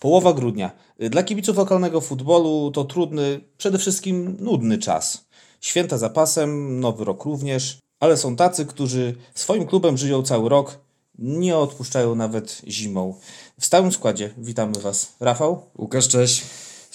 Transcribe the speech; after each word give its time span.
Połowa 0.00 0.32
grudnia. 0.32 0.70
Dla 0.98 1.22
kibiców 1.22 1.56
lokalnego 1.56 2.00
futbolu 2.00 2.70
to 2.70 2.84
trudny, 2.84 3.40
przede 3.58 3.78
wszystkim 3.78 4.36
nudny 4.40 4.78
czas. 4.78 5.24
Święta 5.60 5.98
za 5.98 6.10
pasem, 6.10 6.80
nowy 6.80 7.04
rok 7.04 7.24
również, 7.24 7.78
ale 8.00 8.16
są 8.16 8.36
tacy, 8.36 8.66
którzy 8.66 9.14
swoim 9.34 9.66
klubem 9.66 9.96
żyją 9.96 10.22
cały 10.22 10.48
rok, 10.48 10.78
nie 11.18 11.56
odpuszczają 11.56 12.14
nawet 12.14 12.62
zimą. 12.68 13.14
W 13.60 13.66
stałym 13.66 13.92
składzie 13.92 14.30
witamy 14.38 14.78
Was 14.80 15.12
Rafał. 15.20 15.62
Łukasz, 15.78 16.08
cześć. 16.08 16.42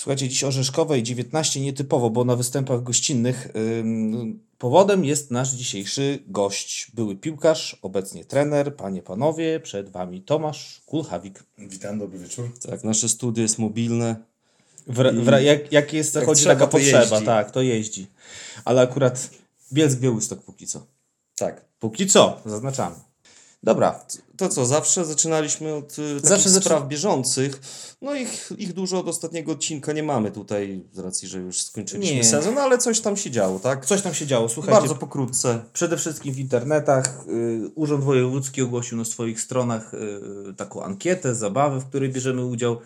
Słuchajcie, 0.04 0.29
dziś 0.29 0.43
orzeszkowej 0.43 1.04
19 1.04 1.61
nietypowo, 1.61 2.09
bo 2.09 2.25
na 2.25 2.35
występach 2.35 2.83
gościnnych 2.83 3.47
ym, 3.79 4.39
powodem 4.57 5.05
jest 5.05 5.31
nasz 5.31 5.52
dzisiejszy 5.52 6.20
gość, 6.27 6.91
były 6.93 7.15
piłkarz, 7.15 7.79
obecnie 7.81 8.25
trener, 8.25 8.75
panie, 8.75 9.02
panowie, 9.02 9.59
przed 9.59 9.89
wami 9.89 10.21
Tomasz 10.21 10.81
Kulchawik. 10.85 11.43
Witam, 11.57 11.99
dobry 11.99 12.20
wieczór. 12.20 12.49
Tak, 12.70 12.84
nasze 12.84 13.09
studio 13.09 13.41
jest 13.41 13.59
mobilne. 13.59 14.16
W, 14.88 15.23
w, 15.26 15.41
jak, 15.41 15.71
jak 15.71 15.93
jest, 15.93 16.13
zachodzi 16.13 16.41
trzeba, 16.41 16.55
taka 16.55 16.67
potrzeba, 16.67 16.99
jeździ. 16.99 17.26
tak, 17.26 17.51
to 17.51 17.62
jeździ. 17.62 18.07
Ale 18.65 18.81
akurat 18.81 19.29
Bielsk 19.73 19.99
Białystok 19.99 20.41
póki 20.41 20.67
co. 20.67 20.85
Tak. 21.35 21.65
Póki 21.79 22.07
co, 22.07 22.41
zaznaczamy. 22.45 22.95
Dobra, 23.63 24.05
To 24.38 24.49
co, 24.49 24.66
zawsze 24.66 25.05
zaczynaliśmy 25.05 25.73
od 25.73 25.99
y, 25.99 26.16
takich 26.16 26.30
Zawsze 26.30 26.49
spraw 26.49 26.88
bieżących. 26.88 27.62
No 28.02 28.16
ich, 28.16 28.52
ich 28.58 28.73
dużo 28.73 28.99
od 28.99 29.08
ostatniego 29.08 29.52
odcinka 29.52 29.94
nie 29.94 30.04
mamy 30.04 30.31
tutaj, 30.31 30.84
z 30.94 30.99
racji, 30.99 31.27
że 31.27 31.40
już 31.40 31.62
skończyliśmy 31.62 32.16
Nie. 32.16 32.23
sezon, 32.23 32.57
ale 32.57 32.77
coś 32.77 32.99
tam 32.99 33.18
się 33.18 33.31
działo, 33.31 33.59
tak? 33.59 33.85
coś 33.85 34.02
tam 34.02 34.13
się 34.13 34.27
działo, 34.27 34.49
słuchajcie. 34.49 34.80
Bardzo 34.80 34.95
pokrótce. 34.95 35.59
Przede 35.73 35.98
wszystkim 35.98 36.34
w 36.34 36.40
internetach. 36.40 37.26
Y, 37.27 37.71
Urząd 37.76 38.04
Wojewódzki 38.04 38.62
ogłosił 38.62 38.98
na 38.98 39.05
swoich 39.05 39.41
stronach 39.41 39.93
y, 39.93 40.54
taką 40.57 40.84
ankietę, 40.84 41.35
zabawę, 41.35 41.80
w 41.80 41.85
której 41.85 42.09
bierzemy 42.09 42.45
udział. 42.45 42.77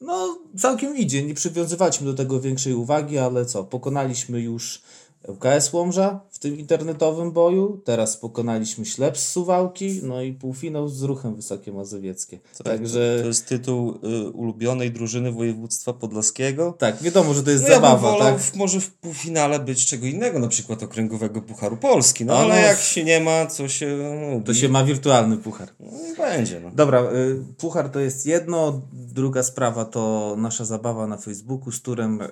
No, 0.00 0.38
całkiem 0.58 0.96
idzie. 0.96 1.22
Nie 1.22 1.34
przywiązywaliśmy 1.34 2.06
do 2.06 2.14
tego 2.14 2.40
większej 2.40 2.74
uwagi, 2.74 3.18
ale 3.18 3.46
co? 3.46 3.64
Pokonaliśmy 3.64 4.40
już 4.40 4.82
ŁKS 5.28 5.72
Łomża 5.72 6.20
tym 6.40 6.58
internetowym 6.58 7.32
boju. 7.32 7.80
Teraz 7.84 8.16
pokonaliśmy 8.16 8.84
Ślep 8.86 9.18
z 9.18 9.28
Suwałki. 9.28 10.00
No 10.02 10.22
i 10.22 10.32
półfinał 10.32 10.88
z 10.88 11.02
Ruchem 11.02 11.36
Wysokie 11.36 11.72
Mazowieckie. 11.72 12.38
Także 12.64 13.18
To 13.22 13.26
jest 13.26 13.46
tytuł 13.46 13.98
y, 14.26 14.30
ulubionej 14.30 14.90
drużyny 14.92 15.32
województwa 15.32 15.92
podlaskiego. 15.92 16.74
tak, 16.78 17.02
wiadomo, 17.02 17.34
że 17.34 17.42
to 17.42 17.50
jest 17.50 17.62
No 17.62 17.68
ja 17.68 17.74
bym 17.74 17.82
zabawa, 17.90 18.10
wolał 18.10 18.32
tak? 18.32 18.40
w, 18.40 18.56
może 18.56 18.80
w 18.80 18.90
półfinale 18.90 19.58
być 19.60 19.86
czego 19.86 20.06
innego, 20.06 20.38
na 20.38 20.48
przykład 20.48 20.82
okręgowego 20.82 21.42
Pucharu 21.42 21.76
Polski. 21.76 22.24
No, 22.24 22.32
No, 22.34 22.38
ale 22.38 22.54
no. 22.54 22.60
jak 22.60 22.78
się 22.78 23.04
nie 23.04 23.20
ma, 23.20 23.46
co 23.46 23.68
się... 23.68 23.98
No, 24.36 24.40
To 24.44 24.54
się 24.54 24.68
ma 24.68 24.84
wirtualny 24.84 25.36
puchar. 25.36 25.68
No, 25.80 25.86
będzie, 26.18 26.60
no. 26.60 26.70
Dobra, 26.74 27.02
y, 27.02 27.54
puchar 27.58 27.88
to 27.90 28.00
jest 28.00 28.26
jedno. 28.26 28.82
Druga 28.92 29.42
sprawa 29.42 29.84
to 29.84 30.34
nasza 30.38 30.64
zabawa 30.64 31.06
na 31.06 31.16
Facebooku 31.16 31.72
z 31.72 31.82
turem 31.82 32.20
y, 32.22 32.28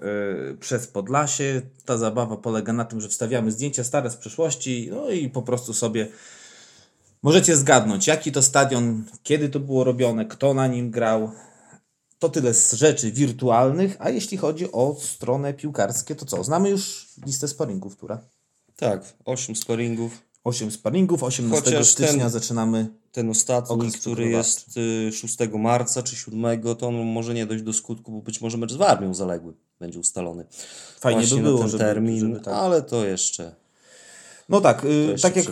przez 0.61 0.87
Podlasie. 0.87 1.63
Ta 1.85 1.97
zabawa 1.99 2.37
polega 2.37 2.73
na 2.73 2.85
tym, 2.85 3.01
że 3.01 3.09
wstawiamy 3.09 3.53
zdjęcia 3.53 3.85
stare 3.99 4.11
z 4.11 4.17
przeszłości, 4.17 4.89
no 4.91 5.11
i 5.11 5.29
po 5.29 5.43
prostu 5.43 5.75
sobie 5.75 6.09
możecie 7.23 7.57
zgadnąć, 7.57 8.07
jaki 8.07 8.33
to 8.33 8.43
stadion, 8.43 9.05
kiedy 9.23 9.49
to 9.49 9.61
było 9.61 9.85
robione, 9.85 10.27
kto 10.27 10.55
na 10.55 10.67
nim 10.67 10.91
grał. 10.91 11.31
To 12.19 12.29
tyle 12.29 12.55
z 12.55 12.73
rzeczy 12.73 13.13
wirtualnych, 13.13 13.97
a 13.99 14.11
jeśli 14.11 14.37
chodzi 14.37 14.73
o 14.73 14.97
stronę 15.01 15.55
piłkarskie, 15.55 16.15
to 16.15 16.27
co? 16.27 16.45
Znamy 16.45 16.71
już 16.71 17.09
listę 17.27 17.49
sparingów, 17.49 17.97
która? 17.97 18.19
Tak, 18.77 19.03
8 19.25 19.57
sparingów. 19.57 20.23
8 20.45 20.71
sparingów, 20.71 21.23
18 21.23 21.65
Chociaż 21.71 21.89
stycznia 21.89 22.19
ten- 22.23 22.31
zaczynamy 22.31 22.89
Ten 23.13 23.31
ostatni, 23.31 23.93
który 23.93 24.29
jest 24.29 24.77
y, 24.77 25.13
6 25.13 25.37
marca 25.59 26.03
czy 26.03 26.17
7, 26.17 26.75
to 26.79 26.89
on 26.89 26.95
może 26.95 27.35
nie 27.35 27.47
dojść 27.47 27.65
do 27.65 27.73
skutku, 27.73 28.13
bo 28.13 28.21
być 28.23 28.41
może 28.41 28.59
mecz 28.59 28.73
z 28.73 28.77
Warmią 28.77 29.15
zaległy 29.15 29.53
będzie 29.81 29.99
ustalony. 29.99 30.45
Fajnie 31.01 31.21
Właśnie 31.21 31.37
by 31.37 31.43
było, 31.43 31.59
ten 31.59 31.69
żeby- 31.69 31.85
termin, 31.85 32.21
żeby 32.21 32.41
tak. 32.41 32.55
ale 32.55 32.83
to 32.83 33.05
jeszcze. 33.07 33.55
No 34.49 34.61
tak, 34.61 34.85
y, 34.85 35.15
tak 35.23 35.37
jak 35.37 35.47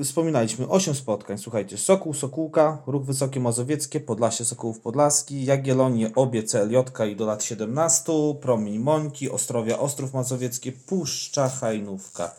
y, 0.00 0.04
wspominaliśmy, 0.04 0.68
8 0.68 0.94
spotkań. 0.94 1.38
Słuchajcie, 1.38 1.78
Sokół, 1.78 2.14
Sokółka, 2.14 2.82
Ruch 2.86 3.04
Wysokie 3.04 3.40
Mazowieckie, 3.40 4.00
Podlasie, 4.00 4.44
Sokołów 4.44 4.80
Podlaski, 4.80 5.44
Jagiellonie, 5.44 6.10
obie 6.14 6.42
CLJ 6.42 6.76
i 7.12 7.16
do 7.16 7.26
lat 7.26 7.44
17, 7.44 8.12
Promień 8.40 8.78
Mońki, 8.78 9.30
Ostrowia, 9.30 9.78
Ostrów 9.78 10.14
Mazowieckie, 10.14 10.72
Puszcza, 10.72 11.48
Hajnówka. 11.48 12.34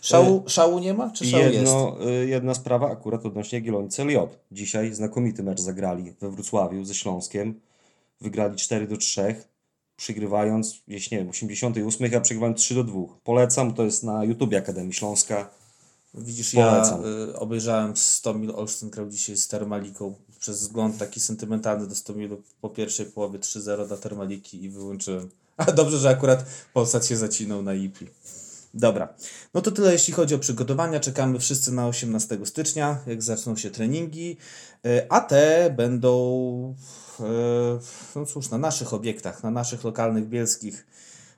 Szału, 0.00 0.44
szału 0.46 0.78
nie 0.78 0.94
ma, 0.94 1.10
czy 1.10 1.26
szału 1.26 1.42
jest? 1.42 1.54
jedno, 1.54 1.96
y, 2.06 2.26
jedna 2.26 2.54
sprawa 2.54 2.90
akurat 2.90 3.26
odnośnie 3.26 3.58
Jagiellonii 3.58 3.90
CLJ. 3.90 4.16
Dzisiaj 4.52 4.94
znakomity 4.94 5.42
mecz 5.42 5.60
zagrali 5.60 6.14
we 6.20 6.30
Wrocławiu 6.30 6.84
ze 6.84 6.94
Śląskiem. 6.94 7.60
Wygrali 8.20 8.56
4 8.56 8.86
do 8.86 8.96
3, 8.96 9.34
przygrywając, 9.96 10.82
jeśli 10.88 11.16
nie 11.16 11.18
wiem, 11.22 11.30
88, 11.30 12.10
a 12.16 12.20
przegrywając 12.20 12.60
3 12.60 12.74
do 12.74 12.84
2. 12.84 13.00
Polecam, 13.24 13.74
to 13.74 13.84
jest 13.84 14.04
na 14.04 14.24
YouTubie 14.24 14.58
Akademii 14.58 14.92
Śląska. 14.92 15.50
Widzisz, 16.14 16.54
Polecam. 16.54 17.02
ja 17.02 17.08
y, 17.08 17.38
obejrzałem 17.38 17.96
100 17.96 18.34
mil 18.34 18.50
Olsztyn 18.50 18.90
grał 18.90 19.10
dzisiaj 19.10 19.36
z 19.36 19.48
Termaliką 19.48 20.14
przez 20.40 20.60
wzgląd 20.60 20.98
taki 20.98 21.20
sentymentalny 21.20 21.86
do 21.86 21.94
100 21.94 22.14
milu 22.14 22.42
po 22.60 22.70
pierwszej 22.70 23.06
połowie 23.06 23.38
3-0 23.38 23.86
dla 23.86 23.96
Termaliki 23.96 24.64
i 24.64 24.70
wyłączyłem. 24.70 25.30
A 25.56 25.72
dobrze, 25.72 25.98
że 25.98 26.08
akurat 26.08 26.44
Polsat 26.74 27.06
się 27.06 27.16
zacinał 27.16 27.62
na 27.62 27.74
IPI. 27.74 28.06
Dobra, 28.78 29.14
no 29.54 29.60
to 29.62 29.70
tyle 29.70 29.92
jeśli 29.92 30.12
chodzi 30.14 30.34
o 30.34 30.38
przygotowania. 30.38 31.00
Czekamy 31.00 31.38
wszyscy 31.38 31.72
na 31.72 31.88
18 31.88 32.38
stycznia, 32.46 32.98
jak 33.06 33.22
zaczną 33.22 33.56
się 33.56 33.70
treningi, 33.70 34.36
Y, 34.86 35.06
a 35.08 35.20
te 35.20 35.70
będą, 35.76 36.74
y, 37.20 37.22
no 38.16 38.26
cóż, 38.26 38.50
na 38.50 38.58
naszych 38.58 38.94
obiektach, 38.94 39.42
na 39.42 39.50
naszych 39.50 39.84
lokalnych 39.84 40.28
bielskich 40.28 40.86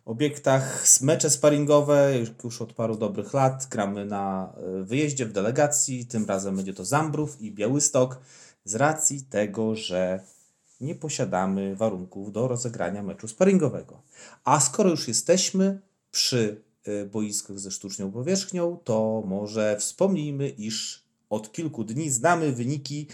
obiektach. 0.04 0.84
Mecze 1.00 1.30
sparingowe 1.30 2.18
już- 2.44 2.62
od 2.62 2.72
paru 2.72 2.96
dobrych 2.96 3.34
lat. 3.34 3.66
Gramy 3.70 4.04
na 4.04 4.52
y, 4.80 4.84
wyjeździe 4.84 5.26
w 5.26 5.32
delegacji. 5.32 6.06
Tym 6.06 6.26
razem 6.26 6.56
będzie 6.56 6.74
to 6.74 6.84
Zambrów 6.84 7.40
i 7.40 7.52
Białystok. 7.52 8.20
Z 8.64 8.74
racji 8.74 9.22
tego, 9.22 9.74
że 9.74 10.20
nie 10.80 10.94
posiadamy 10.94 11.76
warunków 11.76 12.32
do 12.32 12.48
rozegrania 12.48 13.02
meczu 13.02 13.28
sparingowego. 13.28 14.02
A 14.44 14.60
skoro 14.60 14.90
już 14.90 15.08
jesteśmy 15.08 15.80
przy 16.10 16.67
boiskach 17.12 17.58
ze 17.58 17.70
sztuczną 17.70 18.12
powierzchnią, 18.12 18.78
to 18.84 19.22
może 19.26 19.76
wspomnijmy, 19.78 20.48
iż 20.48 21.08
od 21.30 21.52
kilku 21.52 21.84
dni 21.84 22.10
znamy 22.10 22.52
wyniki 22.52 23.06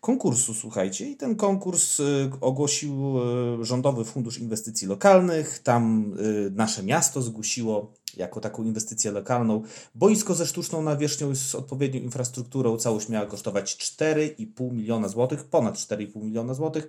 konkursu, 0.00 0.54
słuchajcie. 0.54 1.10
I 1.10 1.16
ten 1.16 1.36
konkurs 1.36 2.00
y, 2.00 2.30
ogłosił 2.40 3.18
y, 3.60 3.64
Rządowy 3.64 4.04
Fundusz 4.04 4.38
Inwestycji 4.38 4.88
Lokalnych. 4.88 5.58
Tam 5.58 6.12
y, 6.20 6.50
nasze 6.50 6.82
miasto 6.82 7.22
zgłosiło 7.22 7.92
jako 8.16 8.40
taką 8.40 8.64
inwestycję 8.64 9.10
lokalną 9.10 9.62
boisko 9.94 10.34
ze 10.34 10.46
sztuczną 10.46 10.82
nawierzchnią 10.82 11.34
z 11.34 11.54
odpowiednią 11.54 12.00
infrastrukturą. 12.00 12.76
Całość 12.76 13.08
miała 13.08 13.26
kosztować 13.26 13.76
4,5 13.76 14.72
miliona 14.72 15.08
złotych, 15.08 15.44
ponad 15.44 15.74
4,5 15.74 16.22
miliona 16.22 16.54
złotych. 16.54 16.88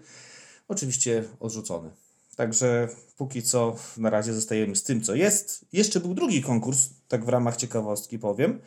Oczywiście 0.67 1.23
odrzucony. 1.39 2.06
Także 2.37 2.89
póki 3.15 3.43
co 3.43 3.75
na 3.97 4.09
razie 4.09 4.33
zostajemy 4.33 4.75
z 4.75 4.83
tym, 4.83 5.01
co 5.01 5.15
jest. 5.15 5.65
Jeszcze 5.73 5.99
był 5.99 6.13
drugi 6.13 6.41
konkurs, 6.41 6.89
tak 7.07 7.25
w 7.25 7.29
ramach 7.29 7.57
ciekawostki 7.57 8.19
powiem. 8.19 8.61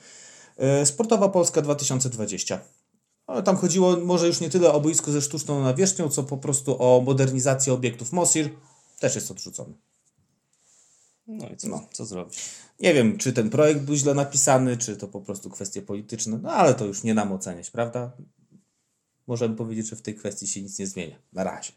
E, 0.57 0.87
Sportowa 0.87 1.29
Polska 1.29 1.63
2020. 1.63 2.61
Ale 3.27 3.43
tam 3.43 3.57
chodziło 3.57 3.97
może 3.97 4.27
już 4.27 4.41
nie 4.41 4.51
tyle 4.51 4.73
o 4.73 4.81
boisko 4.81 5.13
ze 5.13 5.23
sztuczną 5.23 5.63
nawierzchnią, 5.63 6.09
co 6.09 6.23
po 6.23 6.39
prostu 6.39 6.83
o 6.83 7.01
modernizację 7.01 7.73
obiektów 7.73 8.13
MOSIR. 8.13 8.51
Też 9.01 9.15
jest 9.15 9.31
odrzucony. 9.31 9.75
No 11.27 11.49
i 11.49 11.57
co, 11.57 11.89
co 11.93 12.07
zrobić? 12.07 12.39
Nie 12.81 12.95
wiem, 12.95 13.19
czy 13.19 13.33
ten 13.33 13.51
projekt 13.51 13.81
był 13.81 13.95
źle 13.95 14.15
napisany, 14.15 14.77
czy 14.77 14.97
to 14.97 15.09
po 15.09 15.21
prostu 15.21 15.51
kwestie 15.51 15.83
polityczne, 15.83 16.39
no 16.43 16.53
ale 16.53 16.75
to 16.75 16.85
już 16.85 17.03
nie 17.03 17.15
nam 17.15 17.33
oceniać, 17.33 17.71
prawda? 17.71 18.13
Możemy 19.27 19.57
powiedzieć, 19.57 19.89
że 19.89 19.97
w 19.97 20.03
tej 20.03 20.15
kwestii 20.15 20.47
się 20.47 20.63
nic 20.63 20.79
nie 20.79 20.87
zmienia. 20.87 21.17
Na 21.33 21.45
razie. 21.45 21.73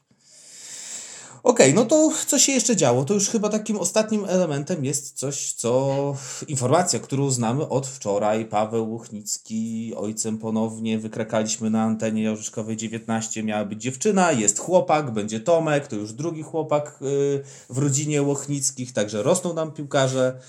Okej, 1.43 1.73
no 1.73 1.85
to 1.85 2.11
co 2.27 2.39
się 2.39 2.51
jeszcze 2.51 2.75
działo? 2.75 3.05
To 3.05 3.13
już 3.13 3.29
chyba 3.29 3.49
takim 3.49 3.77
ostatnim 3.77 4.25
elementem 4.25 4.85
jest 4.85 5.13
coś, 5.13 5.53
co 5.53 6.15
informacja, 6.47 6.99
którą 6.99 7.29
znamy 7.29 7.69
od 7.69 7.87
wczoraj. 7.87 8.45
Paweł 8.45 8.91
Łuchnicki, 8.91 9.93
ojcem 9.95 10.37
ponownie 10.37 10.99
wykrakaliśmy 10.99 11.69
na 11.69 11.83
antenie 11.83 12.23
Jorzyszkowej 12.23 12.77
19. 12.77 13.43
Miała 13.43 13.65
być 13.65 13.81
dziewczyna, 13.81 14.31
jest 14.31 14.59
chłopak, 14.59 15.11
będzie 15.11 15.39
Tomek, 15.39 15.87
to 15.87 15.95
już 15.95 16.13
drugi 16.13 16.43
chłopak 16.43 16.99
y, 17.01 17.43
w 17.69 17.77
rodzinie 17.77 18.21
Łuchnickich, 18.21 18.93
także 18.93 19.23
rosną 19.23 19.53
nam 19.53 19.71
piłkarze. 19.71 20.39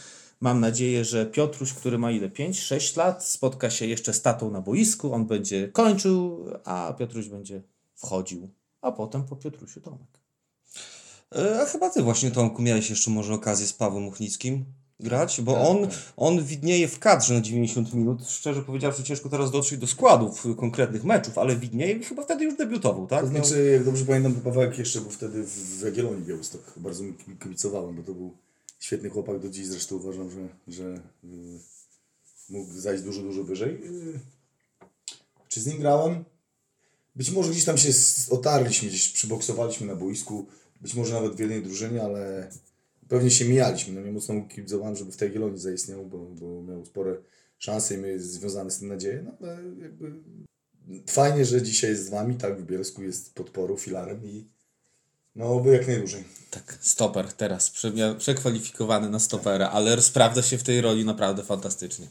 Mam 0.40 0.60
nadzieję, 0.60 1.04
że 1.04 1.26
Piotruś, 1.26 1.72
który 1.72 1.98
ma 1.98 2.10
ile? 2.10 2.28
5-6 2.28 2.96
lat, 2.96 3.24
spotka 3.24 3.70
się 3.70 3.86
jeszcze 3.86 4.12
z 4.12 4.22
tatą 4.22 4.50
na 4.50 4.60
boisku. 4.60 5.12
On 5.12 5.26
będzie 5.26 5.68
kończył, 5.68 6.46
a 6.64 6.94
Piotruś 6.98 7.28
będzie 7.28 7.62
wchodził. 7.94 8.48
A 8.80 8.92
potem 8.92 9.24
po 9.24 9.36
Piotrusiu 9.36 9.80
Tomek. 9.80 10.23
E, 11.34 11.60
A 11.60 11.64
chyba 11.64 11.90
ty 11.90 12.02
właśnie, 12.02 12.30
Tomku, 12.30 12.62
miałeś 12.62 12.90
jeszcze 12.90 13.10
może 13.10 13.34
okazję 13.34 13.66
z 13.66 13.72
Pawłem 13.72 14.02
Muchnickim 14.02 14.64
grać, 15.00 15.40
bo 15.40 15.52
Tak, 15.52 15.66
on, 15.66 15.88
tak. 15.88 15.98
on 16.16 16.44
widnieje 16.44 16.88
w 16.88 16.98
kadrze 16.98 17.34
na 17.34 17.40
90 17.40 17.94
minut. 17.94 18.28
Szczerze 18.28 18.62
powiedziawszy, 18.62 19.02
ciężko 19.02 19.28
teraz 19.28 19.50
dotrzeć 19.50 19.78
do 19.78 19.86
składów 19.86 20.46
konkretnych 20.56 21.04
meczów, 21.04 21.38
ale 21.38 21.56
widnieje 21.56 21.92
i 21.92 22.04
chyba 22.04 22.22
wtedy 22.22 22.44
już 22.44 22.56
debiutował, 22.56 23.06
tak? 23.06 23.20
To 23.20 23.26
znaczy, 23.26 23.70
jak 23.72 23.84
dobrze 23.84 24.04
pamiętam, 24.04 24.34
to 24.34 24.40
Pawełek 24.40 24.78
jeszcze 24.78 25.00
był 25.00 25.10
wtedy 25.10 25.44
w 25.46 25.82
Jagiellonii 25.84 26.24
Białystok. 26.24 26.72
Bardzo 26.76 27.04
mu 27.04 27.12
kibicowałem, 27.42 27.96
bo 27.96 28.02
to 28.02 28.12
był 28.12 28.32
świetny 28.80 29.10
chłopak. 29.10 29.38
Do 29.38 29.48
dziś 29.48 29.66
zresztą 29.66 29.96
uważam, 29.96 30.30
że, 30.30 30.48
że 30.68 30.84
y, 31.24 31.58
mógł 32.48 32.72
zajść 32.72 33.02
dużo, 33.02 33.22
dużo 33.22 33.44
wyżej. 33.44 33.70
Y, 33.74 34.20
czy 35.48 35.60
z 35.60 35.66
nim 35.66 35.78
grałem? 35.78 36.24
Być 37.16 37.30
może 37.30 37.50
gdzieś 37.50 37.64
tam 37.64 37.78
się 37.78 37.90
otarliśmy, 38.30 38.88
gdzieś 38.88 39.08
przyboksowaliśmy 39.08 39.86
na 39.86 39.96
boisku. 39.96 40.46
Być 40.84 40.94
może 40.94 41.14
nawet 41.14 41.34
w 41.34 41.38
jednej 41.38 41.62
drużynie, 41.62 42.02
ale 42.02 42.50
pewnie 43.08 43.30
się 43.30 43.44
mijaliśmy. 43.44 43.94
No 43.94 44.06
nie 44.06 44.12
mocno 44.12 44.34
kibicowałem, 44.42 44.96
żeby 44.96 45.12
w 45.12 45.16
tej 45.16 45.28
Jagiellonii 45.28 45.58
zaistniał, 45.58 46.06
bo, 46.06 46.18
bo 46.18 46.62
miał 46.62 46.84
spore 46.84 47.16
szanse 47.58 47.94
i 47.94 47.98
my 47.98 48.20
związane 48.20 48.70
z 48.70 48.78
tym 48.78 48.88
nadzieje. 48.88 49.22
No 49.22 49.32
ale 49.40 49.58
jakby 49.82 50.12
fajnie, 51.06 51.44
że 51.44 51.62
dzisiaj 51.62 51.90
jest 51.90 52.06
z 52.06 52.10
wami, 52.10 52.34
tak, 52.34 52.62
w 52.62 52.66
Bielsku 52.66 53.02
jest 53.02 53.34
podporą, 53.34 53.76
filarem 53.76 54.24
i 54.24 54.44
no 55.36 55.46
oby 55.46 55.72
jak 55.72 55.86
najdłużej. 55.86 56.24
Tak, 56.50 56.78
stoper 56.80 57.32
teraz 57.32 57.72
przekwalifikowany 58.18 59.10
na 59.10 59.18
stopera, 59.18 59.70
ale 59.70 60.02
sprawdza 60.02 60.42
się 60.42 60.58
w 60.58 60.62
tej 60.62 60.80
roli 60.80 61.04
naprawdę 61.04 61.42
fantastycznie. 61.42 62.06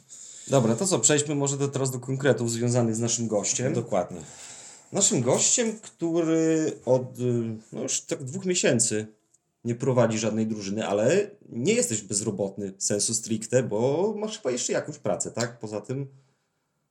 Dobra, 0.47 0.75
to 0.75 0.87
co, 0.87 0.99
przejdźmy 0.99 1.35
może 1.35 1.57
do, 1.57 1.67
teraz 1.67 1.91
do 1.91 1.99
konkretów 1.99 2.51
związanych 2.51 2.95
z 2.95 2.99
naszym 2.99 3.27
gościem. 3.27 3.73
Dokładnie. 3.73 4.21
Naszym 4.93 5.21
gościem, 5.21 5.79
który 5.81 6.71
od 6.85 7.17
no 7.71 7.81
już 7.81 8.01
tak 8.01 8.23
dwóch 8.23 8.45
miesięcy 8.45 9.07
nie 9.65 9.75
prowadzi 9.75 10.17
żadnej 10.17 10.47
drużyny, 10.47 10.87
ale 10.87 11.29
nie 11.49 11.73
jesteś 11.73 12.01
bezrobotny 12.01 12.73
sensu 12.77 13.13
stricte, 13.13 13.63
bo 13.63 14.13
masz 14.17 14.37
chyba 14.37 14.51
jeszcze 14.51 14.73
jakąś 14.73 14.97
pracę, 14.97 15.31
tak? 15.31 15.59
Poza 15.59 15.81
tym 15.81 16.07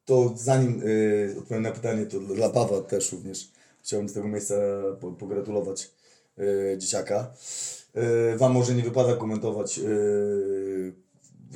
To 0.04 0.32
zanim 0.36 0.82
y, 0.82 1.36
odpowiem 1.38 1.62
na 1.62 1.70
pytanie, 1.70 2.06
to 2.06 2.20
dla 2.20 2.50
Pawła 2.50 2.80
też 2.80 3.12
również 3.12 3.50
chciałbym 3.82 4.08
z 4.08 4.12
tego 4.12 4.28
miejsca 4.28 4.54
po, 5.00 5.12
pogratulować 5.12 5.90
y, 6.38 6.78
dzieciaka. 6.78 7.34
Y, 8.34 8.36
wam 8.36 8.52
może 8.52 8.74
nie 8.74 8.82
wypada 8.82 9.16
komentować 9.16 9.78
y, 9.78 10.92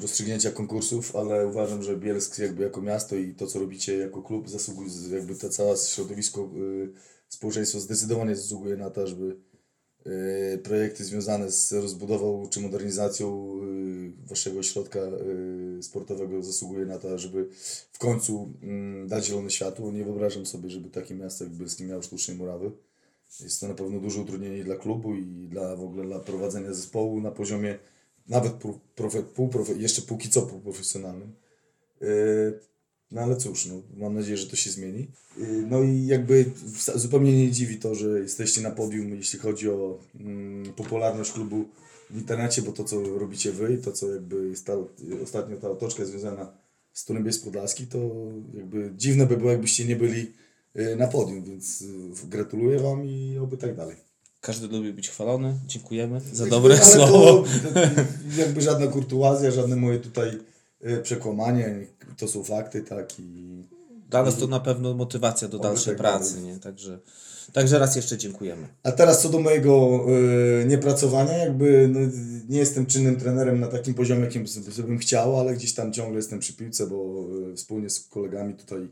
rozstrzygnięcia 0.02 0.50
konkursów, 0.50 1.16
ale 1.16 1.46
uważam, 1.46 1.82
że 1.82 1.96
Bielsk 1.96 2.38
jakby 2.38 2.62
jako 2.62 2.82
miasto 2.82 3.16
i 3.16 3.34
to, 3.34 3.46
co 3.46 3.58
robicie 3.58 3.98
jako 3.98 4.22
klub, 4.22 4.48
zasługuje, 4.48 4.88
jakby 5.12 5.34
to 5.34 5.48
całe 5.48 5.76
środowisko, 5.76 6.50
y, 6.56 6.92
społeczeństwo 7.28 7.80
zdecydowanie 7.80 8.36
zasługuje 8.36 8.76
na 8.76 8.90
to, 8.90 9.06
żeby 9.06 9.36
y, 10.06 10.58
projekty 10.58 11.04
związane 11.04 11.50
z 11.50 11.72
rozbudową 11.72 12.48
czy 12.50 12.60
modernizacją 12.60 13.58
y, 13.62 14.26
waszego 14.28 14.58
ośrodka 14.58 15.00
sportowego 15.80 16.42
zasługuje 16.42 16.86
na 16.86 16.98
to, 16.98 17.18
żeby 17.18 17.48
w 17.92 17.98
końcu 17.98 18.52
mm, 18.62 19.08
dać 19.08 19.26
zielone 19.26 19.50
światło. 19.50 19.92
Nie 19.92 20.04
wyobrażam 20.04 20.46
sobie, 20.46 20.70
żeby 20.70 20.90
takie 20.90 21.14
miasto 21.14 21.44
jak 21.44 21.52
Bielsk 21.52 21.80
nie 21.80 21.86
miało 21.86 22.02
sztucznej 22.02 22.36
murawy. 22.36 22.70
Jest 23.40 23.60
to 23.60 23.68
na 23.68 23.74
pewno 23.74 24.00
duże 24.00 24.20
utrudnienie 24.20 24.64
dla 24.64 24.76
klubu 24.76 25.14
i 25.14 25.48
dla 25.48 25.76
w 25.76 25.82
ogóle 25.82 26.04
dla 26.04 26.20
prowadzenia 26.20 26.72
zespołu 26.72 27.20
na 27.20 27.30
poziomie 27.30 27.78
nawet 28.28 28.52
profe, 28.94 29.22
półprofe, 29.22 29.72
jeszcze 29.72 30.02
póki 30.02 30.28
co 30.28 30.42
półprofesjonalnym. 30.42 31.32
Yy, 32.00 32.60
no 33.10 33.20
ale 33.20 33.36
cóż, 33.36 33.66
no, 33.66 33.82
mam 33.96 34.14
nadzieję, 34.14 34.36
że 34.36 34.46
to 34.46 34.56
się 34.56 34.70
zmieni. 34.70 35.08
Yy, 35.38 35.46
no 35.46 35.82
i 35.82 36.06
jakby 36.06 36.44
zupełnie 36.94 37.38
nie 37.38 37.50
dziwi 37.50 37.76
to, 37.78 37.94
że 37.94 38.20
jesteście 38.20 38.60
na 38.60 38.70
podium, 38.70 39.14
jeśli 39.14 39.38
chodzi 39.38 39.70
o 39.70 39.98
mm, 40.20 40.72
popularność 40.72 41.32
klubu 41.32 41.64
w 42.10 42.16
internecie, 42.18 42.62
bo 42.62 42.72
to, 42.72 42.84
co 42.84 43.18
robicie 43.18 43.52
wy 43.52 43.74
i 43.74 43.78
to, 43.78 43.92
co 43.92 44.14
jakby 44.14 44.48
jest 44.48 44.66
ta, 44.66 44.72
ostatnio 45.22 45.56
ta 45.56 45.70
otoczka 45.70 46.04
związana 46.04 46.52
z 46.92 47.04
Turem 47.04 47.24
Podlaski, 47.44 47.86
to 47.86 47.98
jakby 48.54 48.92
dziwne 48.96 49.26
by 49.26 49.36
było, 49.36 49.50
jakbyście 49.50 49.84
nie 49.84 49.96
byli 49.96 50.32
yy, 50.74 50.96
na 50.96 51.06
podium, 51.06 51.44
więc 51.44 51.84
gratuluję 52.28 52.78
wam 52.78 53.04
i 53.04 53.38
oby 53.38 53.56
tak 53.56 53.76
dalej. 53.76 54.05
Każdy 54.46 54.68
lubi 54.68 54.92
być 54.92 55.08
chwalony. 55.08 55.54
Dziękujemy 55.66 56.20
za 56.32 56.46
dobre 56.46 56.74
Ale 56.74 56.84
słowo. 56.84 57.44
To, 57.64 57.80
to 57.80 58.40
jakby 58.40 58.60
żadna 58.60 58.86
kurtuazja, 58.86 59.50
żadne 59.50 59.76
moje 59.76 59.98
tutaj 59.98 60.38
y, 60.86 61.02
przekłamanie, 61.02 61.86
to 62.16 62.28
są 62.28 62.44
fakty, 62.44 62.82
tak 62.82 63.20
i 63.20 63.62
Dla 64.10 64.22
nas 64.22 64.38
to 64.38 64.46
na 64.46 64.60
pewno 64.60 64.94
motywacja 64.94 65.48
do 65.48 65.58
dalszej 65.58 65.94
tak 65.94 65.98
pracy, 65.98 66.40
nie? 66.40 66.58
Także, 66.58 66.98
także 67.52 67.78
raz 67.78 67.96
jeszcze 67.96 68.18
dziękujemy. 68.18 68.68
A 68.82 68.92
teraz 68.92 69.22
co 69.22 69.28
do 69.28 69.38
mojego 69.38 70.04
y, 70.62 70.66
niepracowania, 70.66 71.38
jakby 71.38 71.88
no, 71.92 72.00
nie 72.48 72.58
jestem 72.58 72.86
czynnym 72.86 73.16
trenerem 73.16 73.60
na 73.60 73.66
takim 73.66 73.94
poziomie, 73.94 74.20
jakim 74.20 74.44
bym 74.86 74.98
chciał, 74.98 75.40
ale 75.40 75.54
gdzieś 75.54 75.74
tam 75.74 75.92
ciągle 75.92 76.16
jestem 76.16 76.38
przy 76.38 76.52
piłce, 76.52 76.86
bo 76.86 77.26
y, 77.52 77.56
wspólnie 77.56 77.90
z 77.90 78.00
kolegami 78.00 78.54
tutaj 78.54 78.88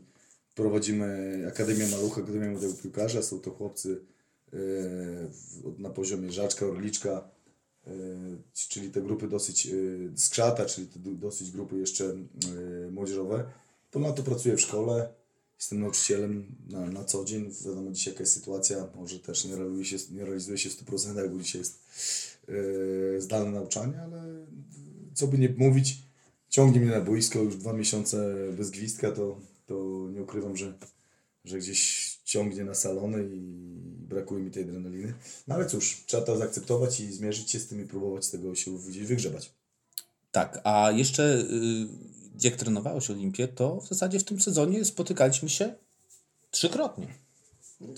prowadzimy 0.55 1.43
Akademię 1.47 1.87
Malucha, 1.87 2.21
Akademię 2.21 2.49
Młodego 2.49 2.73
Piłkarza. 2.73 3.21
Są 3.21 3.39
to 3.39 3.51
chłopcy 3.51 3.99
na 5.77 5.89
poziomie 5.89 6.31
Żaczka, 6.31 6.65
Orliczka, 6.65 7.29
y, 7.87 7.91
czyli 8.53 8.89
te 8.89 9.01
grupy 9.01 9.27
dosyć 9.27 9.67
skrzata, 10.15 10.65
czyli 10.65 10.87
te 10.87 10.99
dosyć 10.99 11.51
grupy 11.51 11.77
jeszcze 11.77 12.15
młodzieżowe. 12.91 13.45
Ponadto 13.91 14.23
pracuję 14.23 14.55
w 14.55 14.61
szkole, 14.61 15.09
Jestem 15.59 15.79
nauczycielem 15.79 16.55
na, 16.69 16.85
na 16.85 17.03
co 17.03 17.25
dzień. 17.25 17.51
Wiadomo 17.65 17.91
dzisiaj 17.91 18.13
jaka 18.13 18.23
jest 18.23 18.33
sytuacja. 18.33 18.87
Może 18.95 19.19
też 19.19 19.45
nie 19.45 19.55
realizuje 19.55 19.85
się, 19.85 19.97
nie 20.11 20.25
realizuje 20.25 20.57
się 20.57 20.69
w 20.69 20.85
100%, 20.85 21.29
bo 21.29 21.43
dzisiaj 21.43 21.61
jest 21.61 21.79
zdalne 23.19 23.51
nauczanie, 23.51 24.01
ale 24.01 24.45
co 25.13 25.27
by 25.27 25.37
nie 25.37 25.49
mówić, 25.57 25.97
ciągnie 26.49 26.79
mnie 26.81 26.91
na 26.91 27.01
boisko 27.01 27.39
już 27.39 27.55
dwa 27.55 27.73
miesiące 27.73 28.35
bez 28.57 28.69
gwizdka, 28.69 29.11
to, 29.11 29.39
to 29.65 30.07
nie 30.13 30.21
ukrywam, 30.21 30.57
że, 30.57 30.73
że 31.45 31.57
gdzieś 31.57 32.14
ciągnie 32.25 32.63
na 32.63 32.73
salony 32.73 33.23
i 33.35 33.41
brakuje 34.07 34.43
mi 34.43 34.51
tej 34.51 34.63
adrenaliny. 34.63 35.13
No 35.47 35.55
ale 35.55 35.65
cóż, 35.65 36.03
trzeba 36.05 36.23
to 36.23 36.37
zaakceptować 36.37 36.99
i 36.99 37.11
zmierzyć 37.11 37.51
się 37.51 37.59
z 37.59 37.67
tym 37.67 37.83
i 37.83 37.87
próbować 37.87 38.25
z 38.25 38.31
tego 38.31 38.55
się 38.55 38.77
wygrzebać. 38.77 39.51
Tak, 40.31 40.61
a 40.63 40.91
jeszcze 40.91 41.37
y, 41.37 41.87
jak 42.43 42.55
trenowałeś 42.55 43.09
Olimpię, 43.09 43.47
to 43.47 43.81
w 43.81 43.87
zasadzie 43.87 44.19
w 44.19 44.23
tym 44.23 44.41
sezonie 44.41 44.85
spotykaliśmy 44.85 45.49
się 45.49 45.73
trzykrotnie. 46.51 47.24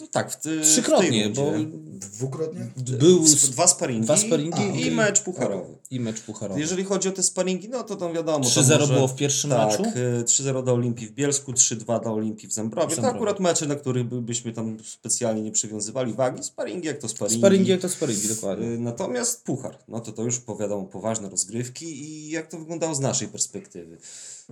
No 0.02 0.08
tak, 0.08 0.32
w, 0.32 0.36
ty, 0.36 0.62
Trzykrotnie, 0.62 1.30
w 1.30 1.36
tej 1.36 1.46
bo. 1.46 1.52
Dwukrotnie? 2.00 2.68
był 3.00 3.24
Sp- 3.36 3.52
dwa 3.52 3.68
sparingi, 3.68 4.04
dwa 4.06 4.18
sparingi 4.18 4.62
i, 4.62 4.82
i- 4.82 4.88
i 4.88 4.92
mecz 4.92 5.22
pucharowy. 5.22 5.78
i 5.92 6.00
mecz 6.00 6.22
pucharowy. 6.22 6.60
Jeżeli 6.60 6.84
chodzi 6.84 7.10
o 7.10 7.12
te 7.12 7.24
sparingi, 7.24 7.70
no 7.70 7.84
to 7.84 7.96
tam 7.96 8.14
wiadomo. 8.14 8.44
to 8.46 8.50
3-0 8.50 8.80
może- 8.80 8.94
było 8.94 9.08
w 9.08 9.16
pierwszym 9.16 9.50
tak, 9.50 9.70
meczu? 9.80 9.84
y, 10.20 10.24
3-0 10.24 10.64
do 10.64 10.74
Olimpii 10.74 11.08
w 11.08 11.12
Bielsku, 11.12 11.52
3-2 11.54 12.04
do 12.04 12.14
Olimpii 12.14 12.50
w 12.50 12.54
Zambrowie. 12.54 12.88
To 12.90 12.96
Zambrowie. 12.96 13.16
akurat 13.16 13.40
mecze, 13.40 13.66
na 13.66 13.76
których 13.76 14.04
by- 14.06 14.22
byśmy 14.22 14.54
tam 14.54 14.78
specjalnie 14.84 15.42
nie 15.42 15.52
przywiązywali 15.52 16.14
wagi. 16.14 16.44
Sparingi 16.44 16.88
jak 16.88 16.98
to 16.98 17.08
sparingi. 17.10 17.40
Sparingi 17.40 17.72
jak 17.72 17.82
to 17.82 17.90
sparingi, 17.90 18.28
dokładnie. 18.28 18.68
Y, 18.68 18.80
Natomiast 18.80 19.44
puchar, 19.44 19.78
no 19.88 20.00
to 20.00 20.12
to 20.12 20.24
już 20.24 20.40
powiadomo 20.40 20.86
poważne 20.86 21.30
rozgrywki 21.30 21.86
i 21.86 22.30
jak 22.30 22.48
to 22.48 22.60
wyglądało 22.60 22.96
z 22.96 23.00
naszej 23.00 23.28
perspektywy. 23.28 23.98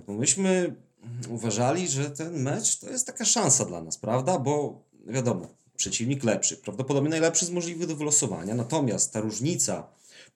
Bo 0.06 0.12
myśmy 0.12 0.74
uważali, 1.30 1.88
że 1.88 2.10
ten 2.10 2.42
mecz 2.42 2.78
to 2.78 2.90
jest 2.90 3.06
taka 3.06 3.24
szansa 3.24 3.64
dla 3.64 3.82
nas, 3.82 3.98
prawda? 3.98 4.38
Bo 4.38 4.82
wiadomo, 5.06 5.48
przeciwnik 5.76 6.24
lepszy, 6.24 6.56
prawdopodobnie 6.56 7.10
najlepszy 7.10 7.46
z 7.46 7.50
możliwych 7.50 7.88
do 7.88 7.96
wylosowania. 7.96 8.54
Natomiast 8.54 9.12
ta 9.12 9.20
różnica 9.20 9.86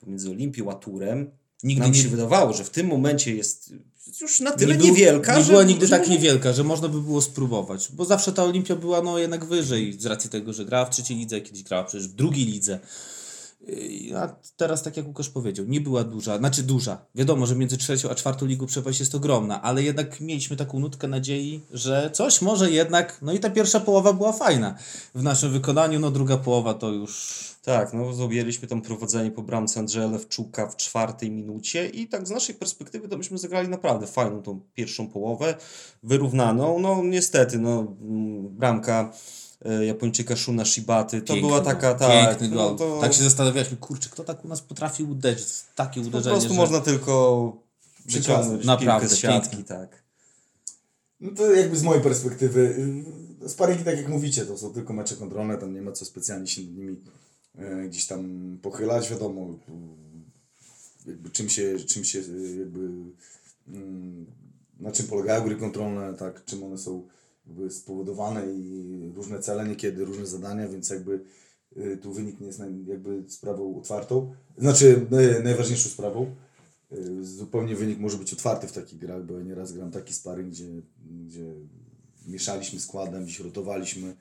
pomiędzy 0.01 0.31
Olimpią 0.31 0.71
a 0.71 0.75
Turem 0.75 1.31
Nigdy 1.65 1.83
nam 1.83 1.93
nie- 1.93 2.03
się 2.03 2.09
wydawało, 2.09 2.53
że 2.53 2.65
w 2.65 2.71
tym 2.71 2.87
momencie 2.87 3.35
jest 3.35 3.73
już 4.21 4.41
na 4.41 4.51
tyle 4.53 4.75
był- 4.75 4.87
niewielka, 4.87 5.37
nie 5.39 5.45
że 5.45 5.51
była 5.53 5.65
nigdy 5.65 5.87
że 5.87 5.99
tak 5.99 6.09
niewielka, 6.09 6.53
że 6.53 6.65
można 6.65 6.89
by 6.89 7.01
było 7.03 7.23
spróbować. 7.23 7.89
Bo 7.93 8.05
zawsze 8.05 8.33
ta 8.33 8.45
Olimpia 8.45 8.77
była 8.77 9.03
no 9.03 9.19
jednak 9.19 9.45
wyżej 9.45 9.97
z 10.01 10.07
racji 10.07 10.31
tego, 10.31 10.53
że 10.53 10.65
grała 10.65 10.85
w 10.85 10.91
trzeciej 10.91 11.17
lidze, 11.17 11.41
kiedyś 11.41 11.63
grała 11.63 11.85
przecież 11.85 12.09
w 12.09 12.13
drugiej 12.15 12.45
lidze. 12.47 12.79
Yy, 13.61 14.19
A 14.19 14.37
teraz, 14.57 14.83
tak 14.83 14.97
jak 14.97 15.07
Łukasz 15.07 15.29
powiedział, 15.29 15.67
nie 15.67 15.81
była 15.81 16.05
duża, 16.05 16.39
znaczy 16.39 16.63
duża. 16.63 17.07
Wiadomo, 17.15 17.47
że 17.47 17.57
między 17.57 17.79
trzecią 17.79 18.11
a 18.11 18.15
czwartą 18.15 18.47
ligą 18.47 18.67
przepaść 18.67 19.01
jest 19.01 19.15
ogromna, 19.15 19.63
ale 19.63 19.83
jednak 19.83 20.21
mieliśmy 20.21 20.57
taką 20.57 20.79
nutkę 20.79 21.09
nadziei, 21.09 21.61
że 21.73 22.11
coś 22.13 22.43
może 22.43 22.71
jednak, 22.71 23.19
no 23.23 23.33
i 23.33 23.41
ta 23.41 23.51
pierwsza 23.51 23.81
połowa 23.81 24.13
była 24.13 24.33
fajna 24.33 24.75
w 25.15 25.23
naszym 25.23 25.53
wykonaniu, 25.53 26.01
no 26.01 26.11
druga 26.11 26.37
połowa 26.37 26.75
to 26.75 26.89
już 26.89 27.51
Tak, 27.63 27.93
no 27.93 28.25
objęliśmy 28.25 28.69
tam 28.69 28.83
prowadzenie 28.83 29.31
po 29.31 29.43
bramce 29.43 29.81
Andrzeja 29.81 30.07
Lewczuka 30.07 30.67
w 30.67 30.77
czwartej 30.77 31.31
minucie 31.31 31.89
i 31.89 32.09
tak 32.09 32.27
z 32.27 32.31
naszej 32.31 32.55
perspektywy 32.55 33.09
to 33.09 33.19
myśmy 33.19 33.39
zagrali 33.39 33.69
naprawdę 33.69 34.07
fajną 34.07 34.43
tą 34.43 34.61
pierwszą 34.75 35.09
połowę, 35.09 35.55
wyrównaną. 36.03 36.79
No 36.79 37.03
niestety, 37.05 37.59
no 37.59 37.97
mm, 38.01 38.49
bramka 38.49 39.13
Japończyka 39.87 40.37
Shuna 40.37 40.65
Shibaty, 40.65 41.21
to 41.23 41.27
Piękny 41.35 41.49
była 41.49 41.61
taka, 41.61 41.95
tak, 41.95 42.29
piękny 42.29 42.57
no 42.57 42.69
gol. 42.69 42.79
to 42.79 43.01
Tak 43.01 43.13
się 43.13 43.23
zastanawialiśmy, 43.23 43.77
kurczę, 43.77 44.09
kto 44.13 44.25
tak 44.25 44.45
u 44.45 44.49
nas 44.49 44.61
potrafi 44.61 45.03
uderzyć, 45.03 45.47
takie 45.75 46.01
po 46.01 46.07
uderzenie, 46.07 46.35
prostu 46.37 46.55
że... 46.55 46.61
można 46.61 46.81
tylko 46.81 47.53
wyciągnąć 48.07 48.65
Naprawdę, 48.65 49.01
piłkę 49.01 49.17
z 49.17 49.19
siatki, 49.19 49.57
pięknie. 49.57 49.77
tak. 49.77 50.03
No 51.21 51.31
to 51.37 51.55
jakby 51.55 51.77
z 51.77 51.83
mojej 51.83 52.03
perspektywy, 52.03 52.77
y, 53.45 53.49
sparingi 53.49 53.85
tak 53.85 53.97
jak 53.97 54.09
mówicie, 54.09 54.47
to 54.47 54.59
są 54.59 54.73
tylko 54.73 54.93
mecze 54.93 55.17
kontrolne, 55.17 55.59
tam 55.59 55.75
nie 55.75 55.83
ma 55.83 55.93
co 55.93 56.05
specjalnie 56.05 56.47
się 56.47 56.63
nad 56.63 56.71
nimi 56.71 56.97
e, 57.59 57.89
gdzieś 57.89 58.07
tam 58.07 58.59
pochylać, 58.63 59.11
wiadomo. 59.11 59.59
jakby 61.07 61.31
czym 61.31 61.49
się, 61.49 61.77
czym 61.87 62.05
się 62.05 62.19
y, 62.19 62.57
jakby 62.59 62.81
mm, 63.69 64.27
na 64.81 64.93
czym 64.93 65.07
polegają 65.07 65.45
gry 65.45 65.57
kontrolne, 65.57 66.15
tak, 66.15 66.45
czym 66.45 66.63
one 66.63 66.79
są 66.79 67.09
jakby 67.51 67.71
spowodowane 67.71 68.53
i 68.53 69.13
różne 69.15 69.39
cele 69.41 69.69
niekiedy, 69.69 70.05
różne 70.05 70.27
zadania, 70.27 70.69
więc 70.69 70.91
jakby 70.91 71.25
y, 71.77 71.99
tu 72.03 72.13
wynik 72.13 72.41
nie 72.41 72.47
jest 72.47 72.61
jakby 72.87 73.25
sprawą 73.29 73.79
otwartą, 73.79 74.35
znaczy 74.59 75.07
najważniejszą 75.45 75.89
sprawą. 75.89 76.35
Y, 76.93 77.25
Zupełnie 77.25 77.77
wynik 77.77 77.99
może 77.99 78.19
być 78.19 78.33
otwarty 78.33 78.67
w 78.67 78.73
takich 78.73 78.99
grach, 78.99 79.25
bo 79.25 79.39
ja 79.39 79.45
nieraz 79.45 79.73
gram 79.73 79.91
taki 79.91 80.15
sparring, 80.15 80.51
gdzie, 80.51 80.83
gdzie 81.27 81.55
mieszaliśmy 82.27 82.81
składem, 82.81 83.25
gdzieś 83.25 83.41
rotowaliśmy 83.41 84.17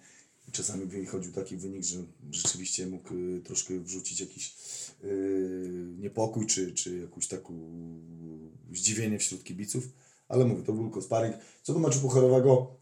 czasami 0.51 0.85
wychodził 0.85 1.31
taki 1.31 1.57
wynik, 1.57 1.83
że 1.83 1.99
rzeczywiście 2.31 2.87
mógł 2.87 3.13
y, 3.13 3.41
troszkę 3.43 3.79
wrzucić 3.79 4.19
jakiś 4.19 4.55
niepokój, 5.97 6.45
czy, 6.45 6.73
czy 6.73 6.97
jakąś 6.97 7.27
taką 7.27 7.53
zdziwienie 8.71 9.19
wśród 9.19 9.43
kibiców, 9.43 9.89
ale 10.27 10.45
mówię, 10.45 10.63
to 10.63 10.73
był 10.73 10.83
tylko 10.83 11.01
sparring. 11.01 11.35
Co 11.63 11.73
do 11.73 11.79
meczu 11.79 11.99
pucharowego, 11.99 12.78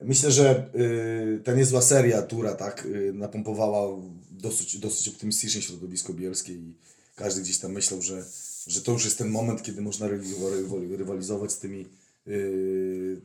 myślę, 0.00 0.30
że 0.30 0.70
y, 0.74 1.40
ta 1.44 1.54
niezła 1.54 1.82
seria 1.82 2.22
tura, 2.22 2.54
tak, 2.54 2.86
y, 2.86 3.12
napompowała 3.14 4.02
dosyć, 4.30 4.78
dosyć 4.78 5.08
optymistycznie 5.08 5.62
środowisko 5.62 6.14
bielskie 6.14 6.52
i 6.52 6.74
każdy 7.14 7.42
gdzieś 7.42 7.58
tam 7.58 7.72
myślał, 7.72 8.02
że, 8.02 8.24
że 8.66 8.82
to 8.82 8.92
już 8.92 9.04
jest 9.04 9.18
ten 9.18 9.28
moment, 9.28 9.62
kiedy 9.62 9.82
można 9.82 10.08
rywali- 10.08 10.34
rywali- 10.64 10.96
rywalizować 10.96 11.52
z 11.52 11.58
tymi 11.58 11.86
y, 12.26 13.20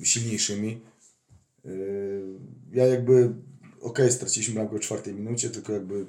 y, 0.00 0.06
silniejszymi. 0.06 0.80
Y, 1.66 2.22
ja 2.72 2.86
jakby, 2.86 3.32
okej, 3.80 4.12
straciliśmy 4.12 4.54
bramkę 4.54 4.76
w 4.76 4.80
czwartej 4.80 5.14
minucie, 5.14 5.50
tylko 5.50 5.72
jakby 5.72 6.06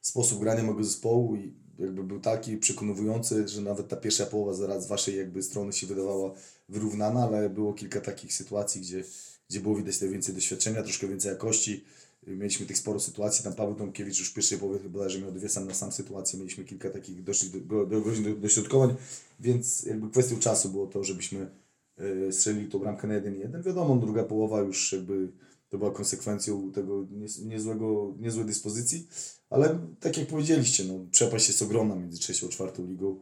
sposób 0.00 0.40
grania 0.40 0.62
mojego 0.62 0.84
zespołu 0.84 1.36
i 1.36 1.52
jakby 1.80 2.04
był 2.04 2.20
taki 2.20 2.56
przekonujący, 2.56 3.48
że 3.48 3.60
nawet 3.60 3.88
ta 3.88 3.96
pierwsza 3.96 4.26
połowa 4.26 4.54
zaraz 4.54 4.84
z 4.84 4.88
waszej 4.88 5.16
jakby 5.16 5.42
strony 5.42 5.72
się 5.72 5.86
wydawała 5.86 6.34
wyrównana, 6.68 7.22
ale 7.24 7.50
było 7.50 7.72
kilka 7.72 8.00
takich 8.00 8.32
sytuacji, 8.32 8.80
gdzie, 8.80 9.04
gdzie 9.50 9.60
było 9.60 9.76
widać 9.76 9.98
więcej 9.98 10.34
doświadczenia, 10.34 10.82
troszkę 10.82 11.08
więcej 11.08 11.30
jakości. 11.30 11.84
Mieliśmy 12.26 12.66
tych 12.66 12.78
sporo 12.78 13.00
sytuacji, 13.00 13.44
tam 13.44 13.54
Paweł 13.54 13.74
Tomkiewicz 13.74 14.18
już 14.18 14.30
w 14.30 14.34
pierwszej 14.34 14.58
połowie 14.58 14.78
chyba 14.78 15.08
że 15.08 15.20
miał 15.20 15.32
dwie 15.32 15.48
sam 15.48 15.66
na 15.66 15.74
sam 15.74 15.92
sytuacje, 15.92 16.38
mieliśmy 16.38 16.64
kilka 16.64 16.90
takich 16.90 17.24
dosyć 17.24 17.50
do, 17.50 17.60
do, 17.60 17.86
do, 17.86 18.00
do, 18.00 18.34
dośrodkowań, 18.36 18.94
więc 19.40 19.82
jakby 19.82 20.10
kwestią 20.10 20.38
czasu 20.38 20.68
było 20.68 20.86
to, 20.86 21.04
żebyśmy 21.04 21.50
e, 21.98 22.32
strzelili 22.32 22.68
tą 22.68 22.78
bramkę 22.78 23.08
na 23.08 23.14
1-1. 23.14 23.62
Wiadomo, 23.62 23.96
druga 23.96 24.24
połowa 24.24 24.60
już 24.60 24.92
jakby 24.92 25.28
to 25.70 25.78
była 25.78 25.90
konsekwencją 25.90 26.72
tego 26.72 27.06
niezłego, 27.44 28.14
niezłej 28.18 28.46
dyspozycji, 28.46 29.08
ale 29.50 29.78
tak 30.00 30.16
jak 30.16 30.26
powiedzieliście, 30.26 30.84
no, 30.84 30.94
przepaść 31.10 31.48
jest 31.48 31.62
ogromna 31.62 31.94
między 31.96 32.18
trzecią 32.18 32.46
a 32.46 32.50
czwartą 32.50 32.86
ligą 32.86 33.18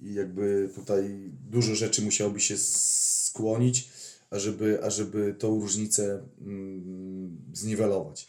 i 0.00 0.14
jakby 0.14 0.70
tutaj 0.74 1.30
dużo 1.50 1.74
rzeczy 1.74 2.02
musiałoby 2.02 2.40
się 2.40 2.56
skłonić, 2.58 3.88
ażeby, 4.30 4.84
ażeby 4.84 5.34
tą 5.38 5.60
różnicę 5.60 6.22
mm, 6.40 7.38
zniwelować. 7.52 8.26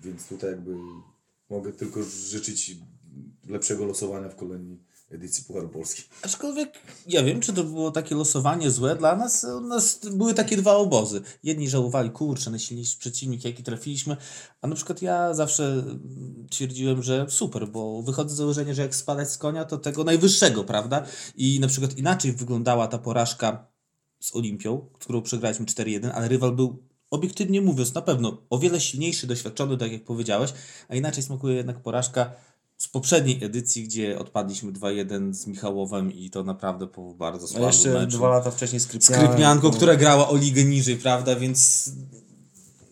Więc 0.00 0.26
tutaj 0.28 0.50
jakby 0.50 0.74
mogę 1.50 1.72
tylko 1.72 2.02
życzyć 2.02 2.76
lepszego 3.48 3.84
losowania 3.86 4.28
w 4.28 4.36
kolejnej 4.36 4.78
edycji 5.12 5.44
Pucharu 5.44 5.68
Polski. 5.68 6.02
Aczkolwiek 6.22 6.78
ja 7.06 7.22
wiem, 7.22 7.40
czy 7.40 7.52
to 7.52 7.64
było 7.64 7.90
takie 7.90 8.14
losowanie 8.14 8.70
złe 8.70 8.96
dla 8.96 9.16
nas. 9.16 9.44
U 9.44 9.60
nas 9.60 10.00
były 10.12 10.34
takie 10.34 10.56
dwa 10.56 10.76
obozy. 10.76 11.20
Jedni 11.42 11.68
żałowali, 11.68 12.10
kurczę, 12.10 12.50
najsilniejszy 12.50 12.98
przeciwnik, 12.98 13.44
jaki 13.44 13.62
trafiliśmy. 13.62 14.16
A 14.62 14.66
na 14.66 14.74
przykład 14.74 15.02
ja 15.02 15.34
zawsze 15.34 15.84
twierdziłem, 16.50 17.02
że 17.02 17.26
super, 17.28 17.68
bo 17.68 18.02
wychodzę 18.02 18.34
z 18.34 18.36
założenia, 18.38 18.74
że 18.74 18.82
jak 18.82 18.94
spadać 18.94 19.30
z 19.30 19.38
konia, 19.38 19.64
to 19.64 19.78
tego 19.78 20.04
najwyższego, 20.04 20.64
prawda? 20.64 21.04
I 21.36 21.60
na 21.60 21.68
przykład 21.68 21.98
inaczej 21.98 22.32
wyglądała 22.32 22.88
ta 22.88 22.98
porażka 22.98 23.72
z 24.20 24.36
Olimpią, 24.36 24.86
którą 24.98 25.22
przegraliśmy 25.22 25.66
4-1, 25.66 26.10
ale 26.14 26.28
rywal 26.28 26.52
był 26.52 26.82
obiektywnie 27.10 27.60
mówiąc 27.60 27.94
na 27.94 28.02
pewno 28.02 28.42
o 28.50 28.58
wiele 28.58 28.80
silniejszy, 28.80 29.26
doświadczony, 29.26 29.76
tak 29.76 29.92
jak 29.92 30.04
powiedziałeś, 30.04 30.52
a 30.88 30.94
inaczej 30.94 31.22
smakuje 31.22 31.56
jednak 31.56 31.82
porażka 31.82 32.32
z 32.82 32.88
poprzedniej 32.88 33.44
edycji, 33.44 33.84
gdzie 33.84 34.18
odpadliśmy 34.18 34.72
2-1 34.72 35.34
z 35.34 35.46
Michałowem 35.46 36.12
i 36.12 36.30
to 36.30 36.44
naprawdę 36.44 36.86
po 36.86 37.14
bardzo 37.14 37.48
słabym 37.48 37.66
jeszcze 37.66 37.92
meczu. 37.92 38.16
dwa 38.16 38.28
lata 38.28 38.50
wcześniej 38.50 38.80
z 38.80 38.86
Krypnianką. 38.86 39.24
Skrypnianką, 39.24 39.70
która 39.70 39.96
grała 39.96 40.28
o 40.28 40.36
ligę 40.36 40.64
niżej, 40.64 40.96
prawda, 40.96 41.36
więc... 41.36 41.90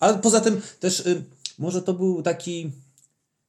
Ale 0.01 0.19
poza 0.19 0.41
tym 0.41 0.61
też 0.81 1.01
y, 1.01 1.25
może 1.59 1.83
to 1.83 1.95
był 1.95 2.23
taki, 2.23 2.73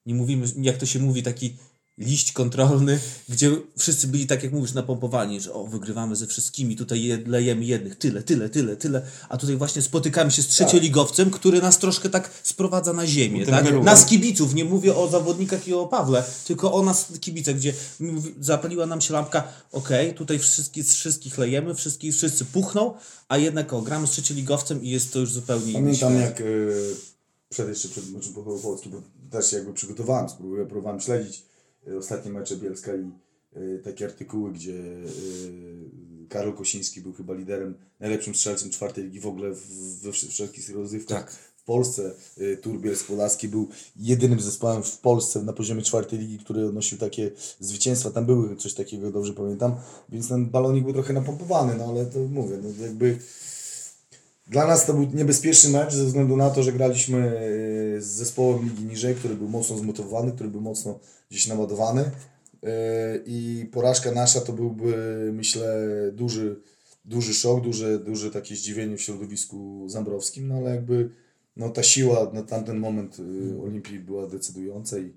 nie 0.06 0.16
mówimy, 0.16 0.48
jak 0.62 0.78
to 0.78 0.86
się 0.86 1.00
mówi, 1.00 1.24
taki 1.24 1.56
liść 1.98 2.32
kontrolny, 2.32 3.00
gdzie 3.30 3.52
wszyscy 3.78 4.08
byli, 4.08 4.28
tak 4.28 4.44
jak 4.44 4.52
mówisz, 4.54 4.74
napompowani, 4.74 5.42
że 5.42 5.54
o, 5.54 5.68
wygrywamy 5.68 6.16
ze 6.16 6.28
wszystkimi, 6.28 6.76
tutaj 6.76 7.04
je- 7.04 7.24
lejemy 7.26 7.66
jednych, 7.66 7.96
tyle, 7.96 8.24
tyle, 8.24 8.50
tyle, 8.50 8.76
tyle, 8.78 9.02
a 9.30 9.38
tutaj 9.38 9.56
właśnie 9.58 9.82
spotykamy 9.82 10.32
się 10.32 10.42
z 10.42 10.48
trzecioligowcem, 10.48 11.32
który 11.32 11.62
nas 11.62 11.78
troszkę 11.80 12.10
tak 12.10 12.30
sprowadza 12.44 12.94
na 12.94 13.08
ziemię, 13.08 13.46
tak? 13.46 13.66
Nas 13.84 14.06
kibiców, 14.06 14.54
nie 14.54 14.66
mówię 14.66 14.96
o 14.96 15.08
zawodnikach 15.10 15.68
i 15.68 15.74
o 15.74 15.88
Pawle, 15.88 16.24
tylko 16.48 16.74
o 16.74 16.84
nas 16.84 17.08
kibicach, 17.22 17.56
gdzie 17.56 17.74
zapaliła 18.40 18.86
nam 18.86 19.02
się 19.02 19.14
lampka, 19.14 19.44
okej, 19.72 20.14
tutaj 20.14 20.40
wszystkich, 20.40 20.86
wszystkich 20.88 21.38
lejemy, 21.38 21.76
wszystkich, 21.76 22.16
wszyscy 22.16 22.46
puchną, 22.46 22.94
a 23.28 23.38
jednak 23.38 23.74
o, 23.74 23.82
gramy 23.82 24.08
z 24.08 24.12
trzecioligowcem 24.12 24.84
i 24.84 24.90
jest 24.90 25.14
to 25.14 25.20
już 25.20 25.32
zupełnie 25.32 25.72
inny 25.72 25.82
Pamiętam 25.82 26.16
jak 26.16 26.42
y, 26.42 26.96
przed 27.50 27.70
jeszcze 27.70 27.90
przed 27.90 28.12
meczem 28.12 28.34
Pucharu 28.34 28.60
Polski, 28.60 28.90
bo 28.90 29.02
też 29.32 29.52
jakby 29.52 29.74
przygotowałem, 29.74 30.30
spróbuję, 30.30 30.66
próbowałem 30.66 31.02
śledzić 31.02 31.51
ostatnie 31.98 32.32
mecze 32.32 32.56
Bielska 32.58 32.92
i 32.96 33.12
y, 33.58 33.82
takie 33.84 34.06
artykuły, 34.06 34.52
gdzie 34.52 34.74
y, 34.74 36.28
Karol 36.30 36.54
Kosiński 36.54 37.02
był 37.02 37.14
chyba 37.14 37.34
liderem, 37.34 37.76
najlepszym 38.00 38.36
strzelcem 38.36 38.70
czwartej 38.70 39.04
ligi 39.04 39.20
w 39.20 39.28
ogóle 39.28 39.50
we 40.02 40.10
wsz- 40.10 40.28
wszelkich 40.30 40.70
rozrywkach 40.70 41.24
Tak. 41.26 41.32
w 41.32 41.64
Polsce. 41.64 42.12
Y, 42.38 42.58
Tur 42.62 42.82
Bielsk-Podlaski 42.82 43.48
był 43.48 43.68
jedynym 43.96 44.40
zespołem 44.40 44.84
w 44.84 44.98
Polsce 44.98 45.44
na 45.44 45.54
poziomie 45.54 45.82
czwartej 45.82 46.20
ligi, 46.20 46.40
który 46.40 46.66
odnosił 46.66 46.98
takie 46.98 47.32
zwycięstwa. 47.60 48.12
Tam 48.12 48.26
były 48.26 48.56
coś 48.56 48.74
takiego, 48.74 49.12
dobrze 49.12 49.34
pamiętam, 49.34 49.76
więc 50.10 50.28
ten 50.28 50.50
balonik 50.50 50.84
był 50.84 50.94
trochę 50.94 51.14
napompowany, 51.14 51.76
no 51.78 51.86
ale 51.90 52.06
to 52.06 52.20
mówię, 52.20 52.58
no 52.64 52.70
jakby 52.86 53.18
dla 54.52 54.68
nas 54.68 54.86
to 54.86 54.94
był 54.94 55.08
niebezpieczny 55.14 55.70
mecz 55.70 55.94
ze 55.94 56.06
względu 56.06 56.38
na 56.38 56.50
to, 56.50 56.64
że 56.64 56.74
graliśmy 56.74 57.18
e, 57.18 58.02
z 58.02 58.06
zespołem 58.06 58.64
ligi 58.64 58.86
niżej, 58.86 59.16
który 59.16 59.36
był 59.36 59.48
mocno 59.48 59.78
zmotywowany, 59.78 60.32
który 60.32 60.50
był 60.50 60.62
mocno 60.62 61.00
gdzieś 61.30 61.48
naładowany 61.48 62.12
E, 62.64 63.18
i 63.26 63.70
porażka 63.72 64.12
nasza 64.12 64.42
to 64.42 64.54
byłby 64.54 65.30
myślę 65.34 65.88
duży, 66.14 66.62
duży 67.06 67.34
szok, 67.34 67.64
duże, 67.64 68.00
duże 68.00 68.32
takie 68.32 68.56
zdziwienie 68.56 68.98
w 68.98 69.02
środowisku 69.02 69.86
zambrowskim, 69.90 70.48
no 70.48 70.56
ale 70.56 70.70
jakby 70.70 71.10
no, 71.58 71.70
ta 71.70 71.84
siła 71.84 72.32
na 72.34 72.44
tamten 72.44 72.80
moment 72.80 73.18
e, 73.20 73.64
Olimpii 73.64 74.00
była 74.00 74.28
decydująca 74.28 75.00
i, 75.00 75.14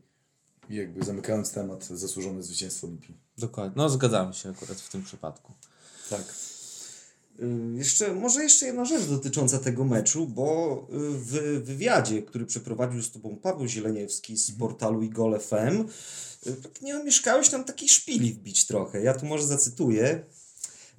i 0.70 0.74
jakby 0.74 1.04
zamykając 1.04 1.52
temat 1.52 1.84
zasłużone 1.84 2.42
zwycięstwo 2.42 2.86
Olimpii. 2.86 3.14
Dokładnie, 3.38 3.72
no 3.76 3.88
zgadzamy 3.88 4.34
się 4.34 4.50
akurat 4.50 4.80
w 4.80 4.90
tym 4.90 5.02
przypadku. 5.02 5.52
Tak. 6.10 6.24
Jeszcze, 7.74 8.14
może 8.14 8.42
jeszcze 8.42 8.66
jedna 8.66 8.84
rzecz 8.84 9.04
dotycząca 9.04 9.58
tego 9.58 9.84
meczu, 9.84 10.26
bo 10.26 10.76
y, 10.92 10.96
w 10.98 11.62
wywiadzie, 11.64 12.22
który 12.22 12.46
przeprowadził 12.46 13.02
z 13.02 13.10
Tobą 13.10 13.36
Paweł 13.36 13.66
Zieleniewski 13.66 14.36
z 14.36 14.50
portalu 14.50 15.02
Igol 15.02 15.40
FM, 15.40 15.84
y, 16.46 16.56
nie 16.82 16.96
omieszkałeś 17.00 17.52
nam 17.52 17.64
takiej 17.64 17.88
szpili 17.88 18.32
wbić 18.32 18.66
trochę. 18.66 19.02
Ja 19.02 19.14
tu 19.14 19.26
może 19.26 19.46
zacytuję. 19.46 20.24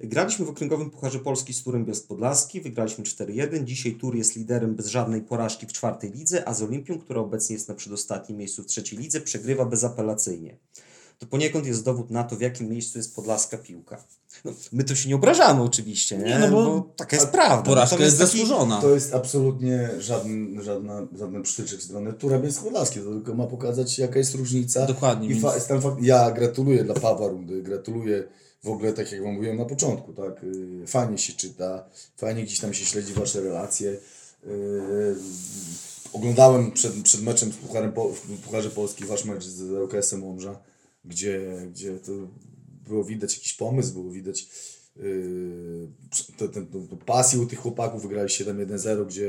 Graliśmy 0.00 0.46
w 0.46 0.48
Okręgowym 0.48 0.90
Pucharze 0.90 1.18
Polski 1.18 1.54
z 1.54 1.62
Turem 1.62 1.84
Bielsk 1.84 2.06
Podlaski, 2.06 2.60
wygraliśmy 2.60 3.04
4-1. 3.04 3.64
Dzisiaj 3.64 3.94
Tur 3.94 4.16
jest 4.16 4.36
liderem 4.36 4.74
bez 4.74 4.86
żadnej 4.86 5.22
porażki 5.22 5.66
w 5.66 5.72
czwartej 5.72 6.10
lidze, 6.12 6.48
a 6.48 6.54
z 6.54 6.62
Olimpią, 6.62 6.98
która 6.98 7.20
obecnie 7.20 7.54
jest 7.54 7.68
na 7.68 7.74
przedostatnim 7.74 8.38
miejscu 8.38 8.62
w 8.62 8.66
trzeciej 8.66 8.98
lidze, 8.98 9.20
przegrywa 9.20 9.64
bezapelacyjnie. 9.64 10.56
To 11.18 11.26
poniekąd 11.26 11.66
jest 11.66 11.84
dowód 11.84 12.10
na 12.10 12.24
to, 12.24 12.36
w 12.36 12.40
jakim 12.40 12.68
miejscu 12.68 12.98
jest 12.98 13.14
podlaska 13.16 13.58
piłka. 13.58 14.04
No, 14.44 14.52
my 14.72 14.84
to 14.84 14.94
się 14.94 15.08
nie 15.08 15.16
obrażamy 15.16 15.62
oczywiście, 15.62 16.18
nie? 16.18 16.24
Nie, 16.24 16.38
no 16.38 16.50
bo 16.50 16.80
taka 16.96 17.16
jest 17.16 17.28
prawda. 17.28 17.62
Porażka 17.70 17.96
jest 18.04 18.18
taki- 18.18 18.30
zasłużona. 18.30 18.80
To 18.80 18.94
jest 18.94 19.14
absolutnie 19.14 19.90
żaden, 19.98 20.62
żadna, 20.62 21.06
żaden 21.18 21.42
przytyczek 21.42 21.82
strony 21.82 22.12
Tura 22.12 22.38
Bielsk-Podlaskiej, 22.38 23.04
to 23.04 23.10
tylko 23.10 23.34
ma 23.34 23.46
pokazać 23.46 23.98
jaka 23.98 24.18
jest 24.18 24.34
różnica. 24.34 24.86
Dokładnie, 24.86 25.26
I 25.26 25.30
więc- 25.30 25.42
fa- 25.42 25.60
ten 25.60 25.80
fakt, 25.80 26.02
ja 26.02 26.30
gratuluję 26.30 26.84
dla 26.84 26.94
Pawła 26.94 27.28
Rundy, 27.28 27.62
gratuluję 27.62 28.24
w 28.64 28.68
ogóle, 28.68 28.92
tak 28.92 29.12
jak 29.12 29.22
Wam 29.22 29.34
mówiłem 29.34 29.56
na 29.56 29.64
początku, 29.64 30.12
tak, 30.12 30.44
y, 30.44 30.86
fajnie 30.86 31.18
się 31.18 31.32
czyta, 31.32 31.84
fajnie 32.16 32.42
gdzieś 32.42 32.60
tam 32.60 32.74
się 32.74 32.84
śledzi 32.84 33.12
Wasze 33.14 33.40
relacje. 33.40 33.90
Y, 34.46 35.16
Oglądałem 36.12 36.72
przed, 36.72 37.02
przed 37.02 37.22
meczem 37.22 37.50
Pucharem 37.50 37.92
po, 37.92 38.08
w 38.08 38.20
Pucharze 38.44 38.70
Polski 38.70 39.04
Wasz 39.04 39.24
mecz 39.24 39.44
z 39.44 39.60
LKS-em 39.72 40.24
Łomża, 40.24 40.56
gdzie, 41.06 41.66
gdzie 41.70 41.98
to 41.98 42.12
było 42.88 43.04
widać 43.04 43.34
jakiś 43.34 43.54
pomysł, 43.54 43.92
było 43.92 44.10
widać 44.10 44.48
yy, 44.96 45.88
to 46.36 46.48
pasji 47.06 47.38
u 47.38 47.46
tych 47.46 47.58
chłopaków, 47.58 48.02
wygrali 48.02 48.28
7-1-0, 48.28 49.06
gdzie 49.06 49.28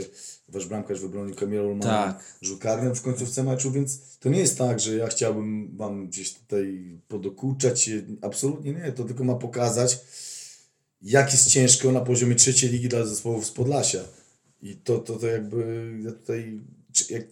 wasz 0.49 0.65
bramkarz 0.65 0.99
wybronił 0.99 1.35
Kamila 1.35 1.63
Ulmana, 1.63 2.13
Tak. 2.13 2.23
rzut 2.41 2.59
karny 2.59 2.95
w 2.95 3.01
końcówce 3.01 3.43
meczu, 3.43 3.71
więc 3.71 4.17
to 4.19 4.29
nie 4.29 4.39
jest 4.39 4.57
tak, 4.57 4.79
że 4.79 4.95
ja 4.95 5.07
chciałbym 5.07 5.77
wam 5.77 6.07
gdzieś 6.07 6.33
tutaj 6.33 6.97
podokuczać, 7.07 7.89
absolutnie 8.21 8.73
nie, 8.73 8.91
to 8.91 9.03
tylko 9.03 9.23
ma 9.23 9.35
pokazać, 9.35 9.99
jak 11.01 11.31
jest 11.31 11.47
ciężko 11.47 11.91
na 11.91 12.01
poziomie 12.01 12.35
trzeciej 12.35 12.69
ligi 12.69 12.89
dla 12.89 13.05
zespołów 13.05 13.45
z 13.45 13.51
Podlasia. 13.51 13.99
I 14.61 14.75
to, 14.75 14.97
to, 14.97 15.15
to 15.15 15.27
jakby 15.27 15.91
ja 16.03 16.11
tutaj, 16.11 16.59
czy, 16.91 17.13
jak, 17.13 17.23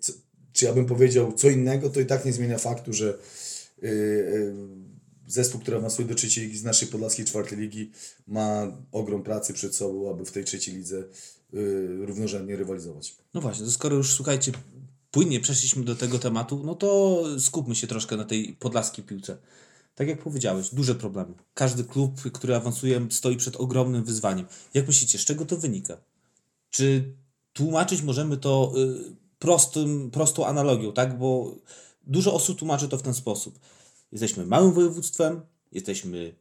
czy 0.53 0.65
ja 0.65 0.73
bym 0.73 0.85
powiedział 0.85 1.33
co 1.33 1.49
innego, 1.49 1.89
to 1.89 1.99
i 1.99 2.05
tak 2.05 2.25
nie 2.25 2.33
zmienia 2.33 2.57
faktu, 2.57 2.93
że 2.93 3.17
zespół, 5.27 5.61
który 5.61 5.77
awansuje 5.77 6.07
do 6.07 6.15
trzeciej 6.15 6.45
ligi 6.45 6.57
z 6.57 6.63
naszej 6.63 6.87
podlaskiej 6.87 7.25
czwartej 7.25 7.57
ligi 7.57 7.91
ma 8.27 8.77
ogrom 8.91 9.23
pracy 9.23 9.53
przed 9.53 9.75
sobą, 9.75 10.09
aby 10.09 10.25
w 10.25 10.31
tej 10.31 10.45
trzeciej 10.45 10.75
lidze 10.75 11.03
yy, 11.53 12.05
równorzędnie 12.05 12.55
rywalizować. 12.55 13.15
No 13.33 13.41
właśnie, 13.41 13.65
to 13.65 13.71
skoro 13.71 13.95
już 13.95 14.13
słuchajcie, 14.13 14.51
płynnie 15.11 15.39
przeszliśmy 15.39 15.83
do 15.83 15.95
tego 15.95 16.19
tematu, 16.19 16.61
no 16.65 16.75
to 16.75 17.23
skupmy 17.39 17.75
się 17.75 17.87
troszkę 17.87 18.17
na 18.17 18.25
tej 18.25 18.53
podlaskiej 18.53 19.05
piłce. 19.05 19.37
Tak 19.95 20.07
jak 20.07 20.23
powiedziałeś, 20.23 20.69
duże 20.69 20.95
problemy. 20.95 21.33
Każdy 21.53 21.83
klub, 21.83 22.21
który 22.33 22.55
awansuje, 22.55 23.07
stoi 23.09 23.37
przed 23.37 23.55
ogromnym 23.55 24.03
wyzwaniem. 24.03 24.45
Jak 24.73 24.87
myślicie, 24.87 25.17
z 25.17 25.25
czego 25.25 25.45
to 25.45 25.57
wynika? 25.57 25.97
Czy 26.69 27.13
tłumaczyć 27.53 28.01
możemy 28.01 28.37
to 28.37 28.73
y, 28.77 29.15
prostym, 29.39 30.11
prostą 30.11 30.45
analogią, 30.45 30.93
tak? 30.93 31.17
Bo 31.17 31.55
dużo 32.07 32.33
osób 32.33 32.59
tłumaczy 32.59 32.87
to 32.87 32.97
w 32.97 33.01
ten 33.01 33.13
sposób. 33.13 33.59
Jesteśmy 34.11 34.45
małym 34.45 34.73
województwem, 34.73 35.41
jesteśmy 35.71 36.35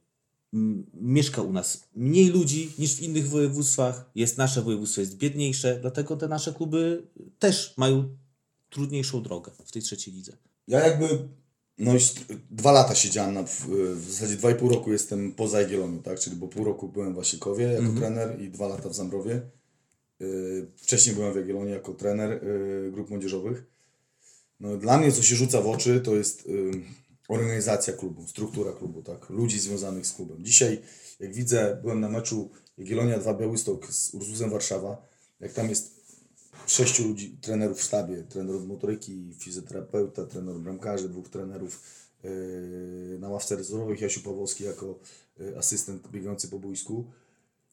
mieszka 0.94 1.42
u 1.42 1.52
nas 1.52 1.84
mniej 1.96 2.28
ludzi 2.28 2.72
niż 2.78 2.94
w 2.94 3.02
innych 3.02 3.28
województwach, 3.28 4.10
jest 4.14 4.38
nasze 4.38 4.62
województwo 4.62 5.00
jest 5.00 5.16
biedniejsze, 5.16 5.78
dlatego 5.80 6.16
te 6.16 6.28
nasze 6.28 6.52
kluby 6.52 7.06
też 7.38 7.74
mają 7.76 8.16
trudniejszą 8.70 9.22
drogę 9.22 9.52
w 9.64 9.72
tej 9.72 9.82
trzeciej 9.82 10.14
lidze. 10.14 10.36
Ja 10.68 10.86
jakby 10.86 11.28
no 11.78 11.92
już 11.92 12.04
dwa 12.50 12.72
lata 12.72 12.94
siedziałem, 12.94 13.34
na, 13.34 13.42
w, 13.42 13.66
w 13.94 14.10
zasadzie 14.10 14.36
dwa 14.36 14.50
i 14.50 14.54
pół 14.54 14.68
roku 14.68 14.92
jestem 14.92 15.32
poza 15.32 15.60
Jagiellonią, 15.60 16.02
tak? 16.02 16.20
Czyli 16.20 16.36
bo 16.36 16.48
pół 16.48 16.64
roku 16.64 16.88
byłem 16.88 17.12
w 17.12 17.16
Wasikowie 17.16 17.64
jako 17.64 17.92
trener 17.92 18.42
i 18.42 18.50
dwa 18.50 18.68
lata 18.68 18.88
w 18.88 18.94
Zambrowie. 18.94 19.42
Yy, 20.20 20.70
wcześniej 20.76 21.14
byłem 21.14 21.32
w 21.32 21.36
Jagiellonii 21.36 21.72
jako 21.72 21.94
trener 21.94 22.44
yy, 22.44 22.90
grup 22.92 23.10
młodzieżowych. 23.10 23.73
No, 24.60 24.76
dla 24.76 24.98
mnie 24.98 25.12
co 25.12 25.22
się 25.22 25.36
rzuca 25.36 25.60
w 25.60 25.66
oczy 25.66 26.00
to 26.00 26.16
jest 26.16 26.48
organizacja 27.28 27.92
klubu, 27.92 28.26
struktura 28.26 28.72
klubu, 28.72 29.02
tak? 29.02 29.30
Ludzi 29.30 29.60
związanych 29.60 30.06
z 30.06 30.12
klubem. 30.12 30.44
Dzisiaj 30.44 30.82
jak 31.20 31.34
widzę, 31.34 31.78
byłem 31.82 32.00
na 32.00 32.08
meczu 32.08 32.50
Jagiellonia 32.78 33.18
2 33.18 33.34
Białystok 33.34 33.92
z 33.92 34.14
Ursusem 34.14 34.50
Warszawa, 34.50 35.06
jak 35.40 35.52
tam 35.52 35.68
jest 35.68 35.94
sześciu 36.66 37.08
ludzi, 37.08 37.36
trenerów 37.40 37.78
w 37.78 37.82
sztabie, 37.82 38.22
trener 38.22 38.56
od 38.56 38.66
motoryki, 38.66 39.34
fizjoterapeuta, 39.38 40.26
trener 40.26 40.54
bramkarzy, 40.54 41.08
dwóch 41.08 41.28
trenerów 41.28 41.82
yy, 42.24 43.18
na 43.20 43.28
ławce 43.28 43.56
rezerwowych, 43.56 44.00
Jasiu 44.00 44.20
Pawłowski 44.20 44.64
jako 44.64 44.98
yy, 45.38 45.58
asystent 45.58 46.08
biegający 46.08 46.48
po 46.48 46.58
boisku. 46.58 47.04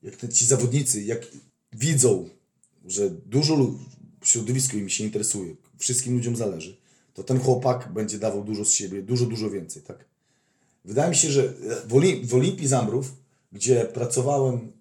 Jak 0.03 0.15
te, 0.15 0.29
ci 0.29 0.45
zawodnicy, 0.45 1.03
jak 1.03 1.27
widzą, 1.73 2.29
że 2.85 3.09
dużo 3.09 3.75
środowisko 4.23 4.77
im 4.77 4.89
się 4.89 5.03
interesuje, 5.03 5.55
wszystkim 5.81 6.13
ludziom 6.13 6.35
zależy, 6.35 6.77
to 7.13 7.23
ten 7.23 7.39
chłopak 7.39 7.93
będzie 7.93 8.19
dawał 8.19 8.43
dużo 8.43 8.65
z 8.65 8.71
siebie, 8.71 9.01
dużo, 9.01 9.25
dużo 9.25 9.49
więcej, 9.49 9.81
tak? 9.81 10.05
Wydaje 10.85 11.09
mi 11.09 11.15
się, 11.15 11.31
że 11.31 11.53
w, 11.87 11.93
Olim- 11.93 12.25
w 12.25 12.35
Olimpii 12.35 12.67
Zambrów, 12.67 13.13
gdzie 13.51 13.85
pracowałem 13.85 14.71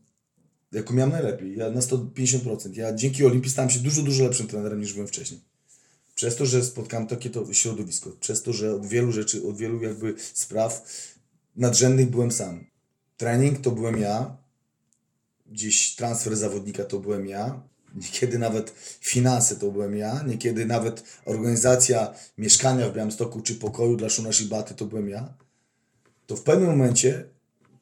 jako 0.73 0.95
miałem 0.95 1.13
najlepiej, 1.13 1.57
ja 1.57 1.71
na 1.71 1.81
150%. 1.81 2.77
Ja 2.77 2.95
dzięki 2.95 3.25
Olimpii 3.25 3.51
stałem 3.51 3.71
się 3.71 3.81
dużo, 3.81 4.03
dużo 4.03 4.25
lepszym 4.25 4.47
trenerem 4.47 4.81
niż 4.81 4.93
byłem 4.93 5.09
wcześniej. 5.09 5.41
Przez 6.15 6.37
to, 6.37 6.47
że 6.47 6.65
spotkałem 6.65 7.07
takie 7.07 7.31
to 7.31 7.53
środowisko, 7.53 8.11
przez 8.21 8.43
to, 8.43 8.53
że 8.53 8.75
od 8.75 8.87
wielu 8.87 9.13
rzeczy, 9.13 9.49
od 9.49 9.57
wielu 9.57 9.83
jakby 9.83 10.15
spraw 10.35 10.85
nadrzędnych 11.57 12.11
byłem 12.11 12.33
sam. 12.33 12.65
Trening 13.17 13.61
to 13.61 13.71
byłem 13.71 13.99
ja, 14.01 14.37
gdzieś 15.47 15.95
transfer 15.95 16.37
zawodnika 16.37 16.85
to 16.85 16.99
byłem 16.99 17.27
ja, 17.27 17.63
niekiedy 17.95 18.39
nawet 18.39 18.75
finanse 19.01 19.57
to 19.57 19.71
byłem 19.71 19.97
ja, 19.97 20.23
niekiedy 20.23 20.67
nawet 20.67 21.03
organizacja 21.25 22.15
mieszkania 22.39 22.89
w 22.89 22.95
Białymstoku 22.95 23.41
czy 23.41 23.55
pokoju 23.55 23.97
dla 23.97 24.09
Szuna 24.09 24.33
Shibaty 24.33 24.75
to 24.75 24.87
byłem 24.87 25.09
ja, 25.09 25.35
to 26.27 26.37
w 26.37 26.43
pewnym 26.43 26.69
momencie 26.71 27.25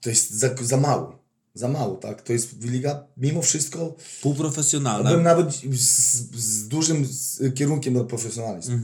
to 0.01 0.11
jest 0.11 0.31
za, 0.31 0.49
za 0.63 0.77
mało. 0.77 1.19
Za 1.55 1.69
mało, 1.69 1.97
tak? 1.97 2.23
To 2.23 2.33
jest 2.33 2.65
liga 2.65 3.05
mimo 3.17 3.43
wszystko 3.43 3.95
Półprofesjonalna. 4.23 5.11
Byłem 5.11 5.25
nawet 5.25 5.55
z, 5.55 6.15
z 6.37 6.69
dużym 6.69 7.09
kierunkiem 7.55 7.95
na 7.95 8.05
profesjonalizm. 8.05 8.81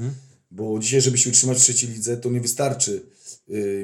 Bo 0.51 0.79
dzisiaj, 0.79 1.01
żeby 1.01 1.19
się 1.19 1.31
utrzymać 1.31 1.59
w 1.59 1.61
trzeciej 1.61 1.91
lidze, 1.91 2.17
to 2.17 2.31
nie 2.31 2.41
wystarczy 2.41 3.03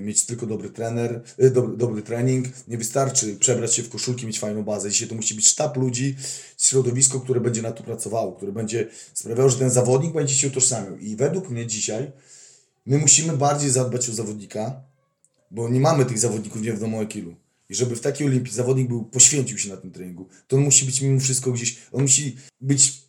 mieć 0.01 0.27
tylko 0.27 0.47
dobry 0.47 0.71
trener, 0.71 1.23
y, 1.43 1.51
dobry, 1.51 1.77
dobry 1.77 2.03
trening, 2.03 2.47
nie 2.69 2.79
wystarczy 2.79 3.37
przebrać 3.37 3.75
się 3.75 3.83
w 3.83 3.89
koszulki, 3.89 4.27
mieć 4.27 4.41
fajną 4.41 4.63
bazę. 4.63 4.91
Dzisiaj 4.91 5.09
to 5.09 5.15
musi 5.15 5.35
być 5.35 5.49
sztab 5.49 5.77
ludzi, 5.77 6.17
środowisko, 6.59 7.21
które 7.21 7.41
będzie 7.41 7.63
na 7.63 7.73
to 7.73 7.83
pracowało, 7.83 8.33
które 8.33 8.53
będzie 8.53 8.89
sprawiało, 9.15 9.51
że 9.51 9.59
ten 9.59 9.71
zawodnik 9.71 10.13
będzie 10.13 10.35
się 10.35 10.49
utożsamiał. 10.49 10.99
I 10.99 11.17
według 11.17 11.51
mnie 11.51 11.67
dzisiaj 11.67 12.13
my 12.87 12.99
musimy 12.99 13.37
bardziej 13.37 13.71
zadbać 13.71 14.09
o 14.09 14.13
zawodnika, 14.13 14.83
bo 15.51 15.69
nie 15.69 15.81
mamy 15.81 16.05
tych 16.05 16.19
zawodników 16.19 16.63
nie 16.63 16.73
wiadomo 16.73 17.01
jak 17.01 17.17
ilu. 17.17 17.35
I 17.69 17.75
żeby 17.75 17.97
w 17.97 18.01
takiej 18.01 18.27
olimpii 18.27 18.55
zawodnik 18.55 18.89
był, 18.89 19.05
poświęcił 19.05 19.59
się 19.59 19.69
na 19.69 19.77
tym 19.77 19.91
treningu, 19.91 20.29
to 20.49 20.57
on 20.57 20.63
musi 20.63 20.85
być 20.87 21.01
mimo 21.01 21.21
wszystko 21.21 21.53
gdzieś, 21.53 21.79
on 21.93 22.03
musi 22.03 22.37
być, 22.61 23.03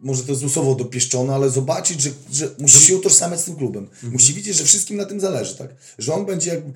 może 0.00 0.22
to 0.22 0.32
jest 0.32 0.54
słowo 0.54 0.74
dopieszczone, 0.74 1.34
ale 1.34 1.50
zobaczyć, 1.50 2.00
że, 2.00 2.10
że 2.32 2.50
musi 2.58 2.86
się 2.86 2.96
utożsamiać 2.96 3.40
z 3.40 3.44
tym 3.44 3.56
klubem. 3.56 3.88
Musi 4.02 4.34
widzieć, 4.34 4.56
że 4.56 4.64
wszystkim 4.64 4.96
na 4.96 5.04
tym 5.04 5.20
zależy, 5.20 5.56
tak? 5.56 5.74
Że 5.98 6.14
on 6.14 6.26
będzie 6.26 6.50
jakby 6.50 6.72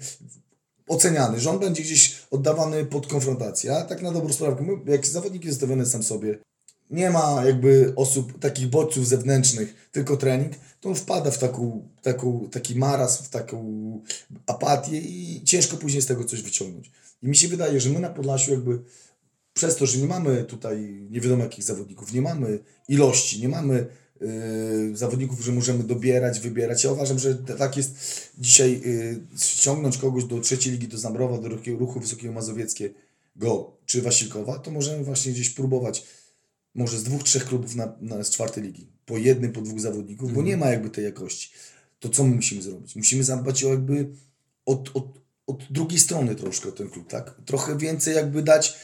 oceniany, 0.89 1.41
że 1.41 1.51
on 1.51 1.59
będzie 1.59 1.83
gdzieś 1.83 2.17
oddawany 2.31 2.85
pod 2.85 3.07
konfrontację. 3.07 3.77
A 3.77 3.85
tak 3.85 4.03
na 4.03 4.13
dobrą 4.13 4.33
sprawę, 4.33 4.67
jak 4.87 5.07
zawodnik 5.07 5.45
jest 5.45 5.55
zostawiony 5.59 5.87
sam 5.87 6.03
sobie, 6.03 6.39
nie 6.91 7.11
ma 7.11 7.43
jakby 7.47 7.93
osób, 7.97 8.39
takich 8.39 8.69
bodźców 8.69 9.09
zewnętrznych, 9.09 9.89
tylko 9.93 10.17
trening, 10.17 10.53
to 10.81 10.89
on 10.89 10.95
wpada 10.95 11.31
w 11.31 11.39
taką, 11.39 11.89
taką, 12.03 12.49
taki 12.53 12.77
marazm, 12.77 13.25
w 13.25 13.29
taką 13.29 14.01
apatię 14.47 14.99
i 14.99 15.43
ciężko 15.45 15.77
później 15.77 16.03
z 16.03 16.07
tego 16.07 16.25
coś 16.25 16.43
wyciągnąć. 16.43 16.91
I 17.23 17.29
mi 17.29 17.37
się 17.37 17.49
wydaje, 17.49 17.81
że 17.81 17.91
my 17.91 18.01
na 18.01 18.11
Podlasiu 18.11 18.51
jakby 18.51 18.79
przez 19.55 19.77
to, 19.77 19.87
że 19.87 19.99
nie 19.99 20.07
mamy 20.07 20.45
tutaj 20.45 21.07
nie 21.11 21.21
wiadomo 21.21 21.43
jakich 21.43 21.65
zawodników, 21.65 22.13
nie 22.13 22.23
mamy 22.23 22.59
ilości, 22.89 23.41
nie 23.41 23.49
mamy 23.49 23.87
yy, 24.21 24.97
zawodników, 24.97 25.41
że 25.41 25.53
możemy 25.53 25.85
dobierać, 25.85 26.41
wybierać. 26.41 26.85
Ja 26.85 26.93
uważam, 26.93 27.19
że 27.19 27.35
tak 27.35 27.77
jest 27.77 27.97
dzisiaj 28.39 28.81
yy, 28.85 29.39
ściągnąć 29.39 29.99
kogoś 29.99 30.25
do 30.25 30.41
trzeciej 30.41 30.73
ligi, 30.73 30.89
do 30.89 30.99
Zamrowa, 30.99 31.39
do 31.39 31.49
ruchu, 31.49 31.77
ruchu 31.79 32.01
Wysokiego 32.01 32.33
Mazowieckiego 32.33 32.95
czy 33.87 34.03
Wasilkowa, 34.03 34.59
to 34.59 34.71
możemy 34.71 35.05
właśnie 35.05 35.33
gdzieś 35.33 35.51
próbować 35.51 36.07
może 36.75 36.99
z 36.99 37.03
dwóch, 37.03 37.23
trzech 37.23 37.45
klubów 37.45 37.75
na, 37.75 37.93
na, 38.01 38.25
z 38.25 38.31
czwartej 38.31 38.63
ligi. 38.63 38.89
Po 39.07 39.19
jednym, 39.19 39.53
po 39.53 39.61
dwóch 39.61 39.81
zawodników, 39.81 40.33
bo 40.33 40.43
nie 40.43 40.57
ma 40.57 40.71
jakby 40.71 40.91
tej 40.91 41.05
jakości. 41.05 41.51
To 42.01 42.09
co 42.09 42.25
my 42.25 42.35
musimy 42.35 42.63
zrobić? 42.63 42.97
Musimy 42.97 43.25
zadbać 43.25 43.65
o 43.65 43.69
jakby 43.69 44.09
od, 44.67 44.91
od, 44.95 45.21
od 45.47 45.63
drugiej 45.71 46.01
strony 46.01 46.35
troszkę 46.35 46.69
o 46.69 46.73
ten 46.73 46.91
klub, 46.91 47.11
tak? 47.11 47.35
Trochę 47.45 47.79
więcej 47.79 48.15
jakby 48.15 48.43
dać 48.43 48.77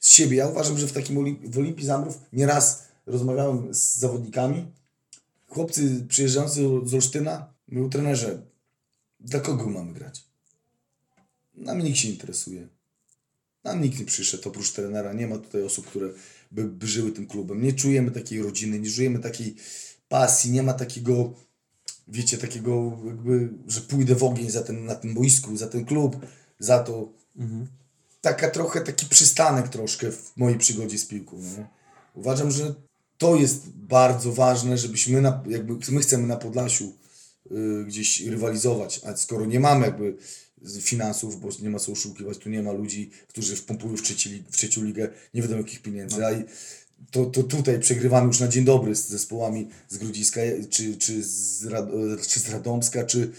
z 0.00 0.08
siebie. 0.08 0.36
Ja 0.36 0.48
uważam, 0.48 0.78
że 0.78 0.86
w 0.86 0.92
takim 0.92 1.16
Olimp- 1.16 1.50
w 1.50 1.58
Olimpii 1.58 1.86
Zamrów 1.86 2.18
nieraz 2.32 2.82
rozmawiałem 3.06 3.74
z 3.74 3.96
zawodnikami. 3.96 4.66
Chłopcy 5.48 6.06
przyjeżdżający 6.08 6.60
z 6.84 6.94
Olsztyna 6.94 7.54
mówią, 7.68 7.90
trenerze, 7.90 8.42
dla 9.20 9.40
kogo 9.40 9.70
mamy 9.70 9.92
grać? 9.92 10.24
Nam 11.54 11.78
nikt 11.82 11.98
się 11.98 12.08
interesuje. 12.08 12.68
Nam 13.64 13.82
nikt 13.82 13.98
nie 13.98 14.04
przyszedł 14.04 14.48
oprócz 14.48 14.72
trenera. 14.72 15.12
Nie 15.12 15.26
ma 15.26 15.38
tutaj 15.38 15.62
osób, 15.62 15.86
które 15.86 16.08
by, 16.50 16.64
by 16.64 16.86
żyły 16.86 17.12
tym 17.12 17.26
klubem. 17.26 17.62
Nie 17.62 17.72
czujemy 17.72 18.10
takiej 18.10 18.42
rodziny, 18.42 18.80
nie 18.80 18.90
czujemy 18.90 19.18
takiej 19.18 19.56
pasji, 20.08 20.50
nie 20.50 20.62
ma 20.62 20.72
takiego, 20.72 21.34
wiecie, 22.08 22.38
takiego 22.38 22.98
jakby, 23.06 23.48
że 23.66 23.80
pójdę 23.80 24.14
w 24.14 24.24
ogień 24.24 24.50
za 24.50 24.62
ten, 24.62 24.84
na 24.84 24.94
tym 24.94 25.14
boisku, 25.14 25.56
za 25.56 25.66
ten 25.66 25.84
klub, 25.84 26.16
za 26.58 26.78
to. 26.78 27.12
Taka 28.20 28.50
trochę, 28.50 28.80
taki 28.80 29.06
przystanek 29.06 29.68
troszkę 29.68 30.12
w 30.12 30.32
mojej 30.36 30.58
przygodzie 30.58 30.98
z 30.98 31.06
piłką. 31.06 31.36
Nie? 31.36 31.66
Uważam, 32.14 32.50
że 32.50 32.74
to 33.18 33.36
jest 33.36 33.68
bardzo 33.68 34.32
ważne, 34.32 34.78
żebyśmy, 34.78 35.20
na, 35.20 35.44
jakby 35.48 35.92
my 35.92 36.00
chcemy 36.00 36.26
na 36.26 36.36
Podlasiu 36.36 36.92
y, 37.52 37.84
gdzieś 37.86 38.20
rywalizować, 38.20 39.00
a 39.04 39.16
skoro 39.16 39.46
nie 39.46 39.60
mamy 39.60 39.86
jakby 39.86 40.16
finansów, 40.80 41.40
bo 41.40 41.48
nie 41.62 41.70
ma 41.70 41.78
co 41.78 41.92
oszukiwać, 41.92 42.38
tu 42.38 42.48
nie 42.48 42.62
ma 42.62 42.72
ludzi, 42.72 43.10
którzy 43.28 43.56
wpompują 43.56 43.96
w, 43.96 44.02
trzeci, 44.02 44.44
w 44.50 44.56
trzecią 44.56 44.84
ligę 44.84 45.08
nie 45.34 45.42
wiadomo 45.42 45.60
jakich 45.60 45.82
pieniędzy, 45.82 46.26
a 46.26 46.30
to, 47.10 47.26
to 47.26 47.42
tutaj 47.42 47.80
przegrywamy 47.80 48.26
już 48.26 48.40
na 48.40 48.48
dzień 48.48 48.64
dobry 48.64 48.94
z 48.94 49.08
zespołami 49.08 49.68
z 49.88 49.98
Grudziska, 49.98 50.40
czy, 50.70 50.96
czy, 50.96 51.24
z, 51.24 51.64
Rad, 51.64 51.88
czy 52.28 52.40
z 52.40 52.48
Radomska, 52.48 53.04
czy 53.04 53.32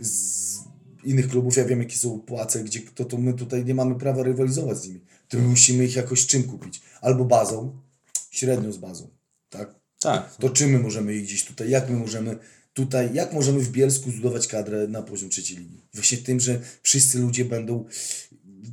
z 0.00 0.58
innych 1.04 1.28
klubów, 1.28 1.56
ja 1.56 1.64
wiem 1.64 1.78
jakie 1.78 1.96
są 1.96 2.20
płace, 2.20 2.64
gdzie 2.64 2.80
to, 2.80 3.04
to 3.04 3.18
my 3.18 3.34
tutaj 3.34 3.64
nie 3.64 3.74
mamy 3.74 3.94
prawa 3.94 4.22
rywalizować 4.22 4.78
z 4.78 4.88
nimi. 4.88 5.00
To 5.28 5.38
my 5.38 5.48
musimy 5.48 5.84
ich 5.84 5.96
jakoś 5.96 6.26
czym 6.26 6.42
kupić? 6.42 6.80
Albo 7.00 7.24
bazą, 7.24 7.78
średnio 8.30 8.72
z 8.72 8.76
bazą, 8.76 9.08
tak? 9.50 9.74
Tak. 10.00 10.36
To 10.36 10.50
czym 10.50 10.70
my 10.70 10.78
możemy 10.78 11.14
ich 11.14 11.22
gdzieś 11.22 11.44
tutaj, 11.44 11.70
jak 11.70 11.90
my 11.90 11.96
możemy 11.96 12.36
tutaj, 12.74 13.14
jak 13.14 13.32
możemy 13.32 13.60
w 13.60 13.70
Bielsku 13.70 14.10
zbudować 14.10 14.46
kadrę 14.46 14.88
na 14.88 15.02
poziom 15.02 15.30
trzeciej 15.30 15.56
ligi? 15.56 15.80
Właśnie 15.94 16.18
tym, 16.18 16.40
że 16.40 16.60
wszyscy 16.82 17.18
ludzie 17.18 17.44
będą 17.44 17.84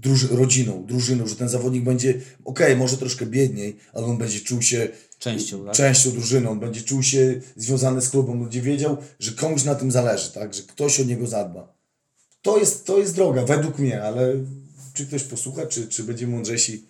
druży- 0.02 0.28
rodziną, 0.36 0.86
drużyną, 0.86 1.28
że 1.28 1.36
ten 1.36 1.50
zawodnik 1.50 1.84
będzie, 1.84 2.22
okej, 2.46 2.76
może 2.76 2.98
troszkę 2.98 3.26
biedniej, 3.26 3.78
ale 3.94 4.06
on 4.06 4.18
będzie 4.18 4.40
czuł 4.40 4.62
się 4.62 4.90
Częścią, 5.20 5.66
tak? 5.66 5.74
częścią 5.74 6.12
drużyny, 6.12 6.50
on 6.50 6.60
będzie 6.60 6.82
czuł 6.82 7.04
się 7.04 7.42
związany 7.56 8.02
z 8.02 8.10
klubem, 8.10 8.34
on 8.34 8.44
będzie 8.44 8.62
wiedział, 8.62 8.98
że 9.20 9.32
komuś 9.32 9.64
na 9.64 9.76
tym 9.76 9.92
zależy, 9.92 10.32
tak, 10.32 10.54
że 10.54 10.62
ktoś 10.62 11.00
o 11.00 11.04
niego 11.04 11.28
zadba. 11.28 11.81
To 12.42 12.58
jest, 12.58 12.86
to 12.86 12.98
jest 12.98 13.16
droga, 13.16 13.46
według 13.46 13.80
mnie, 13.80 14.04
ale 14.04 14.34
czy 14.94 15.08
ktoś 15.08 15.24
posłucha, 15.24 15.66
czy, 15.68 15.88
czy 15.88 16.04
będziemy 16.04 16.34
mądrzejsi 16.36 16.86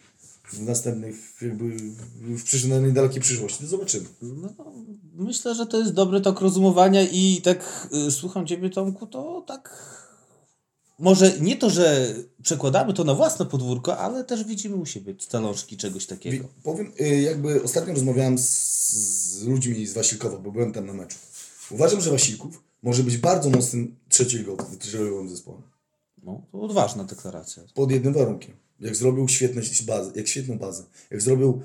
w 0.54 0.62
następnych, 0.62 1.16
jakby 1.42 1.78
w 2.38 2.44
przyszłej, 2.44 2.82
niedalekiej 2.82 3.22
przyszłości, 3.22 3.60
to 3.64 3.68
zobaczymy. 3.68 4.06
No, 4.22 4.50
myślę, 5.16 5.56
że 5.56 5.66
to 5.66 5.80
jest 5.80 5.92
dobry 5.94 6.22
tok 6.22 6.42
rozumowania 6.42 7.02
i 7.12 7.42
tak 7.44 7.88
y, 8.08 8.12
słucham 8.12 8.48
Ciebie 8.48 8.70
Tomku, 8.70 9.08
to 9.08 9.44
tak 9.48 9.92
może 11.00 11.40
nie 11.40 11.56
to, 11.58 11.70
że 11.70 12.16
przekładamy 12.44 12.94
to 12.94 13.04
na 13.04 13.14
własne 13.16 13.46
podwórko, 13.46 13.98
ale 13.98 14.24
też 14.24 14.44
widzimy 14.44 14.76
u 14.76 14.86
siebie 14.86 15.16
talążki 15.30 15.78
czegoś 15.78 16.06
takiego. 16.06 16.44
Wi- 16.44 16.50
Powiem, 16.64 16.92
y, 17.02 17.22
jakby 17.22 17.64
ostatnio 17.64 17.94
rozmawiałem 17.94 18.38
z, 18.38 18.50
z 19.40 19.44
ludźmi 19.44 19.88
z 19.88 19.94
Wasilkowa, 19.94 20.38
bo 20.38 20.52
byłem 20.52 20.74
tam 20.74 20.86
na 20.86 20.94
meczu. 20.94 21.18
Uważam, 21.72 22.02
że 22.02 22.12
Wasilków 22.12 22.64
może 22.84 23.04
być 23.04 23.18
bardzo 23.18 23.50
mocnym 23.50 23.96
trzecioligowym 24.10 24.80
trzecioligowym 24.80 25.30
zespołem. 25.30 25.62
No, 26.24 26.46
to 26.52 26.62
odważna 26.62 27.04
deklaracja. 27.04 27.64
Pod 27.74 27.92
jednym 27.92 28.14
warunkiem. 28.14 28.56
Jak 28.80 28.96
zrobił 28.96 29.28
świetne 29.28 29.62
bazę, 29.86 30.12
jak 30.16 30.28
świetną 30.28 30.58
bazę. 30.58 30.84
Jak 31.12 31.22
zrobił 31.22 31.62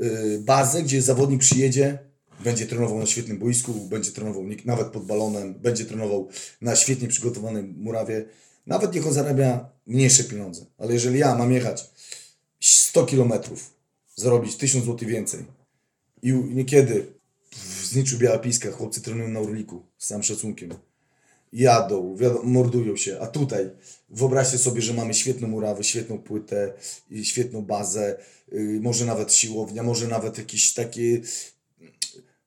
y, 0.00 0.40
bazę, 0.44 0.82
gdzie 0.82 1.02
zawodnik 1.02 1.40
przyjedzie, 1.40 1.98
będzie 2.44 2.66
trenował 2.66 2.98
na 2.98 3.06
świetnym 3.06 3.38
boisku, 3.38 3.74
będzie 3.74 4.12
trenował 4.12 4.44
nawet 4.64 4.88
pod 4.88 5.04
balonem, 5.04 5.54
będzie 5.54 5.84
trenował 5.84 6.28
na 6.60 6.76
świetnie 6.76 7.08
przygotowanej 7.08 7.62
murawie. 7.62 8.24
Nawet 8.66 8.94
niech 8.94 9.06
on 9.06 9.12
zarabia 9.12 9.68
mniejsze 9.86 10.24
pieniądze. 10.24 10.66
Ale 10.78 10.92
jeżeli 10.92 11.18
ja 11.18 11.34
mam 11.34 11.52
jechać 11.52 11.90
100 12.60 13.06
kilometrów, 13.06 13.74
zarobić 14.16 14.56
1000 14.56 14.84
zł 14.84 15.08
więcej 15.08 15.44
i 16.22 16.32
niekiedy 16.32 17.06
w 17.50 17.86
Zniczu 17.86 18.18
Białapilska 18.18 18.70
chłopcy 18.70 19.00
trenują 19.00 19.28
na 19.28 19.40
Urliku, 19.40 19.82
z 19.98 20.06
całym 20.06 20.22
szacunkiem, 20.22 20.74
jadą, 21.52 22.16
mordują 22.42 22.96
się. 22.96 23.20
A 23.20 23.26
tutaj 23.26 23.70
wyobraźcie 24.10 24.58
sobie, 24.58 24.82
że 24.82 24.94
mamy 24.94 25.14
świetną 25.14 25.48
murawę, 25.48 25.84
świetną 25.84 26.18
płytę, 26.18 26.72
i 27.10 27.24
świetną 27.24 27.62
bazę, 27.62 28.18
yy, 28.52 28.80
może 28.80 29.04
nawet 29.04 29.34
siłownia, 29.34 29.82
może 29.82 30.08
nawet 30.08 30.38
jakieś 30.38 30.74
takie. 30.74 31.20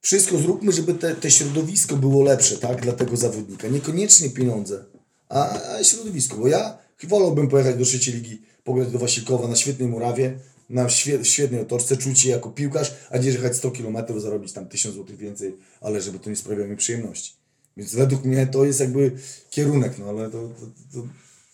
Wszystko 0.02 0.38
zróbmy, 0.38 0.72
żeby 0.72 0.94
te, 0.94 1.16
te 1.16 1.32
środowisko 1.32 1.96
było 1.96 2.24
lepsze, 2.24 2.58
tak, 2.58 2.82
dla 2.82 2.94
tego 2.94 3.18
zawodnika. 3.18 3.68
Niekoniecznie 3.68 4.30
pieniądze, 4.30 4.86
a, 5.30 5.60
a 5.76 5.84
środowisko. 5.84 6.38
Bo 6.38 6.48
ja 6.48 6.78
wolałbym 7.04 7.48
pojechać 7.48 7.76
do 7.76 7.86
trzeciej 7.86 8.13
ligi, 8.13 8.42
pograć 8.63 8.92
do 8.92 9.00
Wasilkowa 9.00 9.48
na 9.48 9.56
świetnej 9.56 9.88
murawie, 9.88 10.39
na 10.69 10.89
świe, 10.89 11.26
świetnej 11.26 11.62
otoczce, 11.62 11.97
czuć 11.97 12.19
się 12.19 12.30
jako 12.30 12.49
piłkarz, 12.49 12.93
a 13.10 13.17
nie 13.17 13.28
jechać 13.28 13.56
100 13.56 13.71
km, 13.71 13.97
zarobić 14.17 14.52
tam 14.54 14.65
1000 14.67 14.95
zł 14.95 15.17
więcej, 15.17 15.58
ale 15.82 16.02
żeby 16.02 16.19
to 16.19 16.30
nie 16.30 16.36
sprawiało 16.36 16.67
mi 16.67 16.78
przyjemności. 16.78 17.34
Więc 17.78 17.95
według 17.95 18.26
mnie 18.26 18.47
to 18.47 18.65
jest 18.65 18.80
jakby 18.80 19.12
kierunek, 19.49 19.99
no 19.99 20.06
ale 20.10 20.30
to, 20.30 20.38
to, 20.41 20.65
to 20.93 21.08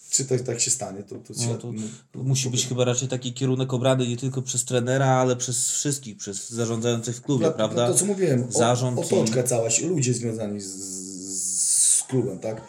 czy 0.10 0.26
tak, 0.26 0.42
tak 0.42 0.60
się 0.60 0.72
stanie, 0.72 1.04
to, 1.04 1.16
to, 1.16 1.34
No, 1.48 1.58
to 1.58 1.72
no, 2.16 2.24
musi 2.24 2.50
być 2.50 2.68
chyba 2.68 2.86
raczej 2.86 3.08
taki 3.08 3.34
kierunek 3.34 3.74
obrany 3.74 4.08
nie 4.08 4.18
tylko 4.18 4.42
przez 4.42 4.66
trenera, 4.66 5.08
ale 5.08 5.36
przez 5.36 5.70
wszystkich, 5.72 6.18
przez 6.18 6.50
zarządzających 6.50 7.16
w 7.16 7.22
klubie, 7.22 7.46
Dla- 7.46 7.52
prawda? 7.54 7.88
To, 7.88 7.94
co 7.94 8.06
mówiłem, 8.06 8.44
o, 8.50 8.52
Zarząd 8.52 9.00
otoczka 9.00 9.42
i- 9.42 9.44
cała, 9.48 9.70
ludzie 9.90 10.14
związani 10.14 10.62
z, 10.62 10.66
z, 10.68 11.98
z 11.98 12.04
klubem, 12.04 12.40
tak? 12.40 12.62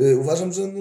Y, 0.00 0.18
uważam, 0.18 0.52
że 0.52 0.66
no, 0.66 0.80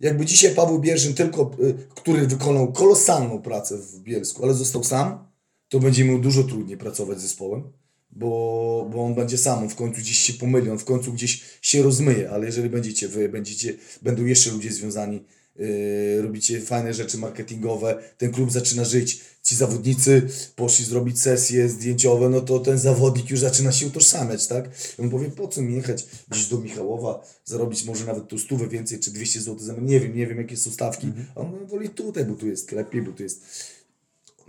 jakby 0.00 0.26
dzisiaj 0.26 0.54
Paweł 0.54 0.78
Bierzyn 0.78 1.14
tylko, 1.14 1.50
y, 1.62 1.74
który 1.94 2.26
wykonał 2.26 2.72
kolosalną 2.72 3.42
pracę 3.42 3.78
w 3.78 4.00
Bielsku, 4.00 4.44
ale 4.44 4.54
został 4.54 4.84
sam, 4.84 5.28
to 5.68 5.80
będzie 5.80 6.04
miał 6.04 6.18
dużo 6.18 6.44
trudniej 6.44 6.78
pracować 6.78 7.18
z 7.18 7.22
zespołem, 7.22 7.72
bo, 8.10 8.90
bo 8.92 9.04
on 9.04 9.14
będzie 9.14 9.38
sam, 9.38 9.58
on 9.58 9.68
w 9.68 9.74
końcu 9.74 10.00
gdzieś 10.00 10.18
się 10.18 10.32
pomyli, 10.32 10.70
on 10.70 10.78
w 10.78 10.84
końcu 10.84 11.12
gdzieś 11.12 11.42
się 11.62 11.82
rozmyje, 11.82 12.30
ale 12.30 12.46
jeżeli 12.46 12.70
będziecie 12.70 13.08
wy, 13.08 13.28
będziecie, 13.28 13.74
będą 14.02 14.24
jeszcze 14.24 14.50
ludzie 14.50 14.72
związani, 14.72 15.24
yy, 15.58 16.22
robicie 16.22 16.60
fajne 16.60 16.94
rzeczy 16.94 17.18
marketingowe, 17.18 18.02
ten 18.18 18.32
klub 18.32 18.52
zaczyna 18.52 18.84
żyć, 18.84 19.20
ci 19.42 19.56
zawodnicy 19.56 20.22
poszli 20.56 20.84
zrobić 20.84 21.20
sesje 21.20 21.68
zdjęciowe, 21.68 22.28
no 22.28 22.40
to 22.40 22.58
ten 22.58 22.78
zawodnik 22.78 23.30
już 23.30 23.40
zaczyna 23.40 23.72
się 23.72 23.86
utożsamiać, 23.86 24.46
tak? 24.46 24.70
I 24.98 25.02
on 25.02 25.10
powie, 25.10 25.30
po 25.30 25.48
co 25.48 25.62
mi 25.62 25.74
jechać 25.74 26.06
gdzieś 26.28 26.46
do 26.46 26.58
Michałowa, 26.58 27.24
zarobić 27.44 27.84
może 27.84 28.04
nawet 28.04 28.28
tu 28.28 28.38
stówę 28.38 28.68
więcej, 28.68 28.98
czy 28.98 29.10
200 29.10 29.40
zł 29.40 29.58
za 29.58 29.72
nie 29.72 30.00
wiem, 30.00 30.16
nie 30.16 30.26
wiem 30.26 30.38
jakie 30.38 30.56
są 30.56 30.70
stawki, 30.70 31.12
a 31.34 31.40
on 31.40 31.66
woli 31.66 31.88
tutaj, 31.88 32.24
bo 32.24 32.34
tu 32.34 32.46
jest 32.46 32.72
lepiej, 32.72 33.02
bo 33.02 33.12
tu 33.12 33.22
jest 33.22 33.44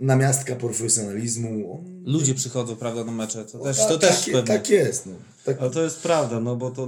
namiastka 0.00 0.56
profesjonalizmu. 0.56 1.72
On, 1.72 2.02
Ludzie 2.04 2.34
przychodzą, 2.34 2.76
prawda, 2.76 3.04
na 3.04 3.12
mecze. 3.12 3.44
To 3.44 3.58
też, 3.58 3.78
tak, 3.78 3.88
to 3.88 3.98
też 3.98 4.16
tak, 4.16 4.24
pewnie. 4.24 4.42
tak 4.42 4.70
jest, 4.70 5.06
no. 5.06 5.12
Tak, 5.44 5.60
Ale 5.60 5.70
to 5.70 5.82
jest 5.82 6.02
prawda, 6.02 6.40
no 6.40 6.56
bo 6.56 6.70
to 6.70 6.86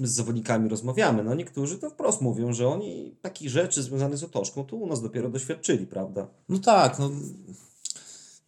my 0.00 0.08
z 0.08 0.12
zawodnikami 0.12 0.68
rozmawiamy. 0.68 1.24
No 1.24 1.34
niektórzy 1.34 1.78
to 1.78 1.90
wprost 1.90 2.20
mówią, 2.20 2.52
że 2.52 2.68
oni 2.68 3.16
takich 3.22 3.50
rzeczy 3.50 3.82
związanych 3.82 4.18
z 4.18 4.24
otoczką 4.24 4.64
to 4.64 4.76
u 4.76 4.86
nas 4.86 5.02
dopiero 5.02 5.28
doświadczyli, 5.28 5.86
prawda? 5.86 6.26
No 6.48 6.58
tak, 6.58 6.98
no, 6.98 7.10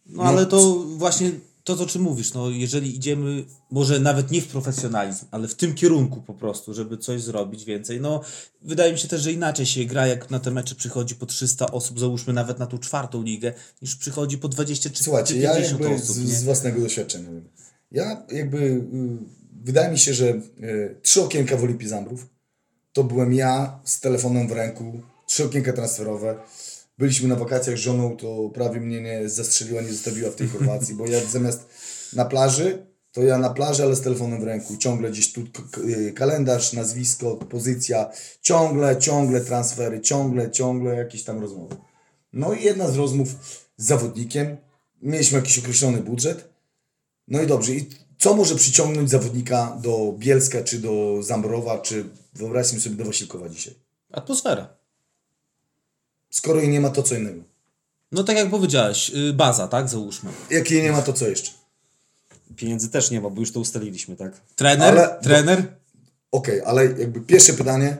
no 0.05 0.23
ale 0.23 0.45
to 0.45 0.85
właśnie 0.97 1.31
to, 1.63 1.73
o 1.73 1.85
czym 1.85 2.01
mówisz, 2.01 2.33
no 2.33 2.49
jeżeli 2.49 2.95
idziemy, 2.95 3.43
może 3.71 3.99
nawet 3.99 4.31
nie 4.31 4.41
w 4.41 4.47
profesjonalizm, 4.47 5.25
ale 5.31 5.47
w 5.47 5.55
tym 5.55 5.73
kierunku 5.73 6.21
po 6.21 6.33
prostu, 6.33 6.73
żeby 6.73 6.97
coś 6.97 7.21
zrobić 7.21 7.65
więcej, 7.65 8.01
no 8.01 8.21
wydaje 8.61 8.93
mi 8.93 8.99
się 8.99 9.07
też, 9.07 9.21
że 9.21 9.31
inaczej 9.31 9.65
się 9.65 9.85
gra, 9.85 10.07
jak 10.07 10.29
na 10.29 10.39
te 10.39 10.51
mecze 10.51 10.75
przychodzi 10.75 11.15
po 11.15 11.25
300 11.25 11.71
osób, 11.71 11.99
załóżmy 11.99 12.33
nawet 12.33 12.59
na 12.59 12.67
tą 12.67 12.77
czwartą 12.77 13.23
ligę, 13.23 13.53
niż 13.81 13.95
przychodzi 13.95 14.37
po 14.37 14.47
20 14.47 14.89
czy, 14.89 15.03
Słuchajcie, 15.03 15.33
czy 15.33 15.39
ja 15.39 15.53
50 15.53 15.81
jakby 15.81 15.95
osób, 15.95 16.15
z, 16.15 16.19
nie? 16.19 16.35
z 16.35 16.43
własnego 16.43 16.81
doświadczenia 16.81 17.31
wiem. 17.31 17.47
Ja 17.91 18.25
jakby, 18.31 18.57
y, 18.57 18.83
wydaje 19.63 19.91
mi 19.91 19.99
się, 19.99 20.13
że 20.13 20.25
y, 20.25 20.95
trzy 21.01 21.23
okienka 21.23 21.57
w 21.57 21.63
Olimpii 21.63 21.87
Zambrów, 21.87 22.27
to 22.93 23.03
byłem 23.03 23.33
ja 23.33 23.79
z 23.83 23.99
telefonem 23.99 24.47
w 24.47 24.51
ręku, 24.51 25.01
trzy 25.27 25.45
okienka 25.45 25.73
transferowe. 25.73 26.35
Byliśmy 27.01 27.27
na 27.27 27.35
wakacjach 27.35 27.77
z 27.77 27.79
żoną, 27.79 28.17
to 28.17 28.49
prawie 28.49 28.79
mnie 28.79 29.01
nie 29.01 29.29
zastrzeliła, 29.29 29.81
nie 29.81 29.91
zostawiła 29.91 30.31
w 30.31 30.35
tej 30.35 30.47
Chorwacji, 30.47 30.95
bo 30.95 31.07
ja 31.07 31.25
zamiast 31.25 31.65
na 32.13 32.25
plaży, 32.25 32.85
to 33.11 33.23
ja 33.23 33.37
na 33.37 33.49
plaży, 33.49 33.83
ale 33.83 33.95
z 33.95 34.01
telefonem 34.01 34.41
w 34.41 34.43
ręku. 34.43 34.77
Ciągle 34.77 35.11
gdzieś 35.11 35.33
tu 35.33 35.41
y, 35.77 36.13
kalendarz, 36.13 36.73
nazwisko, 36.73 37.35
pozycja, 37.35 38.09
ciągle, 38.41 38.97
ciągle 38.97 39.41
transfery, 39.41 40.01
ciągle, 40.01 40.51
ciągle 40.51 40.95
jakieś 40.95 41.23
tam 41.23 41.39
rozmowy. 41.39 41.75
No 42.33 42.53
i 42.53 42.63
jedna 42.63 42.87
z 42.87 42.97
rozmów 42.97 43.29
z 43.77 43.85
zawodnikiem, 43.85 44.57
mieliśmy 45.01 45.37
jakiś 45.37 45.59
określony 45.59 45.97
budżet, 45.97 46.49
no 47.27 47.41
i 47.41 47.47
dobrze, 47.47 47.73
i 47.73 47.89
co 48.17 48.35
może 48.35 48.55
przyciągnąć 48.55 49.09
zawodnika 49.09 49.77
do 49.81 50.15
Bielska, 50.17 50.63
czy 50.63 50.79
do 50.79 51.23
Zambrowa, 51.23 51.79
czy 51.79 52.05
wyobraźmy 52.33 52.79
sobie 52.79 52.95
do 52.95 53.05
Wasilkowa 53.05 53.49
dzisiaj? 53.49 53.73
Atmosfera. 54.11 54.80
Skoro 56.31 56.59
jej 56.59 56.69
nie 56.69 56.81
ma, 56.81 56.89
to 56.89 57.03
co 57.03 57.15
innego. 57.15 57.43
No 58.11 58.23
tak 58.23 58.37
jak 58.37 58.49
powiedziałeś, 58.49 59.11
y, 59.29 59.33
baza, 59.33 59.67
tak, 59.67 59.89
załóżmy. 59.89 60.29
Jak 60.49 60.71
jej 60.71 60.81
nie 60.83 60.91
ma, 60.91 61.01
to 61.01 61.13
co 61.13 61.27
jeszcze? 61.27 61.51
Pieniędzy 62.55 62.89
też 62.89 63.11
nie 63.11 63.21
ma, 63.21 63.29
bo 63.29 63.39
już 63.39 63.51
to 63.51 63.59
ustaliliśmy, 63.59 64.15
tak? 64.15 64.41
Trener, 64.55 64.99
Ale- 64.99 65.19
trener, 65.23 65.63
Okej, 66.31 66.61
ale 66.65 66.85
jakby 66.85 67.21
pierwsze 67.21 67.53
pytanie, 67.53 67.97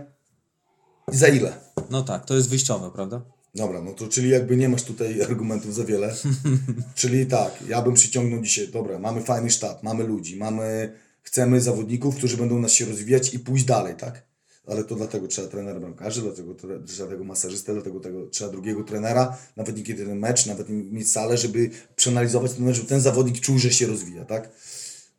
i 1.12 1.17
za 1.17 1.28
ile? 1.28 1.54
no 1.89 2.02
tak, 2.04 2.26
to 2.26 2.36
jest 2.36 2.50
wyjściowe, 2.50 2.91
prawda? 2.91 3.22
Dobra, 3.56 3.82
no 3.82 3.94
to 3.94 4.08
czyli 4.08 4.30
jakby 4.30 4.58
nie 4.58 4.70
masz 4.70 4.84
tutaj 4.84 5.22
argumentów 5.30 5.76
za 5.76 5.84
wiele. 5.84 6.15
czyli 6.96 7.26
tak, 7.26 7.52
ja 7.67 7.82
bym 7.82 7.94
przyciągnął 7.94 8.41
dzisiaj, 8.41 8.67
dobra, 8.67 9.00
mamy 9.00 9.22
fajny 9.22 9.50
sztab, 9.52 9.84
mamy 9.84 10.04
ludzi, 10.04 10.38
mamy, 10.38 10.94
chcemy 11.24 11.62
zawodników, 11.62 12.15
którzy 12.15 12.38
będą 12.38 12.60
nas 12.60 12.72
się 12.72 12.86
rozwijać 12.86 13.34
i 13.34 13.39
pójść 13.39 13.65
dalej, 13.65 13.96
tak? 13.96 14.24
Ale 14.67 14.84
to 14.84 14.95
dlatego 14.95 15.28
trzeba 15.28 15.47
trenera 15.47 15.80
bramkarzy, 15.80 16.21
dlatego 16.21 16.56
trzeba 16.88 17.10
tego 17.10 17.24
masażystę, 17.24 17.74
dlatego 17.74 18.00
tego, 18.00 18.28
trzeba 18.28 18.52
drugiego 18.52 18.84
trenera, 18.84 19.38
nawet 19.56 19.78
niekiedy 19.78 20.06
ten 20.06 20.19
mecz, 20.19 20.45
nawet 20.45 20.69
mieć 20.69 21.12
salę, 21.12 21.38
żeby 21.38 21.69
przeanalizować 21.95 22.54
ten 22.54 22.65
mecz, 22.65 22.76
żeby 22.76 22.88
ten 22.89 23.02
zawodnik 23.02 23.39
czuł, 23.39 23.60
że 23.60 23.71
się 23.71 23.88
rozwija, 23.88 24.26
tak? 24.26 24.50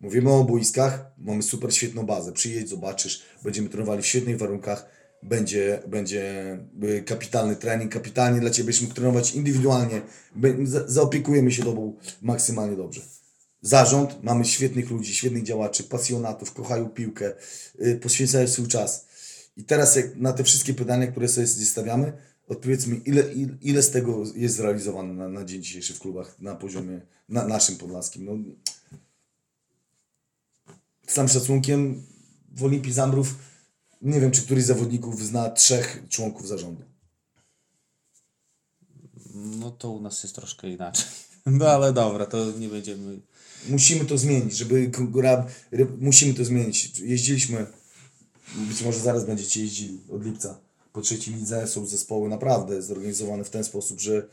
Mówimy 0.00 0.30
o 0.30 0.44
boiskach, 0.44 1.12
mamy 1.18 1.42
super 1.42 1.74
świetną 1.74 2.06
bazę. 2.06 2.32
Przyjedź, 2.32 2.68
zobaczysz, 2.68 3.22
będziemy 3.44 3.68
trenowali 3.68 4.02
w 4.02 4.06
świetnych 4.06 4.38
warunkach, 4.38 4.86
będzie, 5.22 5.82
będzie 5.86 6.58
y, 6.84 7.02
kapitalny 7.02 7.56
trening, 7.56 7.92
kapitalnie 7.92 8.40
dla 8.40 8.50
Ciebie, 8.50 8.64
będziesz 8.64 8.82
mógł 8.82 8.94
trenować 8.94 9.34
indywidualnie, 9.34 10.02
zaopiekujemy 10.86 11.52
się 11.52 11.62
Tobą 11.62 11.96
maksymalnie 12.22 12.76
dobrze. 12.76 13.00
Zarząd, 13.62 14.22
mamy 14.22 14.44
świetnych 14.44 14.90
ludzi, 14.90 15.14
świetnych 15.14 15.42
działaczy, 15.42 15.84
pasjonatów, 15.84 16.52
kochają 16.52 16.88
piłkę, 16.88 17.32
y, 17.80 17.98
poświęcają 18.02 18.48
swój 18.48 18.68
czas. 18.68 19.06
I 19.56 19.64
teraz 19.64 19.96
jak 19.96 20.16
na 20.16 20.32
te 20.32 20.44
wszystkie 20.44 20.74
pytania, 20.74 21.06
które 21.06 21.28
sobie 21.28 21.46
stawiamy, 21.46 22.12
odpowiedz 22.48 22.86
mi, 22.86 23.00
ile, 23.04 23.32
ile, 23.32 23.56
ile 23.60 23.82
z 23.82 23.90
tego 23.90 24.24
jest 24.34 24.56
zrealizowane 24.56 25.14
na, 25.14 25.28
na 25.28 25.44
dzień 25.44 25.62
dzisiejszy 25.62 25.94
w 25.94 26.00
klubach 26.00 26.40
na 26.40 26.54
poziomie 26.54 27.00
na 27.28 27.46
naszym 27.48 27.76
podlaskim. 27.76 28.24
No, 28.24 28.32
z 31.06 31.14
całym 31.14 31.28
szacunkiem 31.28 32.06
w 32.54 32.64
Olimpii 32.64 32.92
Zambrów 32.92 33.34
nie 34.02 34.20
wiem, 34.20 34.30
czy 34.30 34.42
któryś 34.42 34.64
z 34.64 34.66
zawodników 34.66 35.22
zna 35.22 35.50
trzech 35.50 36.02
członków 36.08 36.48
zarządu. 36.48 36.82
No 39.34 39.70
to 39.70 39.90
u 39.90 40.00
nas 40.00 40.22
jest 40.22 40.34
troszkę 40.34 40.68
inaczej. 40.68 41.06
No 41.46 41.68
ale 41.68 41.92
dobra, 41.92 42.26
to 42.26 42.52
nie 42.58 42.68
będziemy... 42.68 43.20
Musimy 43.68 44.04
to 44.04 44.18
zmienić, 44.18 44.56
żeby 44.56 44.90
musimy 45.98 46.34
to 46.34 46.44
zmienić. 46.44 46.98
Jeździliśmy, 46.98 47.66
być 48.54 48.82
może 48.82 48.98
zaraz 48.98 49.24
będziecie 49.24 49.60
jeździli 49.60 50.00
od 50.10 50.24
lipca 50.24 50.58
po 50.92 51.00
trzeciej 51.00 51.34
lidze 51.34 51.66
są 51.66 51.86
zespoły 51.86 52.28
naprawdę 52.28 52.82
zorganizowane 52.82 53.44
w 53.44 53.50
ten 53.50 53.64
sposób, 53.64 54.00
że, 54.00 54.28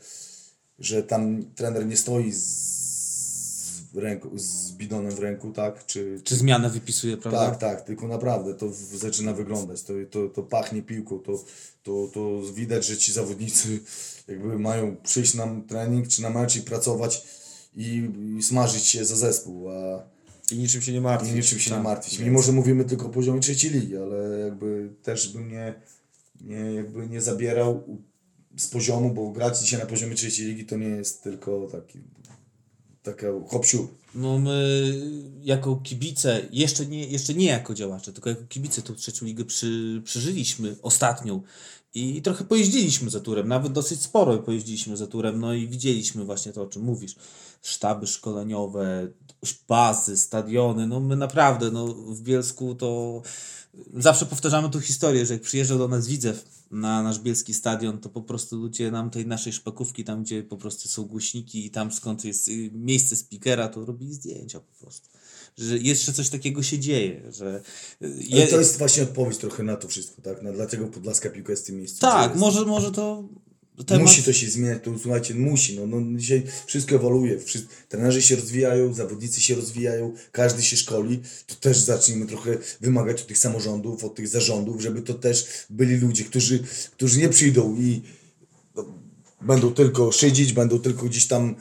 że 0.78 1.02
tam 1.02 1.44
trener 1.54 1.86
nie 1.86 1.96
stoi 1.96 2.32
z, 2.32 3.94
ręku, 3.94 4.30
z 4.34 4.72
bidonem 4.72 5.12
w 5.12 5.18
ręku, 5.18 5.52
tak? 5.52 5.86
Czy, 5.86 6.20
Czy 6.24 6.36
zmianę 6.36 6.70
wypisuje, 6.70 7.16
prawda? 7.16 7.46
tak, 7.46 7.58
tak, 7.58 7.82
tylko 7.82 8.08
naprawdę 8.08 8.54
to 8.54 8.72
zaczyna 8.94 9.32
wyglądać, 9.32 9.82
to, 9.82 9.92
to, 10.10 10.28
to 10.28 10.42
pachnie 10.42 10.82
piłką, 10.82 11.18
to, 11.18 11.44
to, 11.82 12.08
to 12.14 12.40
widać, 12.54 12.86
że 12.86 12.96
ci 12.96 13.12
zawodnicy 13.12 13.80
jakby 14.28 14.58
mają 14.58 14.96
przyjść 14.96 15.34
na 15.34 15.46
trening 15.68 16.08
czy 16.08 16.22
na 16.22 16.30
mecz 16.30 16.56
i 16.56 16.62
pracować 16.62 17.24
i, 17.76 18.10
i 18.38 18.42
smażyć 18.42 18.86
się 18.86 19.04
za 19.04 19.16
zespół, 19.16 19.70
a 19.70 20.02
I 20.52 20.58
niczym 20.58 20.82
się 20.82 20.92
nie 20.92 21.00
martwi. 21.00 21.30
i 21.32 21.34
niczym 21.34 21.58
się 21.58 21.70
nie 21.70 21.76
Tak. 21.76 21.84
martwić. 21.84 22.18
Mimo, 22.18 22.42
że 22.42 22.52
mówimy 22.52 22.84
tylko 22.84 23.06
o 23.06 23.10
poziomie 23.10 23.40
trzeciej 23.40 23.70
ligi, 23.70 23.96
ale 23.96 24.38
jakby 24.38 24.90
też 25.02 25.32
bym 25.32 25.48
nie, 25.50 25.74
nie, 26.40 26.54
jakby 26.74 27.06
nie 27.08 27.20
zabierał 27.20 27.82
z 28.56 28.66
poziomu, 28.66 29.14
bo 29.14 29.30
grać 29.30 29.60
dzisiaj 29.60 29.80
na 29.80 29.86
poziomie 29.86 30.14
trzeciej 30.14 30.46
ligi 30.46 30.64
to 30.66 30.76
nie 30.76 30.88
jest 30.88 31.22
tylko 31.22 31.68
taki 31.72 31.98
taka 33.02 33.26
hop 33.48 33.64
siup. 33.66 33.94
No 34.14 34.38
my 34.38 34.92
jako 35.42 35.76
kibice, 35.76 36.40
jeszcze 36.52 36.86
nie, 36.86 37.06
jeszcze 37.06 37.34
nie 37.34 37.46
jako 37.46 37.74
działacze, 37.74 38.12
tylko 38.12 38.30
jako 38.30 38.42
kibice 38.48 38.82
tą 38.82 38.94
trzecią 38.94 39.26
ligę 39.26 39.44
przy, 39.44 40.02
przeżyliśmy 40.04 40.76
ostatnią 40.82 41.42
i 41.94 42.22
trochę 42.22 42.44
pojeździliśmy 42.44 43.10
za 43.10 43.20
turem, 43.20 43.48
nawet 43.48 43.72
dosyć 43.72 44.02
sporo 44.02 44.38
pojeździliśmy 44.38 44.96
za 44.96 45.06
turem, 45.06 45.40
no 45.40 45.54
i 45.54 45.68
widzieliśmy 45.68 46.24
właśnie 46.24 46.52
to, 46.52 46.62
o 46.62 46.66
czym 46.66 46.82
mówisz. 46.82 47.14
Sztaby 47.62 48.06
szkoleniowe, 48.06 49.08
bazy, 49.68 50.16
stadiony, 50.16 50.86
no 50.86 51.00
my 51.00 51.16
naprawdę, 51.16 51.70
no 51.70 51.86
w 51.94 52.20
Bielsku 52.20 52.74
to 52.74 53.22
zawsze 53.96 54.26
powtarzamy 54.26 54.70
tą 54.70 54.80
historię, 54.80 55.26
że 55.26 55.34
jak 55.34 55.42
przyjeżdżał 55.42 55.78
do 55.78 55.88
nas 55.88 56.06
Widzew 56.06 56.44
na 56.70 57.02
nasz 57.02 57.18
bielski 57.18 57.54
stadion, 57.54 57.98
to 57.98 58.08
po 58.08 58.22
prostu 58.22 58.56
ludzie 58.56 58.90
nam 58.90 59.10
tej 59.10 59.26
naszej 59.26 59.52
szpakówki, 59.52 60.04
tam 60.04 60.22
gdzie 60.22 60.42
po 60.42 60.56
prostu 60.56 60.88
są 60.88 61.02
głośniki 61.04 61.66
i 61.66 61.70
tam 61.70 61.92
skąd 61.92 62.24
jest 62.24 62.48
y, 62.48 62.70
miejsce 62.74 63.16
speakera, 63.16 63.68
to 63.68 63.84
robili 63.84 64.14
zdjęcia 64.14 64.60
po 64.60 64.84
prostu. 64.84 65.08
Że 65.58 65.78
jeszcze 65.78 66.12
coś 66.12 66.28
takiego 66.28 66.62
się 66.62 66.78
dzieje, 66.78 67.32
że... 67.32 67.62
y, 68.02 68.06
Ale 68.32 68.40
je- 68.40 68.46
to 68.46 68.58
jest 68.58 68.78
właśnie 68.78 69.02
odpowiedź 69.02 69.38
trochę 69.38 69.62
na 69.62 69.76
to 69.76 69.88
wszystko, 69.88 70.22
tak? 70.22 70.42
Na, 70.42 70.52
dlaczego 70.52 70.86
Podlaska 70.86 71.30
piłka 71.30 71.52
jest 71.52 71.62
w 71.62 71.66
tym 71.66 71.76
miejscu. 71.76 72.00
tak, 72.00 72.36
może, 72.36 72.64
może 72.66 72.92
to 72.92 73.24
temat... 73.84 74.02
Musi 74.02 74.22
to 74.22 74.32
się 74.32 74.50
zmieniać, 74.50 74.84
to 74.84 74.98
słuchajcie, 74.98 75.34
musi. 75.34 75.76
No, 75.76 75.86
no 75.86 76.18
dzisiaj 76.18 76.42
wszystko 76.66 76.94
ewoluuje. 76.94 77.40
Wszyscy, 77.40 77.68
trenerzy 77.88 78.22
się 78.22 78.36
rozwijają, 78.36 78.94
zawodnicy 78.94 79.40
się 79.40 79.54
rozwijają, 79.54 80.14
każdy 80.32 80.62
się 80.62 80.76
szkoli. 80.76 81.20
To 81.46 81.54
też 81.54 81.78
zacznijmy 81.78 82.26
trochę 82.26 82.58
wymagać 82.80 83.20
od 83.20 83.26
tych 83.26 83.38
samorządów, 83.38 84.04
od 84.04 84.14
tych 84.14 84.28
zarządów, 84.28 84.80
żeby 84.82 85.02
to 85.02 85.14
też 85.14 85.46
byli 85.70 85.96
ludzie, 85.96 86.24
którzy, 86.24 86.64
którzy 86.92 87.18
nie 87.18 87.28
przyjdą 87.28 87.76
i 87.76 88.02
no, 88.76 88.84
będą 89.40 89.74
tylko 89.74 90.12
szydzić, 90.12 90.52
będą 90.52 90.78
tylko 90.78 91.06
gdzieś 91.06 91.26
tam 91.26 91.54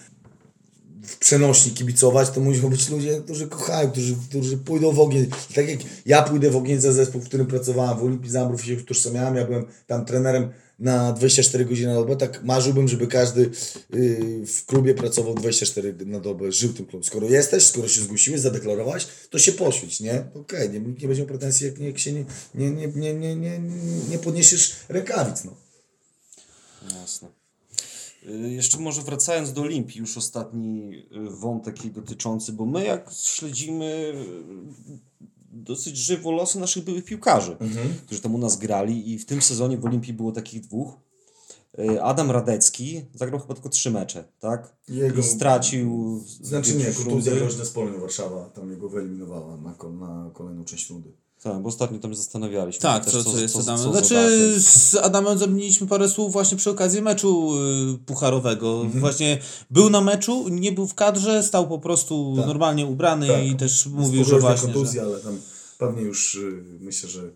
w 1.09 1.17
przenośni 1.17 1.71
kibicować, 1.71 2.29
to 2.29 2.41
muszą 2.41 2.69
być 2.69 2.89
ludzie, 2.89 3.21
którzy 3.21 3.47
kochają, 3.47 3.91
którzy, 3.91 4.15
którzy 4.29 4.57
pójdą 4.57 4.91
w 4.91 4.99
ogień. 4.99 5.27
Tak 5.55 5.69
jak 5.69 5.79
ja 6.05 6.21
pójdę 6.21 6.49
w 6.49 6.55
ogień 6.55 6.81
za 6.81 6.93
zespół, 6.93 7.21
w 7.21 7.25
którym 7.25 7.47
pracowałem 7.47 7.99
w 7.99 8.03
Olimpii 8.03 8.31
Zambrów 8.31 8.65
się 8.65 8.73
utożsamiałem, 8.73 9.35
ja 9.35 9.45
byłem 9.45 9.65
tam 9.87 10.05
trenerem 10.05 10.49
na 10.79 11.13
24 11.13 11.65
godziny 11.65 11.87
na 11.87 11.93
dobę, 11.93 12.15
tak 12.15 12.43
marzyłbym, 12.43 12.87
żeby 12.87 13.07
każdy 13.07 13.41
yy, 13.89 14.45
w 14.45 14.65
klubie 14.65 14.93
pracował 14.93 15.35
24 15.35 15.95
na 16.05 16.19
dobę, 16.19 16.51
żył 16.51 16.73
tym 16.73 16.85
klubem. 16.85 17.03
Skoro 17.03 17.27
jesteś, 17.27 17.63
skoro 17.63 17.87
się 17.87 18.01
zgłosiłeś, 18.01 18.39
zadeklarowałeś, 18.39 19.07
to 19.29 19.39
się 19.39 19.51
poświęć, 19.51 19.99
nie? 19.99 20.23
Okej, 20.33 20.69
nie, 20.69 20.79
nikt 20.79 21.01
nie 21.01 21.07
będzie 21.07 21.25
pretensji, 21.25 21.65
jak, 21.65 21.79
jak 21.79 21.99
się 21.99 22.13
nie, 22.13 22.25
nie, 22.55 22.71
nie, 22.71 22.87
nie, 22.87 23.13
nie, 23.13 23.35
nie, 23.35 23.59
nie 24.09 24.19
podniesiesz 24.19 24.75
rękawic, 24.89 25.43
no. 25.43 25.55
Jasne. 27.01 27.38
Y, 28.27 28.49
Jeszcze 28.49 28.79
może 28.79 29.01
wracając 29.01 29.53
do 29.53 29.61
Olimpii, 29.61 29.99
już 29.99 30.17
ostatni 30.17 30.93
y, 30.95 31.29
wątek 31.29 31.83
jej 31.83 31.93
dotyczący, 31.93 32.53
bo 32.53 32.65
my 32.65 32.85
jak 32.85 33.11
śledzimy 33.23 33.85
y, 33.85 34.99
dosyć 35.51 35.97
żywo 35.97 36.31
losy 36.31 36.59
naszych 36.59 36.83
byłych 36.83 37.05
piłkarzy, 37.05 37.57
którzy 38.05 38.21
tam 38.21 38.35
u 38.35 38.37
nas 38.37 38.57
grali 38.57 39.11
i 39.11 39.19
w 39.19 39.25
tym 39.25 39.41
sezonie 39.41 39.77
w 39.77 39.85
Olimpii 39.85 40.13
było 40.13 40.31
takich 40.31 40.61
dwóch. 40.61 40.93
Adam 42.01 42.31
Radecki 42.31 43.01
zagrał 43.13 43.39
chyba 43.41 43.53
tylko 43.53 43.69
trzy 43.69 43.91
mecze, 43.91 44.23
tak? 44.39 44.75
Jego- 44.89 45.19
I 45.19 45.23
stracił... 45.23 46.19
Znaczy 46.41 46.75
nie, 46.75 46.85
kontuzja 47.03 47.35
groźna 47.35 47.65
z 47.65 47.69
Polnią 47.69 47.99
Warszawa, 48.01 48.49
tam 48.49 48.71
jego 48.71 48.89
wyeliminowała 48.89 49.57
na, 49.57 49.75
na 49.99 50.31
kolejną 50.33 50.63
część 50.65 50.89
rundy. 50.89 51.11
Tak, 51.43 51.61
bo 51.61 51.69
ostatnio 51.69 51.99
tam 51.99 52.15
zastanawialiśmy. 52.15 52.81
Tak, 52.81 53.05
też, 53.05 53.13
co, 53.13 53.23
co 53.23 53.39
jest 53.39 53.55
z 53.55 53.59
Adamem. 53.59 53.83
co 53.83 53.91
Znaczy 53.91 54.55
z 54.61 54.95
Adamem 54.95 55.37
zamieniliśmy 55.37 55.87
parę 55.87 56.09
słów 56.09 56.33
właśnie 56.33 56.57
przy 56.57 56.69
okazji 56.69 57.01
meczu 57.01 57.51
y, 57.95 57.97
pucharowego. 58.05 58.81
Mhm. 58.81 58.99
Właśnie 58.99 59.39
był 59.71 59.89
na 59.89 60.01
meczu, 60.01 60.49
nie 60.49 60.71
był 60.71 60.87
w 60.87 60.93
kadrze, 60.93 61.43
stał 61.43 61.67
po 61.67 61.79
prostu 61.79 62.33
Tak. 62.37 62.47
normalnie 62.47 62.85
ubrany 62.85 63.27
Tak. 63.27 63.43
i 63.45 63.55
też 63.55 63.85
mówił, 63.85 64.23
że 64.23 64.39
właśnie... 64.39 64.73
kontuzji, 64.73 64.99
Że... 64.99 65.05
ale 65.05 65.19
tam 65.19 65.39
pewnie 65.77 66.01
już 66.01 66.35
y, 66.35 66.63
myślę, 66.79 67.09
że 67.09 67.29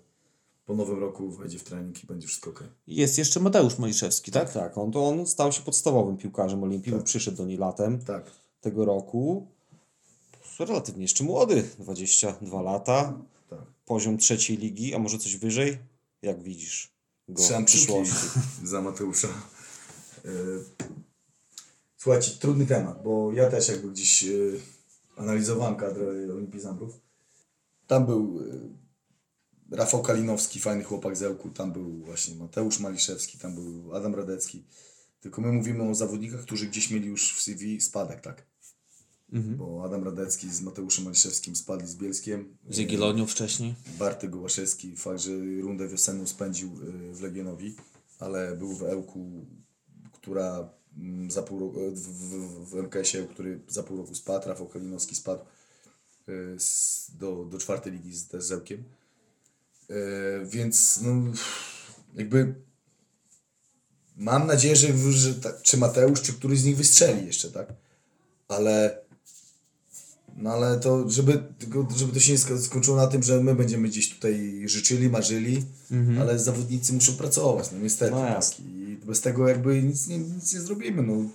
po 0.66 0.74
nowym 0.76 1.00
roku 1.00 1.32
wejdzie 1.32 1.60
w 1.60 1.64
trening 1.64 2.04
i 2.04 2.08
będzie 2.08 2.28
wszystko 2.28 2.50
ok. 2.50 2.64
Jest 2.88 3.18
jeszcze 3.18 3.40
Mateusz 3.40 3.78
Mojszewski, 3.78 4.32
tak? 4.32 4.54
Tak, 4.54 4.54
tak. 4.54 4.78
On, 4.78 4.92
on 4.96 5.28
stał 5.28 5.52
się 5.52 5.62
podstawowym 5.62 6.18
piłkarzem 6.18 6.64
Olimpii, 6.64 6.94
Tak. 6.94 7.04
przyszedł 7.04 7.38
do 7.38 7.46
niej 7.46 7.58
latem 7.58 8.00
Tak. 8.00 8.32
tego 8.62 8.86
roku. 8.86 9.48
Relatywnie 10.60 11.02
jeszcze 11.02 11.24
młody, 11.24 11.70
22 11.80 12.62
lata. 12.62 13.14
Poziom 13.86 14.18
trzeciej 14.18 14.58
ligi, 14.58 14.96
a 14.96 15.00
może 15.00 15.18
coś 15.18 15.38
wyżej? 15.38 15.78
Jak 16.22 16.44
widzisz 16.44 16.94
go 17.28 17.44
Trzymam 17.44 17.64
w 17.64 17.68
przyszłości? 17.68 18.16
za 18.64 18.82
Mateusza. 18.82 19.28
Y, 20.26 20.64
Słuchajcie, 22.04 22.32
trudny 22.40 22.66
temat, 22.66 23.04
bo 23.04 23.32
ja 23.34 23.50
też 23.50 23.68
jakby 23.68 23.92
gdzieś 23.92 24.24
y, 24.24 24.60
analizowałem 25.18 25.76
kadrę 25.76 26.06
Olimpii 26.34 26.60
Zambrów. 26.60 27.00
Tam 27.88 28.06
był 28.06 28.40
y, 28.40 29.76
Rafał 29.76 30.02
Kalinowski, 30.02 30.60
fajny 30.60 30.84
chłopak 30.84 31.18
z 31.18 31.24
Ełku, 31.24 31.50
tam 31.50 31.72
był 31.72 31.98
właśnie 31.98 32.36
Mateusz 32.36 32.80
Maliszewski, 32.80 33.38
tam 33.38 33.56
był 33.56 33.96
Adam 33.96 34.16
Radecki. 34.16 34.64
Tylko 35.20 35.42
my 35.42 35.52
mówimy 35.52 35.90
o 35.90 35.96
zawodnikach, 35.96 36.42
którzy 36.42 36.68
gdzieś 36.68 36.90
mieli 36.90 37.08
już 37.08 37.36
w 37.36 37.42
CV 37.42 37.82
spadek, 37.82 38.22
tak? 38.22 38.46
Bo 39.34 39.84
Adam 39.86 40.04
Radecki 40.04 40.50
z 40.50 40.62
Mateuszem 40.62 41.06
Maliszewskim 41.06 41.56
spadli 41.56 41.88
z 41.88 41.96
Bielskiem. 41.96 42.58
Z 42.70 42.78
Jagiellonią 42.78 43.26
wcześniej. 43.26 43.76
Bartek 44.00 44.30
Gołaszewski, 44.30 44.96
fakt, 44.96 45.20
że 45.20 45.32
rundę 45.62 45.88
wiosenną 45.88 46.28
spędził 46.28 46.70
y, 46.70 47.14
w 47.14 47.22
Legionowi, 47.22 47.76
ale 48.20 48.56
był 48.56 48.74
w 48.74 48.84
Ełku, 48.84 49.46
która 50.12 50.70
mm, 50.98 51.32
za 51.32 51.44
pół 51.44 51.60
roku, 51.60 51.80
w, 51.92 52.00
w, 52.00 52.70
w 52.70 52.76
MKS-ie, 52.76 53.28
który 53.28 53.60
za 53.68 53.84
pół 53.84 53.98
roku 53.98 54.16
spadł, 54.16 54.50
Rafał 54.50 54.68
Kalinowski 54.68 55.16
spadł 55.16 55.44
y, 56.30 56.58
do, 57.20 57.46
do 57.46 57.58
czwartej 57.58 57.94
ligi 57.94 58.16
z, 58.16 58.28
też 58.28 58.44
z 58.44 58.52
Ełkiem. 58.52 58.84
Y, 59.90 59.94
Więc 60.46 61.00
no, 61.02 61.32
jakby 62.16 62.56
mam 64.16 64.48
nadzieję, 64.48 64.76
że, 64.76 65.12
że 65.12 65.36
ta, 65.36 65.54
czy 65.62 65.78
Mateusz, 65.78 66.22
czy 66.22 66.34
któryś 66.34 66.60
z 66.60 66.66
nich 66.66 66.78
wystrzeli 66.78 67.26
jeszcze, 67.28 67.52
tak? 67.52 67.74
Ale 68.48 69.03
no 70.38 70.50
ale 70.50 70.80
to, 70.80 71.10
żeby, 71.10 71.44
żeby 71.98 72.14
to 72.14 72.20
się 72.20 72.32
nie 72.32 72.38
sko- 72.38 72.62
skończyło 72.62 72.98
na 72.98 73.08
tym, 73.08 73.24
że 73.24 73.44
my 73.44 73.56
będziemy 73.56 73.88
gdzieś 73.88 74.10
tutaj 74.10 74.64
życzyli, 74.66 75.10
marzyli, 75.10 75.64
ale 76.20 76.40
zawodnicy 76.40 76.94
muszą 76.94 77.14
pracować, 77.14 77.70
no 77.72 77.80
niestety. 77.80 78.12
No. 78.12 78.70
I 78.70 78.98
bez 79.06 79.22
tego 79.22 79.48
jakby 79.48 79.84
nic 79.84 80.08
nie, 80.08 80.18
nic 80.18 80.54
nie 80.54 80.62
zrobimy. 80.62 81.04
No. 81.04 81.30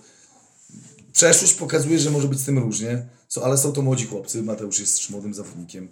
Przeszłość 1.13 1.53
pokazuje, 1.53 1.99
że 1.99 2.11
może 2.11 2.27
być 2.27 2.39
z 2.39 2.45
tym 2.45 2.57
różnie, 2.59 3.05
so, 3.27 3.45
ale 3.45 3.57
są 3.57 3.71
to 3.71 3.81
młodzi 3.81 4.05
chłopcy, 4.05 4.43
Mateusz 4.43 4.79
jest 4.79 5.09
młodym 5.09 5.33
zawodnikiem. 5.33 5.87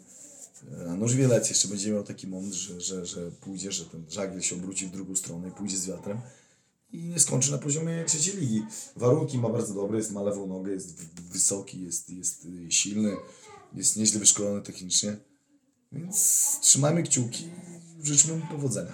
E, 0.85 0.91
A 0.91 0.95
Noż 0.95 1.15
Wielec 1.15 1.49
jeszcze 1.49 1.67
będzie 1.67 1.91
miał 1.91 2.03
taki 2.03 2.27
moment, 2.27 2.53
że, 2.53 2.81
że, 2.81 3.05
że 3.05 3.31
pójdzie, 3.31 3.71
że 3.71 3.85
ten 3.85 4.03
żagiel 4.09 4.41
się 4.41 4.55
obróci 4.55 4.87
w 4.87 4.91
drugą 4.91 5.15
stronę 5.15 5.47
i 5.47 5.51
pójdzie 5.51 5.77
z 5.77 5.85
wiatrem 5.87 6.17
i 6.91 7.03
nie 7.03 7.19
skończy 7.19 7.51
na 7.51 7.57
poziomie 7.57 8.03
trzeciej 8.07 8.37
ligi. 8.37 8.65
Warunki 8.95 9.37
ma 9.37 9.49
bardzo 9.49 9.73
dobre, 9.73 9.97
jest, 9.97 10.11
ma 10.11 10.21
lewą 10.21 10.47
nogę, 10.47 10.71
jest 10.71 11.03
wysoki, 11.31 11.83
jest, 11.83 12.09
jest 12.09 12.45
y, 12.45 12.71
silny, 12.71 13.15
jest 13.73 13.97
nieźle 13.97 14.19
wyszkolony 14.19 14.61
technicznie. 14.61 15.17
Więc 15.91 16.45
trzymajmy 16.61 17.03
kciuki, 17.03 17.49
życzmy 18.03 18.35
mu 18.35 18.47
powodzenia. 18.47 18.93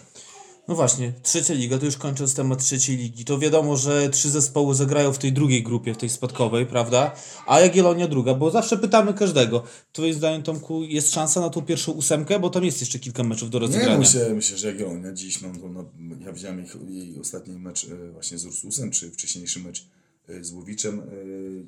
No 0.68 0.76
właśnie, 0.76 1.14
trzecia 1.24 1.54
liga, 1.54 1.78
to 1.78 1.86
już 1.86 1.98
kończąc 1.98 2.36
temat 2.36 2.64
trzeciej 2.64 2.98
ligi, 2.98 3.26
to 3.26 3.40
wiadomo, 3.40 3.78
że 3.78 4.10
trzy 4.10 4.30
zespoły 4.30 4.76
zagrają 4.76 5.14
w 5.14 5.18
tej 5.18 5.34
drugiej 5.34 5.64
grupie, 5.64 5.94
w 5.94 5.98
tej 5.98 6.10
spadkowej, 6.10 6.66
prawda? 6.66 7.16
A 7.48 7.60
Jagiellonia 7.60 8.08
druga, 8.08 8.34
bo 8.34 8.52
zawsze 8.52 8.78
pytamy 8.78 9.14
każdego. 9.14 9.64
Twoim 9.92 10.14
zdaniem, 10.14 10.44
Tomku, 10.44 10.84
jest 10.84 11.14
szansa 11.14 11.42
na 11.42 11.50
tą 11.50 11.62
pierwszą 11.62 11.92
ósemkę, 11.92 12.40
bo 12.40 12.50
tam 12.50 12.64
jest 12.66 12.82
jeszcze 12.82 13.00
kilka 13.00 13.24
meczów 13.24 13.50
do 13.50 13.60
Nie, 13.60 13.66
rozegrania. 13.66 13.98
myślę, 13.98 14.34
myślę, 14.34 14.58
że 14.58 14.68
Jagiellonia 14.68 15.14
dziś, 15.14 15.42
no, 15.42 15.50
no, 15.70 15.86
ja 16.26 16.34
widziałem 16.34 16.64
ich, 16.64 16.78
jej 16.90 17.20
ostatni 17.20 17.60
mecz 17.60 17.86
e, 17.86 18.12
właśnie 18.12 18.38
z 18.38 18.46
Ursusem, 18.46 18.92
czy 18.92 19.12
wcześniejszy 19.12 19.60
mecz 19.60 19.88
e, 20.30 20.44
z 20.44 20.52
Łowiczem 20.52 21.00
e, 21.00 21.04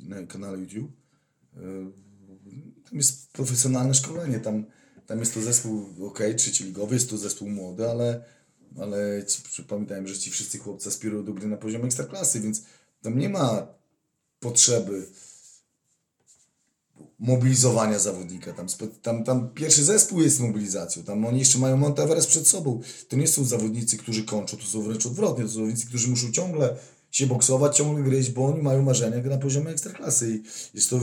na 0.10 0.28
kanale 0.28 0.58
YouTube. 0.58 0.92
Tam 2.90 2.98
jest 2.98 3.32
profesjonalne 3.32 3.94
szkolenie, 3.94 4.40
tam, 4.40 4.66
tam 5.06 5.20
jest 5.20 5.34
to 5.34 5.42
zespół, 5.42 5.86
ok, 6.08 6.20
trzecioligowy, 6.38 6.96
jest 6.96 7.10
to 7.10 7.18
zespół 7.18 7.50
młody, 7.50 7.90
ale, 7.90 8.24
ale 8.82 9.26
pamiętajmy, 9.68 10.08
że 10.08 10.20
ci 10.20 10.32
wszyscy 10.32 10.58
chłopcy 10.58 10.90
aspirują 10.90 11.26
do 11.26 11.34
gry 11.34 11.48
na 11.48 11.58
poziomie 11.58 11.86
ekstraklasy, 11.86 12.40
więc 12.40 12.62
tam 13.02 13.20
nie 13.20 13.30
ma 13.30 13.68
potrzeby 14.40 15.08
mobilizowania 17.20 18.00
zawodnika. 18.00 18.54
Tam, 18.54 18.68
tam, 19.02 19.24
tam 19.24 19.50
pierwszy 19.50 19.84
zespół 19.84 20.22
jest 20.22 20.40
mobilizacją. 20.40 21.04
Tam 21.04 21.26
oni 21.26 21.40
jeszcze 21.40 21.60
mają 21.60 21.78
Monteveres 21.78 22.28
przed 22.28 22.48
sobą. 22.48 22.82
To 23.10 23.18
nie 23.18 23.28
są 23.28 23.44
zawodnicy, 23.44 23.98
którzy 23.98 24.24
kończą, 24.24 24.58
to 24.58 24.64
są 24.64 24.82
wręcz 24.82 25.06
odwrotnie. 25.06 25.44
To 25.44 25.50
są 25.50 25.56
zawodnicy, 25.56 25.88
którzy 25.88 26.08
muszą 26.08 26.32
ciągle 26.32 26.76
się 27.12 27.28
boksować, 27.28 27.78
ciągle 27.78 28.04
gryźć, 28.04 28.32
bo 28.32 28.46
oni 28.46 28.62
mają 28.62 28.82
marzenia 28.82 29.30
na 29.30 29.38
poziomie 29.38 29.70
ekstraklasy. 29.70 30.30
I 30.36 30.44
jest 30.74 30.90
to 30.90 31.00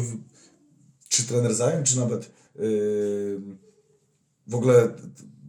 czy 1.09 1.25
trener 1.25 1.53
czy 1.85 1.99
nawet 1.99 2.31
yy, 2.55 3.41
w 4.47 4.55
ogóle 4.55 4.95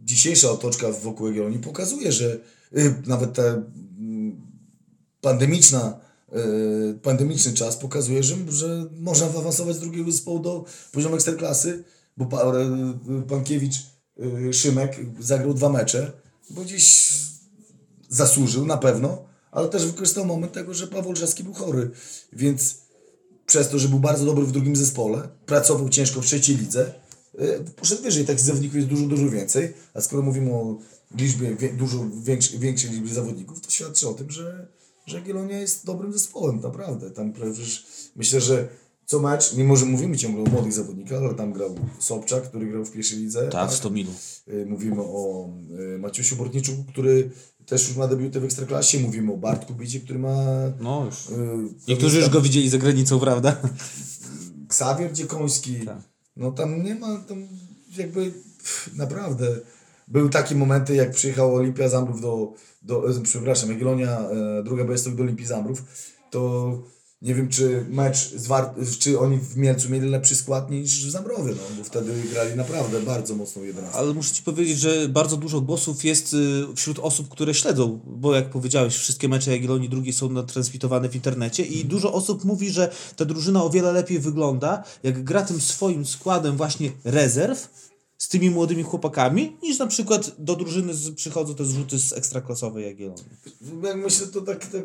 dzisiejsza 0.04 0.50
otoczka 0.50 0.92
wokół 0.92 1.26
Jagiellonii 1.26 1.58
pokazuje, 1.58 2.12
że 2.12 2.38
yy, 2.72 2.94
nawet 3.06 3.32
ta 3.32 3.42
mm, 3.42 4.40
pandemiczna, 5.20 6.00
yy, 6.32 6.98
pandemiczny 7.02 7.52
czas 7.52 7.76
pokazuje, 7.76 8.22
że, 8.22 8.36
że 8.48 8.86
można 9.00 9.26
awansować 9.26 9.76
z 9.76 9.80
drugiego 9.80 10.12
zespołu 10.12 10.38
do 10.38 10.64
poziomu 10.92 11.14
ekstraklasy, 11.14 11.84
bo 12.16 12.26
pa, 12.26 12.52
Pankiewicz 13.28 13.74
yy, 14.16 14.52
Szymek 14.52 14.96
zagrał 15.20 15.54
dwa 15.54 15.68
mecze, 15.68 16.12
bo 16.50 16.62
gdzieś 16.62 17.12
zasłużył 18.08 18.66
na 18.66 18.76
pewno, 18.76 19.24
ale 19.50 19.68
też 19.68 19.86
wykorzystał 19.86 20.24
moment 20.24 20.52
tego, 20.52 20.74
że 20.74 20.86
Paweł 20.86 21.10
Olszewski 21.10 21.44
był 21.44 21.52
chory, 21.52 21.90
więc 22.32 22.74
przez 23.46 23.68
to, 23.68 23.78
że 23.78 23.88
był 23.88 23.98
bardzo 23.98 24.24
dobry 24.24 24.44
w 24.44 24.52
drugim 24.52 24.76
zespole, 24.76 25.28
pracował 25.46 25.88
ciężko 25.88 26.20
w 26.20 26.26
trzeciej 26.26 26.56
lidze, 26.56 26.94
poszedł 27.76 28.02
wyżej. 28.02 28.24
Takich 28.24 28.44
zawodników 28.44 28.76
jest 28.76 28.88
dużo, 28.88 29.06
dużo 29.06 29.30
więcej, 29.30 29.72
a 29.94 30.00
skoro 30.00 30.22
mówimy 30.22 30.52
o 30.52 30.78
liczbie, 31.16 31.54
wie, 31.54 31.72
dużo 31.72 32.06
większej, 32.22 32.58
większej 32.58 32.90
liczbie 32.90 33.14
zawodników, 33.14 33.60
to 33.60 33.70
świadczy 33.70 34.08
o 34.08 34.14
tym, 34.14 34.30
że, 34.30 34.66
że 35.06 35.16
Jagiellonia 35.18 35.58
jest 35.58 35.86
dobrym 35.86 36.12
zespołem, 36.12 36.60
naprawdę. 36.60 37.10
Tam 37.10 37.32
przecież 37.32 37.86
myślę, 38.16 38.40
że 38.40 38.68
co 39.06 39.20
mecz, 39.20 39.54
mimo 39.54 39.76
że 39.76 39.86
mówimy 39.86 40.16
ciągle 40.16 40.42
o 40.42 40.46
młodych 40.46 40.72
zawodnikach, 40.72 41.22
ale 41.22 41.34
tam 41.34 41.52
grał 41.52 41.74
Sobczak, 41.98 42.48
który 42.48 42.66
grał 42.66 42.84
w 42.84 42.90
pierwszej 42.90 43.18
lidze. 43.18 43.48
Tak, 43.48 43.70
w 43.70 43.74
Stomilu. 43.74 44.10
Y, 44.48 44.66
Mówimy 44.66 45.02
o 45.02 45.48
y, 45.94 45.98
Maciusiu 45.98 46.36
Bortniczuku, 46.36 46.84
który 46.84 47.30
też 47.66 47.88
już 47.88 47.96
ma 47.96 48.08
debiuty 48.08 48.40
w 48.40 48.44
Ekstraklasie. 48.44 49.00
Mówimy 49.00 49.32
o 49.32 49.36
Bartku 49.36 49.74
Bicie, 49.74 50.00
który 50.00 50.18
ma... 50.18 50.36
No 50.80 51.04
już. 51.04 51.16
Niektórzy 51.88 52.18
już 52.18 52.28
go 52.28 52.40
widzieli 52.40 52.70
za 52.70 52.78
granicą, 52.78 53.20
prawda? 53.20 53.56
Ksawier 54.68 55.12
Dziekoński. 55.12 55.80
Tak. 55.80 56.13
No 56.36 56.52
tam 56.52 56.82
nie 56.82 56.94
ma, 56.94 57.16
tam 57.28 57.48
jakby 57.96 58.30
pff, 58.58 58.96
naprawdę. 58.96 59.46
Były 60.08 60.30
takie 60.30 60.54
momenty, 60.54 60.94
jak 60.94 61.10
przyjechał 61.10 61.54
Olimpia 61.54 61.88
Zambrów 61.88 62.20
do, 62.20 62.52
do 62.82 63.02
przepraszam, 63.22 63.70
Jagiellonia, 63.70 64.20
e, 64.20 64.62
druga 64.62 64.84
Białystok 64.84 65.14
do 65.14 65.22
Olimpii 65.22 65.46
Zambrów, 65.46 65.82
to 66.30 66.93
nie 67.24 67.34
wiem, 67.34 67.48
czy 67.48 67.84
mecz, 67.90 68.34
z 68.36 68.46
War- 68.46 68.74
czy 68.98 69.18
oni 69.18 69.38
w 69.38 69.56
Mielcu 69.56 69.90
mieli 69.90 70.08
lepszy 70.08 70.36
skład 70.36 70.70
niż 70.70 71.06
w 71.06 71.10
Zambrowie, 71.10 71.52
no, 71.52 71.76
bo 71.78 71.84
wtedy 71.84 72.12
grali 72.32 72.56
naprawdę 72.56 73.00
bardzo 73.00 73.34
mocną 73.34 73.62
11. 73.62 73.98
Ale 73.98 74.14
muszę 74.14 74.34
Ci 74.34 74.42
powiedzieć, 74.42 74.78
że 74.78 75.08
bardzo 75.08 75.36
dużo 75.36 75.60
głosów 75.60 76.04
jest 76.04 76.34
y, 76.34 76.66
wśród 76.76 76.98
osób, 76.98 77.28
które 77.28 77.54
śledzą, 77.54 78.00
bo 78.06 78.34
jak 78.34 78.50
powiedziałeś, 78.50 78.96
wszystkie 78.96 79.28
mecze 79.28 79.52
Jagiellonii 79.52 79.88
drugiej 79.88 80.12
są 80.12 80.46
transmitowane 80.46 81.08
w 81.08 81.14
internecie 81.14 81.64
i 81.64 81.84
dużo 81.84 82.12
osób 82.12 82.44
mówi, 82.44 82.70
że 82.70 82.92
ta 83.16 83.24
drużyna 83.24 83.64
o 83.64 83.70
wiele 83.70 83.92
lepiej 83.92 84.18
wygląda, 84.18 84.84
jak 85.02 85.24
gra 85.24 85.42
tym 85.42 85.60
swoim 85.60 86.06
składem 86.06 86.56
właśnie 86.56 86.92
rezerw 87.04 87.68
z 88.18 88.28
tymi 88.28 88.50
młodymi 88.50 88.82
chłopakami, 88.82 89.56
niż 89.62 89.78
na 89.78 89.86
przykład 89.86 90.32
do 90.38 90.56
drużyny 90.56 90.94
z, 90.94 91.14
przychodzą 91.14 91.54
te 91.54 91.64
zrzuty 91.64 91.98
z 91.98 92.12
ekstraklasowej 92.12 92.84
Jagiellonii. 92.84 93.24
Jak 93.84 93.96
myślę, 93.96 94.26
to 94.26 94.40
tak, 94.40 94.66
tak, 94.66 94.82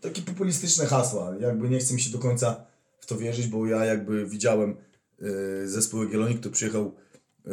takie 0.00 0.22
populistyczne 0.22 0.86
hasła. 0.86 1.34
Jakby 1.40 1.68
nie 1.68 1.78
chcę 1.78 1.94
mi 1.94 2.00
się 2.00 2.10
do 2.10 2.18
końca 2.18 2.66
w 3.00 3.06
to 3.06 3.16
wierzyć, 3.16 3.46
bo 3.46 3.66
ja 3.66 3.84
jakby 3.84 4.26
widziałem 4.26 4.76
y, 5.22 5.68
zespół 5.68 6.04
Jagiellonii, 6.04 6.38
który 6.38 6.54
przyjechał 6.54 6.94
y, 7.46 7.50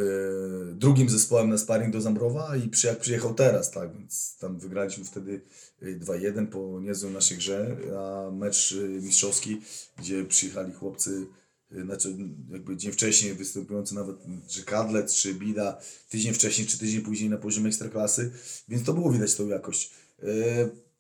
drugim 0.76 1.10
zespołem 1.10 1.50
na 1.50 1.58
sparring 1.58 1.94
do 1.94 2.02
Zambrowa 2.02 2.56
i 2.56 2.70
przy, 2.70 2.88
jak 2.88 3.00
przyjechał 3.00 3.34
teraz, 3.34 3.72
tak, 3.72 3.98
więc 3.98 4.38
tam 4.38 4.60
wygraliśmy 4.60 5.06
wtedy 5.06 5.42
y, 5.84 6.00
2-1 6.00 6.48
po 6.48 6.80
niezłej 6.82 7.14
naszej 7.14 7.38
grze, 7.38 7.78
a 7.98 8.32
mecz 8.32 8.72
y, 8.72 9.00
mistrzowski, 9.02 9.62
gdzie 9.98 10.26
przyjechali 10.26 10.74
chłopcy 10.74 11.26
y, 11.72 11.84
znaczy 11.84 12.16
jakby 12.52 12.78
dzień 12.78 12.92
wcześniej 12.92 13.34
występujący 13.34 13.96
nawet 13.96 14.16
czy 14.48 14.64
Kadlec, 14.64 15.16
czy 15.16 15.34
Bida, 15.34 15.80
tydzień 16.10 16.34
wcześniej, 16.34 16.68
czy 16.68 16.78
tydzień 16.78 17.02
później 17.02 17.30
na 17.30 17.38
poziomie 17.38 17.68
ekstraklasy, 17.68 18.32
więc 18.70 18.84
to 18.84 18.94
było 18.94 19.12
widać 19.12 19.36
tą 19.36 19.48
jakość. 19.48 19.92
Y, 20.24 20.91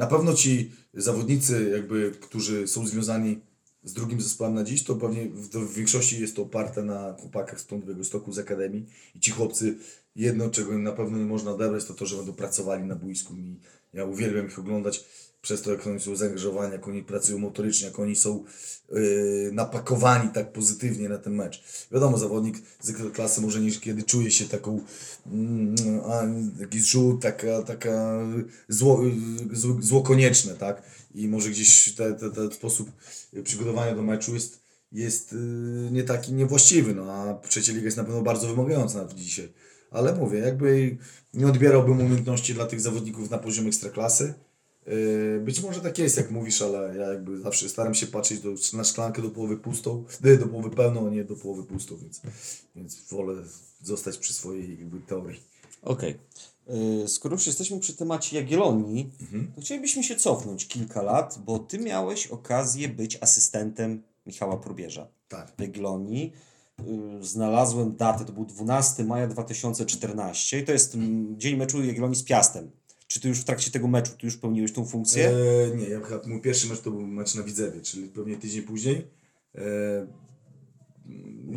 na 0.00 0.06
pewno 0.06 0.34
ci 0.34 0.72
zawodnicy, 0.94 1.70
jakby, 1.70 2.12
którzy 2.20 2.68
są 2.68 2.86
związani 2.86 3.40
z 3.84 3.92
drugim 3.92 4.20
zespołem 4.20 4.54
na 4.54 4.64
dziś, 4.64 4.84
to 4.84 4.94
pewnie 4.94 5.28
w, 5.28 5.48
w 5.48 5.74
większości 5.74 6.20
jest 6.20 6.36
to 6.36 6.42
oparte 6.42 6.82
na 6.82 7.16
chłopakach 7.20 7.60
z 7.60 7.66
Tądowego 7.66 8.04
Stoku, 8.04 8.32
z 8.32 8.38
Akademii. 8.38 8.86
I 9.14 9.20
ci 9.20 9.30
chłopcy, 9.30 9.78
jedno 10.16 10.50
czego 10.50 10.72
im 10.72 10.82
na 10.82 10.92
pewno 10.92 11.18
nie 11.18 11.24
można 11.24 11.50
odebrać, 11.50 11.84
to 11.84 11.94
to, 11.94 12.06
że 12.06 12.16
będą 12.16 12.32
pracowali 12.32 12.84
na 12.84 12.94
boisku. 12.94 13.36
I 13.36 13.56
ja 13.92 14.04
uwielbiam 14.04 14.46
ich 14.46 14.58
oglądać 14.58 15.04
przez 15.42 15.62
to, 15.62 15.70
jak 15.70 15.86
oni 15.86 16.00
są 16.00 16.16
zaangażowani, 16.16 16.72
jak 16.72 16.88
oni 16.88 17.02
pracują 17.02 17.38
motorycznie, 17.38 17.86
jak 17.86 17.98
oni 17.98 18.16
są 18.16 18.44
yy, 18.92 19.50
napakowani 19.52 20.30
tak 20.34 20.52
pozytywnie 20.52 21.08
na 21.08 21.18
ten 21.18 21.34
mecz. 21.34 21.62
Wiadomo, 21.92 22.18
zawodnik 22.18 22.56
z 22.82 23.12
klasy 23.12 23.40
może 23.40 23.60
niekiedy 23.60 24.02
czuje 24.02 24.30
się 24.30 24.44
taką 24.44 24.80
mm, 25.26 25.74
jakiś 26.60 26.82
rzut, 26.82 27.22
taka, 27.22 27.62
taka 27.62 28.18
zło, 28.68 29.00
zło, 29.52 29.76
zło 29.80 30.02
konieczne, 30.02 30.54
tak? 30.54 30.82
I 31.14 31.28
może 31.28 31.50
gdzieś 31.50 31.94
ten 31.94 32.16
te, 32.16 32.30
te 32.30 32.54
sposób 32.54 32.90
przygotowania 33.44 33.94
do 33.94 34.02
meczu 34.02 34.34
jest, 34.34 34.60
jest 34.92 35.32
yy, 35.32 35.90
nie 35.92 36.02
taki 36.02 36.32
niewłaściwy, 36.32 36.94
no 36.94 37.12
a 37.12 37.34
trzecia 37.48 37.72
liga 37.72 37.84
jest 37.84 37.96
na 37.96 38.04
pewno 38.04 38.22
bardzo 38.22 38.46
wymagająca 38.46 38.98
nawet 38.98 39.14
dzisiaj. 39.14 39.52
Ale 39.90 40.14
mówię, 40.14 40.38
jakby 40.38 40.96
nie 41.34 41.46
odbierałbym 41.46 42.00
umiejętności 42.00 42.54
dla 42.54 42.66
tych 42.66 42.80
zawodników 42.80 43.30
na 43.30 43.38
poziomie 43.38 43.68
ekstraklasy. 43.68 44.24
Yy, 44.24 44.49
Być 45.40 45.62
może 45.62 45.80
tak 45.80 45.98
jest, 45.98 46.16
jak 46.16 46.30
mówisz, 46.30 46.62
ale 46.62 46.96
ja 46.96 47.08
jakby 47.08 47.40
zawsze 47.40 47.68
staram 47.68 47.94
się 47.94 48.06
patrzeć 48.06 48.40
do, 48.40 48.50
na 48.72 48.84
szklankę 48.84 49.22
do 49.22 49.30
połowy 49.30 49.56
pustą, 49.56 50.04
nie, 50.24 50.36
do 50.36 50.46
połowy 50.46 50.70
pełną, 50.70 51.06
a 51.06 51.10
nie 51.10 51.24
do 51.24 51.36
połowy 51.36 51.64
pustą, 51.64 51.96
więc, 51.96 52.20
więc 52.76 53.00
wolę 53.10 53.34
zostać 53.82 54.18
przy 54.18 54.34
swojej 54.34 54.78
jakby 54.78 55.00
teorii. 55.00 55.40
Okej. 55.82 56.16
Y, 57.04 57.08
Skoro 57.08 57.34
już 57.34 57.46
jesteśmy 57.46 57.80
przy 57.80 57.96
temacie 57.96 58.36
Jagiellonii, 58.36 59.10
to 59.54 59.60
chcielibyśmy 59.60 60.04
się 60.04 60.16
cofnąć 60.16 60.68
kilka 60.68 61.02
lat, 61.02 61.38
bo 61.44 61.58
ty 61.58 61.78
miałeś 61.78 62.26
okazję 62.26 62.88
być 62.88 63.18
asystentem 63.20 64.02
Michała 64.26 64.56
Probierza 64.56 65.08
Tak. 65.28 65.52
w 65.58 65.60
Jagiellonii. 65.60 66.32
Znalazłem 67.20 67.96
datę, 67.96 68.24
to 68.24 68.32
był 68.32 68.44
12 68.44 69.04
maja 69.04 69.26
2014 69.26 70.58
i 70.60 70.64
to 70.64 70.72
jest 70.72 70.94
mm, 70.94 71.40
dzień 71.40 71.56
meczu 71.56 71.84
Jagiellonii 71.84 72.16
z 72.16 72.22
Piastem. 72.22 72.70
Czy 73.10 73.20
ty 73.20 73.28
już 73.28 73.38
w 73.40 73.44
trakcie 73.44 73.70
tego 73.70 73.88
meczu, 73.88 74.12
ty 74.20 74.26
już 74.26 74.36
pełniłeś 74.36 74.72
tą 74.72 74.84
funkcję? 74.84 75.28
E, 75.72 75.76
nie, 75.76 75.88
ja 75.88 76.00
chyba 76.00 76.20
mój 76.26 76.40
pierwszy 76.40 76.68
mecz 76.68 76.80
to 76.80 76.90
był 76.90 77.06
mecz 77.06 77.34
na 77.34 77.42
Widzewie, 77.42 77.80
czyli 77.80 78.08
pewnie 78.08 78.36
tydzień 78.36 78.62
później. 78.62 79.06
E, 79.54 79.60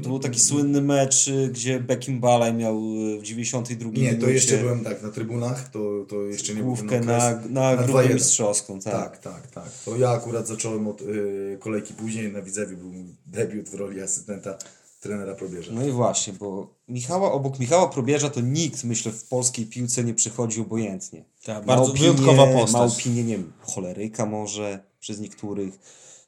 To 0.03 0.09
był 0.09 0.19
taki 0.19 0.39
słynny 0.39 0.81
mecz, 0.81 1.27
y, 1.27 1.49
gdzie 1.51 1.79
Beckim 1.79 2.19
Balaj 2.19 2.53
miał 2.53 2.77
y, 3.15 3.19
w 3.19 3.23
92 3.23 3.89
nie, 3.91 3.99
minucie 4.01 4.17
to 4.21 4.29
jeszcze 4.29 4.57
byłem 4.57 4.83
tak 4.83 5.03
na 5.03 5.09
trybunach, 5.11 5.69
to, 5.69 6.05
to 6.09 6.21
jeszcze 6.21 6.53
nie 6.55 6.61
główkę 6.63 6.85
okres. 6.85 7.05
na, 7.05 7.41
na 7.49 7.75
Na 7.75 7.83
grupę 7.83 7.99
2-1. 8.03 8.13
mistrzowską. 8.13 8.79
Tak. 8.79 8.93
Tak, 8.93 9.17
tak, 9.17 9.47
tak. 9.51 9.71
To 9.85 9.97
ja 9.97 10.09
akurat 10.09 10.47
zacząłem 10.47 10.87
od 10.87 11.01
y, 11.01 11.57
kolejki 11.59 11.93
później 11.93 12.31
na 12.31 12.41
Widzewie, 12.41 12.77
był 12.77 12.89
mój 12.89 13.05
debiut 13.25 13.69
w 13.69 13.73
roli 13.73 14.01
asystenta 14.01 14.57
trenera 15.03 15.35
Probierza. 15.35 15.71
No 15.73 15.85
i 15.85 15.91
właśnie, 15.91 16.33
bo 16.33 16.67
Michała, 16.87 17.31
obok 17.31 17.59
Michała 17.59 17.87
Probierza 17.87 18.29
to 18.29 18.41
nikt, 18.41 18.83
myślę, 18.83 19.11
w 19.11 19.23
polskiej 19.27 19.65
piłce 19.65 20.03
nie 20.03 20.13
przychodzi 20.13 20.61
obojętnie. 20.61 21.25
Tak, 21.43 21.65
Ma 21.65 21.75
bardzo 21.75 21.91
opinię- 21.93 21.99
wyjątkowa 21.99 22.47
postać. 22.47 22.73
Ma 22.73 22.97
opinię, 22.97 23.23
nie 23.23 23.37
wiem, 23.37 23.53
choleryka 23.61 24.25
może 24.25 24.83
przez 24.99 25.19
niektórych. 25.19 25.79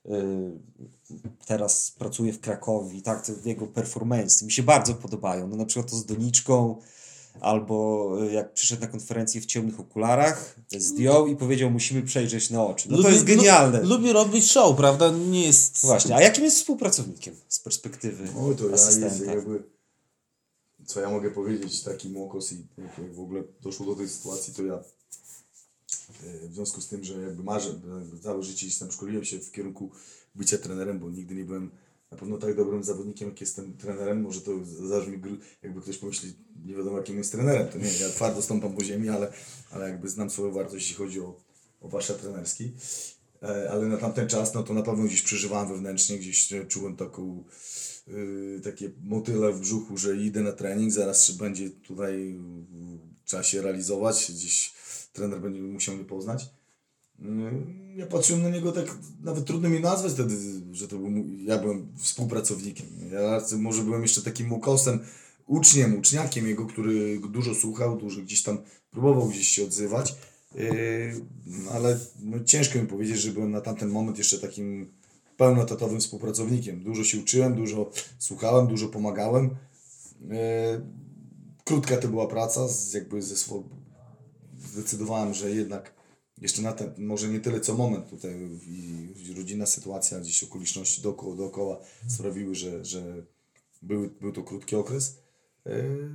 Yy, 0.05 0.59
teraz 1.45 1.91
pracuje 1.91 2.33
w 2.33 2.39
Krakowie, 2.39 3.01
tak, 3.01 3.31
jego 3.45 3.67
performance 3.67 4.45
mi 4.45 4.51
się 4.51 4.63
bardzo 4.63 4.93
podobają. 4.93 5.47
No 5.47 5.55
na 5.55 5.65
przykład 5.65 5.91
to 5.91 5.97
z 5.97 6.05
Doniczką, 6.05 6.75
Albo 7.41 8.09
y, 8.29 8.33
jak 8.33 8.53
przyszedł 8.53 8.81
na 8.81 8.87
konferencję 8.87 9.41
w 9.41 9.45
ciemnych 9.45 9.79
okularach, 9.79 10.55
zdjął 10.77 11.27
i 11.27 11.35
powiedział, 11.35 11.71
musimy 11.71 12.01
przejrzeć 12.01 12.49
na 12.49 12.65
oczy. 12.65 12.91
No 12.91 12.97
to 12.97 13.03
Lubi- 13.03 13.11
jest 13.11 13.23
genialne. 13.23 13.81
Lu, 13.81 13.89
lubi 13.89 14.13
robić 14.13 14.51
show, 14.51 14.77
prawda? 14.77 15.11
Nie 15.11 15.45
jest... 15.45 15.85
Właśnie, 15.85 16.15
a 16.15 16.21
jakim 16.21 16.43
jest 16.43 16.57
współpracownikiem 16.57 17.35
z 17.47 17.59
perspektywy 17.59 18.27
Oj, 18.39 18.55
to 18.55 18.65
ja 18.65 18.71
jest 18.71 18.87
asystenta? 18.87 19.33
jakby... 19.33 19.63
Co 20.85 20.99
ja 20.99 21.09
mogę 21.09 21.31
powiedzieć, 21.31 21.83
taki 21.83 22.09
mokos 22.09 22.51
i 22.51 22.55
jak, 22.77 22.97
jak 22.97 23.13
w 23.13 23.19
ogóle 23.19 23.43
doszło 23.61 23.85
do 23.85 23.95
tej 23.95 24.09
sytuacji, 24.09 24.53
to 24.53 24.63
ja 24.63 24.73
e, 24.73 26.47
w 26.47 26.53
związku 26.53 26.81
z 26.81 26.87
tym, 26.87 27.03
że 27.03 27.21
jakby 27.21 27.43
marzę, 27.43 27.69
jakby 27.99 28.19
całe 28.19 28.43
życie 28.43 28.65
gdzieś 28.65 28.79
tam 28.79 28.91
szkoliłem 28.91 29.25
się 29.25 29.39
w 29.39 29.51
kierunku 29.51 29.91
bycia 30.35 30.57
trenerem, 30.57 30.99
bo 30.99 31.09
nigdy 31.09 31.35
nie 31.35 31.45
byłem 31.45 31.71
na 32.11 32.17
pewno 32.17 32.37
tak 32.37 32.55
dobrym 32.55 32.83
zawodnikiem, 32.83 33.29
jak 33.29 33.41
jestem 33.41 33.77
trenerem. 33.77 34.21
Może 34.21 34.41
to 34.41 34.51
zabrzmi, 34.65 35.21
jakby 35.63 35.81
ktoś 35.81 35.97
pomyśli, 35.97 36.33
nie 36.65 36.75
wiadomo 36.75 36.97
jakim 36.97 37.17
jest 37.17 37.31
trenerem, 37.31 37.67
to 37.67 37.77
nie, 37.77 37.97
ja 38.01 38.09
twardo 38.09 38.41
stąpam 38.41 38.75
po 38.75 38.83
ziemi, 38.83 39.09
ale, 39.09 39.33
ale 39.71 39.89
jakby 39.89 40.09
znam 40.09 40.29
swoją 40.29 40.51
wartość, 40.51 40.75
jeśli 40.75 40.95
chodzi 40.95 41.21
o, 41.21 41.35
o 41.81 41.89
warsztat 41.89 42.21
trenerski. 42.21 42.73
E, 43.43 43.71
Ale 43.71 43.87
na 43.87 43.97
tamten 43.97 44.27
czas, 44.27 44.53
no 44.53 44.63
to 44.63 44.73
na 44.73 44.81
pewno 44.81 45.03
gdzieś 45.03 45.21
przeżywałem 45.21 45.69
wewnętrznie, 45.69 46.17
gdzieś 46.17 46.53
e, 46.53 46.65
czułem 46.65 46.95
taką, 46.95 47.43
y, 48.07 48.61
takie 48.63 48.91
motyle 49.03 49.51
w 49.51 49.59
brzuchu, 49.59 49.97
że 49.97 50.17
idę 50.17 50.41
na 50.41 50.51
trening, 50.51 50.91
zaraz 50.91 51.31
będzie 51.31 51.69
tutaj, 51.69 52.39
trzeba 53.25 53.43
się 53.43 53.61
realizować, 53.61 54.31
gdzieś 54.31 54.73
trener 55.13 55.41
będzie 55.41 55.61
musiał 55.61 55.95
mnie 55.95 56.05
poznać. 56.05 56.49
Y, 57.19 57.95
Ja 57.95 58.05
patrzyłem 58.05 58.43
na 58.43 58.49
niego 58.49 58.71
tak, 58.71 58.97
nawet 59.23 59.45
trudno 59.45 59.69
mi 59.69 59.79
nazwać 59.79 60.13
wtedy, 60.13 60.35
że 60.71 60.87
to 60.87 60.97
był, 60.97 61.11
ja 61.45 61.57
byłem 61.57 61.87
współpracownikiem. 61.97 62.85
Ja 63.11 63.41
może 63.57 63.83
byłem 63.83 64.01
jeszcze 64.01 64.21
takim 64.21 64.53
ukosem, 64.53 64.99
uczniem, 65.47 65.99
uczniakiem 65.99 66.47
jego, 66.47 66.65
który 66.65 67.19
dużo 67.19 67.55
słuchał, 67.55 67.97
dużo 67.97 68.21
gdzieś 68.21 68.43
tam 68.43 68.57
próbował 68.91 69.27
gdzieś 69.27 69.47
się 69.47 69.63
odzywać. 69.63 70.15
Yy, 70.55 71.13
ale 71.71 71.99
no, 72.19 72.43
ciężko 72.43 72.79
mi 72.79 72.87
powiedzieć, 72.87 73.17
że 73.17 73.31
byłem 73.31 73.51
na 73.51 73.61
tamten 73.61 73.89
moment 73.89 74.17
jeszcze 74.17 74.39
takim 74.39 74.91
pełnotatowym 75.37 75.99
współpracownikiem. 75.99 76.83
Dużo 76.83 77.03
się 77.03 77.19
uczyłem, 77.19 77.55
dużo 77.55 77.91
słuchałem, 78.19 78.67
dużo 78.67 78.87
pomagałem. 78.87 79.49
Yy, 80.21 80.35
krótka 81.63 81.97
to 81.97 82.07
była 82.07 82.27
praca, 82.27 82.67
jakby 82.93 83.21
ze 83.21 83.35
swo... 83.35 83.63
zdecydowałem, 84.71 85.33
że 85.33 85.51
jednak 85.51 85.95
jeszcze 86.41 86.61
na 86.61 86.73
ten, 86.73 86.93
może 86.97 87.27
nie 87.27 87.39
tyle 87.39 87.59
co 87.59 87.75
moment 87.75 88.09
tutaj 88.09 88.33
i, 88.67 89.33
rodzinna 89.37 89.65
sytuacja, 89.65 90.19
gdzieś 90.19 90.43
okoliczności 90.43 91.01
dookoła, 91.01 91.35
dookoła 91.35 91.79
sprawiły, 92.07 92.55
że, 92.55 92.85
że 92.85 93.23
był, 93.81 94.09
był 94.21 94.31
to 94.31 94.43
krótki 94.43 94.75
okres. 94.75 95.17
Yy, 95.65 96.09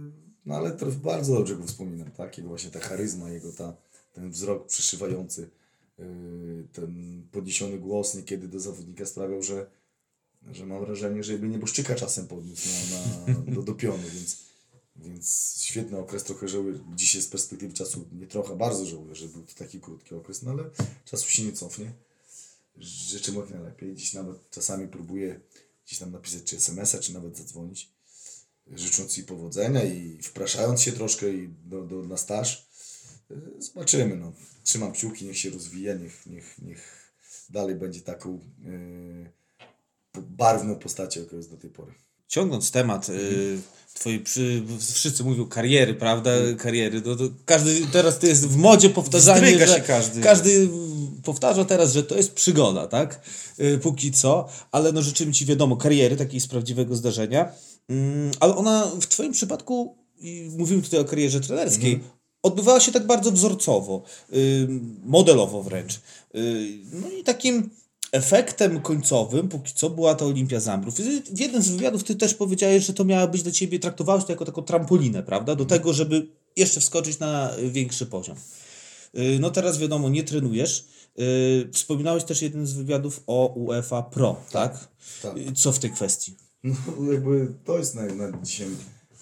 No 0.47 0.57
ale 0.57 0.71
to 0.71 0.87
bardzo 0.87 1.35
dobrze 1.35 1.57
go 1.57 1.65
wspominam, 1.67 2.11
tak? 2.11 2.39
Jego 2.39 2.49
właśnie 2.49 2.71
ta 2.71 2.81
charyzma, 2.81 3.31
jego 3.31 3.53
ta, 3.53 3.77
ten 4.13 4.31
wzrok 4.31 4.67
przeszywający, 4.67 5.51
yy, 5.99 6.67
ten 6.73 7.23
podniesiony 7.33 7.79
głos 7.79 8.15
niekiedy 8.15 8.49
do 8.49 8.61
zawodnika 8.61 9.07
sprawiał, 9.07 9.43
że, 9.43 9.67
że 10.53 10.67
mam 10.67 10.85
wrażenie, 10.85 11.25
że 11.25 11.33
jakby 11.33 11.49
nieboszczyka 11.49 11.95
czasem 11.95 12.27
podniósł 12.27 12.69
na, 12.69 13.35
na, 13.35 13.41
do, 13.55 13.63
do 13.63 13.75
pionu, 13.75 14.03
więc, 14.15 14.50
więc 14.97 15.55
świetny 15.61 15.99
okres, 15.99 16.25
trochę 16.25 16.49
żałuję, 16.49 16.79
dzisiaj 16.95 17.23
z 17.23 17.29
perspektywy 17.29 17.75
czasu 17.75 18.09
nie 18.13 18.27
trochę, 18.27 18.57
bardzo 18.57 18.87
żałuję, 18.87 19.15
że 19.15 19.29
był 19.29 19.43
to 19.43 19.55
taki 19.55 19.81
krótki 19.81 20.15
okres, 20.15 20.43
no 20.43 20.51
ale 20.51 20.71
czasu 21.05 21.29
się 21.29 21.45
nie 21.45 21.53
cofnie. 21.53 21.93
Życzę 22.79 23.33
mu 23.33 23.41
jak 23.41 23.51
najlepiej, 23.51 23.95
dziś 23.95 24.13
nawet 24.13 24.51
czasami 24.51 24.89
próbuję 24.89 25.41
gdzieś 25.87 25.99
tam 25.99 26.11
napisać 26.11 26.43
czy 26.45 26.57
SMS-a, 26.57 26.99
czy 26.99 27.15
nawet 27.15 27.37
zadzwonić 27.37 27.91
życząc 28.73 29.13
Ci 29.13 29.25
powodzenia 29.25 29.85
i 29.85 30.23
wpraszając 30.23 30.83
się 30.83 30.93
troszkę 30.93 31.33
i 31.33 31.49
do, 31.49 31.83
do, 31.83 32.03
na 32.03 32.17
staż. 32.17 32.69
Zobaczymy. 33.59 34.17
No. 34.17 34.33
Trzymam 34.63 34.93
kciuki, 34.93 35.25
niech 35.25 35.39
się 35.39 35.51
rozwija, 35.51 35.95
niech, 35.95 36.27
niech, 36.27 36.59
niech 36.59 37.13
dalej 37.51 37.75
będzie 37.75 38.01
taką 38.01 38.41
yy, 40.15 40.23
barwną 40.23 40.77
postacią, 40.77 41.21
jaka 41.21 41.37
jest 41.37 41.51
do 41.51 41.57
tej 41.57 41.71
pory. 41.71 41.93
Ciągnąc 42.35 42.71
temat, 42.71 43.09
Mhm. 43.09 43.27
y, 43.35 43.59
twoi 43.95 44.19
przy, 44.21 44.63
wszyscy 44.93 45.25
mówią 45.25 45.47
kariery, 45.47 45.95
prawda? 45.95 46.31
Kariery. 46.59 47.03
No, 47.07 47.17
to 47.17 47.25
każdy 47.45 47.87
teraz 47.93 48.19
to 48.19 48.27
jest 48.27 48.49
w 48.49 48.57
modzie 48.57 48.91
powtarzanie, 48.91 49.59
że 49.67 49.75
się 49.75 49.81
każdy. 49.81 50.21
każdy 50.21 50.69
powtarza 51.25 51.65
teraz, 51.65 51.93
że 51.93 52.03
to 52.03 52.17
jest 52.17 52.33
przygoda, 52.35 52.87
tak? 52.87 53.21
Y, 53.61 53.79
póki 53.79 54.13
co, 54.13 54.49
ale 54.73 54.93
no 54.93 55.03
życzymy 55.03 55.33
ci 55.33 55.47
wiadomo 55.47 55.77
kariery 55.77 56.17
takiej 56.17 56.41
z 56.41 56.47
prawdziwego 56.47 56.97
zdarzenia. 56.97 57.53
Mm, 57.89 58.31
ale 58.41 58.57
ona 58.57 58.87
w 59.01 59.07
twoim 59.07 59.33
przypadku, 59.33 59.97
mówimy 60.59 60.83
tutaj 60.83 61.01
o 61.01 61.05
karierze 61.05 61.41
trenerskiej, 61.41 61.93
Mhm. 61.95 62.11
odbywała 62.43 62.81
się 62.81 62.93
tak 62.93 63.07
bardzo 63.07 63.33
wzorcowo, 63.33 64.03
y, 64.35 64.69
modelowo 65.05 65.63
wręcz. 65.63 66.01
No 66.93 67.11
i 67.11 67.25
takim 67.25 67.71
efektem 68.13 68.81
końcowym 68.81 69.49
póki 69.49 69.75
co 69.75 69.91
była 69.91 70.15
ta 70.15 70.25
Olimpia 70.25 70.61
Zambrów. 70.61 70.95
W 71.33 71.39
jednym 71.41 71.63
z 71.63 71.69
wywiadów 71.69 72.05
ty 72.05 72.15
też 72.15 72.35
powiedziałeś, 72.35 72.85
że 72.87 72.93
to 72.95 73.05
miała 73.05 73.27
być 73.27 73.43
dla 73.43 73.53
ciebie, 73.53 73.79
traktowałeś 73.79 74.25
to 74.25 74.33
jako 74.33 74.45
taką 74.45 74.63
trampolinę, 74.63 75.23
prawda? 75.23 75.55
Do 75.55 75.65
tego, 75.65 75.93
żeby 75.93 76.27
jeszcze 76.57 76.81
wskoczyć 76.81 77.19
na 77.19 77.51
większy 77.71 78.07
poziom. 78.07 78.37
Y, 79.19 79.39
No 79.41 79.51
teraz 79.51 79.79
wiadomo, 79.79 80.09
nie 80.09 80.25
trenujesz. 80.25 80.85
Y, 81.19 81.69
Wspominałeś 81.73 82.25
też 82.25 82.43
jeden 82.43 82.67
z 82.67 82.73
wywiadów 82.73 83.23
o 83.27 83.47
UEFA 83.57 84.03
Pro, 84.03 84.37
tak? 84.53 84.89
tak. 85.23 85.37
Y, 85.37 85.53
Co 85.53 85.73
w 85.73 85.79
tej 85.79 85.91
kwestii? 85.91 86.35
No 86.65 87.13
jakby 87.13 87.55
to 87.65 87.79
jest 87.79 87.95
na, 87.95 88.07
na 88.07 88.39
dzisiaj 88.43 88.69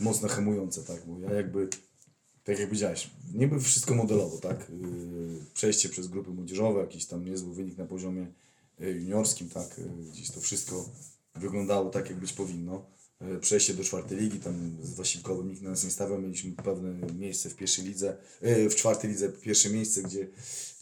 mocno 0.01 0.29
hamujące, 0.29 0.83
tak? 0.83 1.07
Bo 1.07 1.21
ja 1.21 1.35
jakby, 1.35 1.69
tak 2.45 2.59
jak 2.59 2.69
powiedziałeś, 2.69 3.11
niby 3.35 3.61
wszystko 3.61 3.95
modelowo, 3.95 4.39
tak? 4.39 4.73
Przejście 5.55 5.89
przez 5.89 6.07
grupy 6.09 6.31
młodzieżowe, 6.31 6.81
jakiś 6.81 7.07
tam 7.07 7.25
niezły 7.25 7.55
wynik 7.55 7.79
na 7.79 7.85
poziomie 7.85 8.27
juniorskim, 8.81 9.49
tak? 9.49 9.79
Yy, 9.79 10.11
gdzieś 10.13 10.31
to 10.31 10.41
wszystko 10.41 10.89
wyglądało 11.35 11.91
tak, 11.91 12.11
jak 12.11 12.19
być 12.19 12.33
powinno. 12.33 12.87
Yy, 13.21 13.39
przejście 13.39 13.75
do 13.75 13.85
czwartej 13.85 14.19
ligi, 14.19 14.41
tam 14.41 14.77
z 14.83 14.95
Wasilkowym 14.95 15.49
nikt 15.49 15.63
na 15.63 15.71
nas 15.71 15.85
nie 15.85 15.91
stawiał, 15.91 16.21
mieliśmy 16.21 16.53
pewne 16.53 17.13
miejsce 17.13 17.51
w 17.51 17.57
pierwszej 17.57 17.85
lidze, 17.85 18.17
w 18.71 18.75
czwartej 18.75 19.11
lidze 19.11 19.29
pierwsze 19.29 19.71
miejsce, 19.71 20.03
gdzie, 20.03 20.29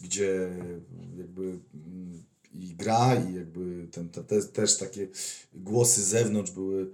gdzie 0.01 0.49
jakby 1.17 1.43
mm, 1.43 2.23
i 2.53 2.75
gra 2.75 3.15
i 3.15 3.35
jakby 3.35 3.87
ten, 3.91 4.09
te, 4.09 4.23
te, 4.23 4.43
też 4.43 4.77
takie 4.77 5.07
głosy 5.53 6.03
z 6.03 6.07
zewnątrz 6.07 6.51
były 6.51 6.91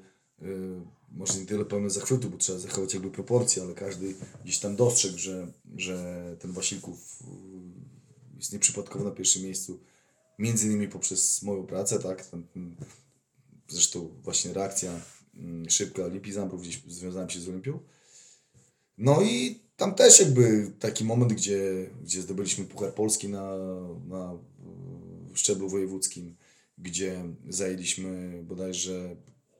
może 1.14 1.39
nie 1.39 1.45
tyle 1.45 1.66
pełne 1.66 1.89
zachwytu, 1.89 2.30
bo 2.30 2.38
trzeba 2.38 2.60
zachować 2.60 2.93
jakby 2.93 3.12
proporcje, 3.12 3.64
ale 3.64 3.74
każdy 3.74 4.16
gdzieś 4.43 4.60
tam 4.60 4.76
dostrzegł, 4.76 5.18
że, 5.18 5.47
że 5.76 6.38
ten 6.39 6.51
Wasilków 6.51 7.24
jest 8.38 8.54
nieprzypadkowo 8.54 9.06
na 9.06 9.12
pierwszym 9.12 9.43
miejscu, 9.43 9.80
między 10.39 10.67
innymi 10.67 10.88
poprzez 10.88 11.41
moją 11.41 11.63
pracę, 11.63 11.99
tak, 11.99 12.25
ten, 12.25 12.75
zresztą 13.67 14.09
właśnie 14.23 14.53
reakcja 14.53 15.01
mm, 15.36 15.69
szybka 15.69 16.03
Olimpii 16.03 16.34
Zambrów, 16.34 16.61
gdzieś 16.61 16.84
związałem 16.88 17.29
się 17.29 17.39
z 17.39 17.49
Olimpią. 17.49 17.79
No 18.97 19.21
i 19.21 19.59
tam 19.77 19.95
też 19.95 20.19
jakby 20.19 20.71
taki 20.79 21.05
moment, 21.05 21.34
gdzie, 21.34 21.89
gdzie 22.03 22.21
zdobyliśmy 22.21 22.65
Puchar 22.65 22.93
Polski 22.93 23.29
na, 23.29 23.57
na 24.07 24.38
szczeblu 25.34 25.69
wojewódzkim, 25.69 26.36
gdzie 26.77 27.23
zajęliśmy 27.49 28.43
bodajże, 28.43 29.15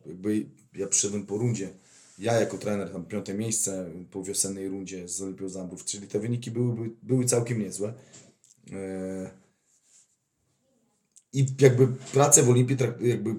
jakby 0.06 0.46
ja 0.74 0.88
przyszedłem 0.88 1.26
po 1.26 1.38
rundzie, 1.38 1.74
ja 2.20 2.34
jako 2.34 2.58
trener 2.58 2.92
tam 2.92 3.06
piąte 3.06 3.34
miejsce 3.34 3.92
po 4.12 4.24
wiosennej 4.24 4.68
rundzie 4.68 5.08
z 5.08 5.22
Olimpią 5.22 5.50
Zambrów, 5.50 5.86
czyli 5.86 6.08
te 6.08 6.20
wyniki 6.20 6.52
były, 6.52 6.90
były 7.04 7.26
całkiem 7.26 7.60
niezłe. 7.60 7.94
E, 8.72 9.43
I 11.34 11.46
jakby 11.60 11.88
pracę 11.88 12.44
w 12.44 12.50
Olimpii 12.50 12.78
jakby 13.02 13.36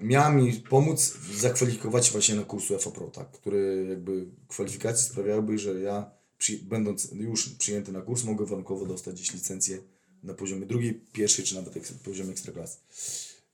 miała 0.00 0.30
mi 0.30 0.52
pomóc 0.52 1.16
zakwalifikować 1.36 2.06
się 2.06 2.12
właśnie 2.12 2.34
na 2.34 2.44
kurs 2.44 2.70
UEFA 2.70 2.90
Pro, 2.90 3.06
tak, 3.06 3.30
który 3.30 3.86
jakby 3.88 4.26
kwalifikacje 4.48 5.04
sprawiałyby, 5.04 5.58
że 5.58 5.80
ja 5.80 6.10
przy, 6.38 6.58
będąc 6.58 7.12
już 7.12 7.48
przyjęty 7.48 7.92
na 7.92 8.00
kurs 8.00 8.24
mogę 8.24 8.46
warunkowo 8.46 8.86
dostać 8.86 9.14
gdzieś 9.14 9.34
licencję 9.34 9.78
na 10.22 10.34
poziomie 10.34 10.66
drugiej, 10.66 10.94
pierwszej 11.12 11.44
czy 11.44 11.54
nawet 11.54 11.76
eks, 11.76 11.92
poziomie 11.92 12.30
ekstraklasy. 12.30 12.78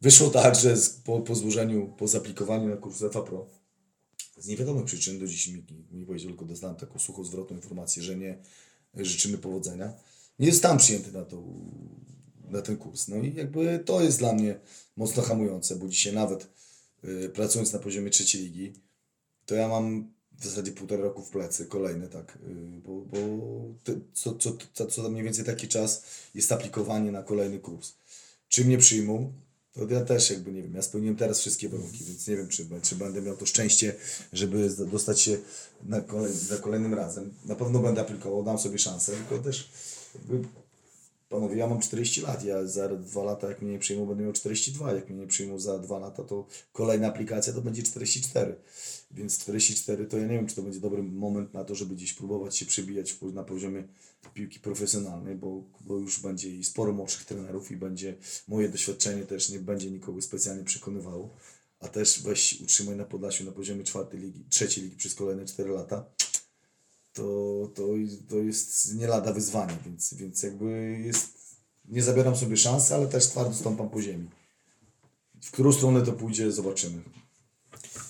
Wyszło 0.01 0.31
tak, 0.31 0.55
że 0.55 0.77
z, 0.77 0.91
po, 0.91 1.21
po 1.21 1.35
złożeniu, 1.35 1.95
po 1.99 2.09
zaaplikowaniu 2.09 2.69
na 2.69 2.77
kurs 2.77 3.03
UEFA 3.03 3.23
Pro 3.23 3.47
z 4.39 4.47
niewiadomych 4.47 4.85
przyczyn 4.85 5.19
do 5.19 5.27
dziś 5.27 5.49
mi 5.49 5.65
nie 5.93 6.07
powiedział, 6.07 6.31
tylko 6.31 6.45
dostałem 6.45 6.77
taką 6.77 6.99
suchą 6.99 7.25
zwrotną 7.25 7.57
informację, 7.57 8.03
że 8.03 8.17
nie 8.17 8.39
życzymy 8.95 9.39
powodzenia. 9.39 9.93
Nie 10.39 10.53
zostałem 10.53 10.79
przyjęty 10.79 11.13
na, 11.13 11.25
tą, 11.25 11.71
na 12.51 12.63
ten 12.63 12.77
kurs. 12.77 13.09
No 13.09 13.17
i 13.17 13.35
jakby 13.35 13.83
to 13.85 14.01
jest 14.01 14.19
dla 14.19 14.33
mnie 14.33 14.61
mocno 14.97 15.23
hamujące, 15.23 15.77
bo 15.77 15.89
dzisiaj 15.89 16.13
nawet 16.13 16.49
y, 17.05 17.29
pracując 17.29 17.73
na 17.73 17.79
poziomie 17.79 18.11
trzeciej 18.11 18.43
ligi, 18.43 18.73
to 19.47 19.55
ja 19.55 19.69
mam 19.69 20.13
w 20.39 20.45
zasadzie 20.45 20.73
półtora 20.73 21.03
roku 21.03 21.23
w 21.23 21.31
plecy, 21.31 21.67
kolejny, 21.67 22.09
tak, 22.09 22.39
y, 22.49 22.81
bo, 22.85 23.01
bo 23.01 23.19
co, 24.13 24.35
co, 24.35 24.57
co, 24.75 24.87
co 24.87 25.11
mniej 25.11 25.25
więcej 25.25 25.45
taki 25.45 25.69
czas 25.69 26.03
jest 26.35 26.53
aplikowanie 26.53 27.13
na 27.13 27.23
kolejny 27.23 27.59
kurs. 27.59 27.93
Czy 28.49 28.65
mnie 28.65 28.79
przyjmą, 28.79 29.33
to 29.73 29.95
ja 29.95 30.05
też 30.05 30.31
jakby 30.31 30.53
nie 30.53 30.63
wiem, 30.63 30.75
ja 30.75 30.83
spełniłem 30.83 31.17
teraz 31.17 31.41
wszystkie 31.41 31.69
warunki, 31.69 32.05
więc 32.05 32.29
nie 32.29 32.37
wiem, 32.37 32.49
czy, 32.49 32.67
czy 32.83 32.97
będę 32.97 33.23
miał 33.23 33.37
to 33.37 33.47
szczęście, 33.47 33.95
żeby 34.33 34.71
dostać 34.71 35.21
się 35.21 35.39
na 35.85 36.01
kolej, 36.01 36.33
za 36.33 36.57
kolejnym 36.57 36.95
razem. 36.95 37.35
Na 37.45 37.55
pewno 37.55 37.79
będę 37.79 38.01
aplikował, 38.01 38.43
dam 38.43 38.59
sobie 38.59 38.79
szansę, 38.79 39.13
tylko 39.13 39.45
też 39.45 39.71
jakby 40.15 40.49
Panowie, 41.29 41.57
ja 41.57 41.67
mam 41.67 41.81
40 41.81 42.21
lat, 42.21 42.45
ja 42.45 42.67
za 42.67 42.89
dwa 42.89 43.25
lata, 43.25 43.49
jak 43.49 43.63
mnie 43.63 43.73
nie 43.73 43.79
przyjmą, 43.79 44.07
będę 44.07 44.25
miał 44.25 44.33
42, 44.33 44.93
jak 44.93 45.09
mnie 45.09 45.19
nie 45.19 45.27
przyjmą 45.27 45.59
za 45.59 45.79
dwa 45.79 45.99
lata, 45.99 46.25
to 46.25 46.47
kolejna 46.73 47.09
aplikacja 47.09 47.53
to 47.53 47.61
będzie 47.61 47.83
44. 47.83 48.57
Więc 49.11 49.39
44 49.39 50.07
to 50.07 50.19
ja 50.19 50.27
nie 50.27 50.35
wiem, 50.35 50.47
czy 50.47 50.57
to 50.57 50.63
będzie 50.63 50.81
dobry 50.81 51.03
moment 51.03 51.55
na 51.55 51.65
to, 51.65 51.75
żeby 51.75 51.95
gdzieś 51.95 52.13
próbować 52.13 52.57
się 52.57 52.67
przebijać 52.67 53.19
na 53.23 53.45
poziomie 53.45 53.85
piłki 54.35 54.61
profesjonalnej, 54.61 55.35
bo, 55.35 55.63
bo 55.81 55.99
już 55.99 56.21
będzie 56.21 56.51
i 56.51 56.65
sporo 56.65 56.93
młodszych 56.93 57.25
trenerów 57.25 57.71
i 57.71 57.77
będzie 57.77 58.15
moje 58.49 58.69
doświadczenie 58.69 59.23
też 59.23 59.49
nie 59.49 59.59
będzie 59.59 59.91
nikogo 59.91 60.23
specjalnie 60.23 60.65
przekonywało. 60.65 61.35
A 61.81 61.89
też 61.89 62.23
weź 62.23 62.61
utrzymaj 62.61 62.97
na 62.97 63.05
Podlasiu 63.05 63.45
na 63.45 63.53
poziomie 63.53 63.85
czwartej 63.85 64.21
ligi, 64.21 64.45
trzeciej 64.51 64.85
ligi 64.85 64.97
przez 64.97 65.15
kolejne 65.15 65.45
4 65.45 65.71
lata 65.71 66.05
to, 67.17 67.23
to, 67.75 67.83
to 68.29 68.37
jest 68.37 68.95
nie 68.95 69.07
lada 69.07 69.33
wyzwanie, 69.33 69.77
więc, 69.87 70.15
więc 70.15 70.43
jakby 70.43 71.01
jest, 71.05 71.29
nie 71.89 72.03
zabieram 72.03 72.37
sobie 72.37 72.57
szansy, 72.57 72.95
ale 72.95 73.07
też 73.07 73.27
twardo 73.27 73.55
stąpam 73.55 73.89
po 73.89 74.03
ziemi. 74.03 74.29
W 75.43 75.51
którą 75.51 75.73
stronę 75.73 76.03
to 76.03 76.13
pójdzie, 76.13 76.53
zobaczymy. 76.53 77.03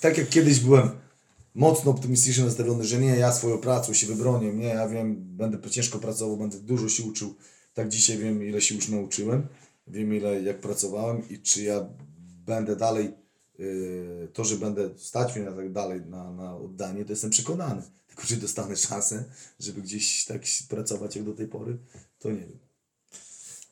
Tak 0.01 0.17
jak 0.17 0.29
kiedyś 0.29 0.59
byłem 0.59 0.89
mocno 1.55 1.91
optymistycznie 1.91 2.43
nastawiony, 2.43 2.83
że 2.83 2.99
nie, 2.99 3.07
ja 3.07 3.31
swoją 3.31 3.57
pracą 3.57 3.93
się 3.93 4.07
wybronię, 4.07 4.53
nie, 4.53 4.65
ja 4.65 4.87
wiem, 4.89 5.15
będę 5.15 5.69
ciężko 5.69 5.99
pracował, 5.99 6.37
będę 6.37 6.59
dużo 6.59 6.89
się 6.89 7.03
uczył, 7.03 7.35
tak 7.73 7.89
dzisiaj 7.89 8.17
wiem, 8.17 8.43
ile 8.43 8.61
się 8.61 8.75
już 8.75 8.89
nauczyłem, 8.89 9.47
wiem, 9.87 10.13
ile, 10.13 10.41
jak 10.41 10.59
pracowałem 10.59 11.29
i 11.29 11.39
czy 11.39 11.63
ja 11.63 11.85
będę 12.45 12.75
dalej, 12.75 13.13
yy, 13.59 14.27
to, 14.33 14.43
że 14.43 14.55
będę 14.55 14.89
stać 14.97 15.35
mnie 15.35 15.45
na 15.45 15.51
tak 15.51 15.71
dalej 15.71 16.01
na, 16.09 16.31
na 16.31 16.57
oddanie, 16.57 17.05
to 17.05 17.11
jestem 17.11 17.29
przekonany. 17.29 17.81
Tylko 18.17 18.27
czy 18.27 18.37
dostanę 18.37 18.75
szansę, 18.77 19.23
żeby 19.59 19.81
gdzieś 19.81 20.25
tak 20.25 20.41
pracować 20.69 21.15
jak 21.15 21.25
do 21.25 21.33
tej 21.33 21.47
pory, 21.47 21.77
to 22.19 22.29
nie 22.29 22.39
wiem. 22.39 22.59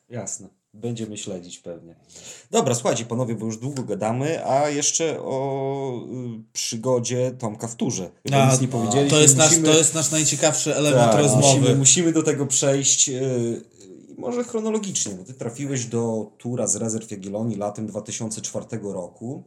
Jasne. 0.08 0.48
Będziemy 0.74 1.18
śledzić 1.18 1.58
pewnie. 1.58 1.96
Dobra, 2.50 2.74
słuchajcie 2.74 3.04
panowie, 3.04 3.34
bo 3.34 3.46
już 3.46 3.56
długo 3.58 3.82
gadamy, 3.82 4.46
a 4.46 4.68
jeszcze 4.68 5.20
o 5.20 5.90
y, 6.38 6.42
przygodzie 6.52 7.30
Tomka 7.38 7.68
w 7.68 7.74
turze. 7.76 8.10
Chyba 8.22 8.42
A, 8.42 8.52
nic 8.52 8.60
nie 8.60 8.68
powiedzieliśmy. 8.68 9.10
to, 9.10 9.20
jest 9.22 9.36
nasz, 9.36 9.50
Musimy- 9.50 9.68
to 9.68 9.78
jest 9.78 9.94
nasz 9.94 10.10
najciekawszy 10.10 10.76
element 10.76 11.10
Tak, 11.12 11.20
rozmowy. 11.20 11.58
Musimy, 11.58 11.76
musimy 11.76 12.12
do 12.12 12.22
tego 12.22 12.46
przejść. 12.46 13.08
Yy, 13.08 13.64
może 14.18 14.44
chronologicznie, 14.44 15.14
bo 15.14 15.24
ty 15.24 15.34
trafiłeś 15.34 15.84
do 15.86 16.30
tura 16.38 16.66
z 16.66 16.76
rezerw 16.76 17.10
Jagiellonii 17.10 17.56
latem 17.56 17.86
2004 17.86 18.66
roku. 18.82 19.44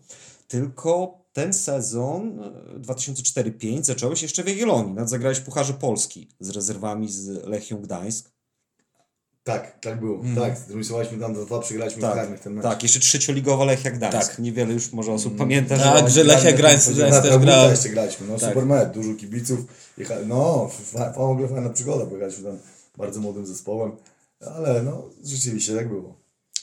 Tylko 0.49 1.19
ten 1.33 1.53
sezon 1.53 2.39
e, 2.75 2.79
2004-5 2.79 3.83
zacząłeś 3.83 4.21
jeszcze 4.21 4.43
w 4.43 4.47
Jagiellonii. 4.47 4.93
Nawet 4.93 5.09
zagrałeś 5.09 5.37
w 5.37 5.43
Pucharze 5.43 5.73
Polski 5.73 6.29
z 6.39 6.49
rezerwami 6.49 7.11
z 7.11 7.27
Lechią 7.27 7.77
Gdańsk. 7.81 8.31
Tak, 9.43 9.79
tak 9.79 9.99
było. 9.99 10.21
Tak, 10.35 10.57
zremisowaliśmy 10.57 11.17
tam 11.19 11.35
2-2, 11.35 11.61
przegraliśmy 11.61 12.01
w 12.01 12.05
karnych 12.05 12.39
ten 12.39 12.53
mecz. 12.53 12.63
tak, 12.63 12.83
jeszcze 12.83 12.99
trzecioligowa 12.99 13.65
Lechia 13.65 13.91
Gdańsk. 13.91 14.29
Tak. 14.29 14.39
Niewiele 14.39 14.73
już 14.73 14.91
może 14.93 15.11
osób 15.11 15.37
pamięta, 15.37 15.75
że 15.75 15.83
Tak, 15.83 16.09
że 16.09 16.23
Lechia 16.23 16.51
Gdańsk- 16.51 16.95
też 16.95 17.09
Trabuta 17.09 17.37
grał. 17.37 17.69
jeszcze 17.69 17.89
graliśmy, 17.89 18.27
no 18.27 18.39
Tak. 18.39 18.49
super 18.49 18.65
mecz, 18.65 18.93
dużo 18.93 19.13
kibiców. 19.13 19.59
Jecha, 19.97 20.15
no, 20.27 20.69
w 21.13 21.17
ogóle 21.17 21.47
fajna 21.47 21.69
przygoda, 21.69 22.05
bo 22.05 22.15
graliśmy 22.15 22.43
tam 22.43 22.57
bardzo 22.97 23.19
młodym 23.19 23.45
zespołem, 23.45 23.91
ale 24.55 24.83
no, 24.83 25.03
rzeczywiście 25.23 25.75
tak 25.75 25.89
było. 25.89 26.15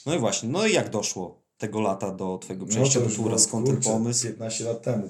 No 0.05 0.15
i 0.15 0.19
właśnie, 0.19 0.49
no 0.49 0.65
i 0.65 0.73
jak 0.73 0.89
doszło 0.89 1.41
tego 1.57 1.81
lata 1.81 2.11
do 2.11 2.37
twojego 2.41 2.65
przejścia 2.65 2.99
No 2.99 3.05
do 3.05 3.15
tura? 3.15 3.37
Skąd 3.37 3.65
ten 3.67 3.77
pomysł? 3.81 4.27
15 4.27 4.63
lat 4.63 4.81
temu. 4.81 5.09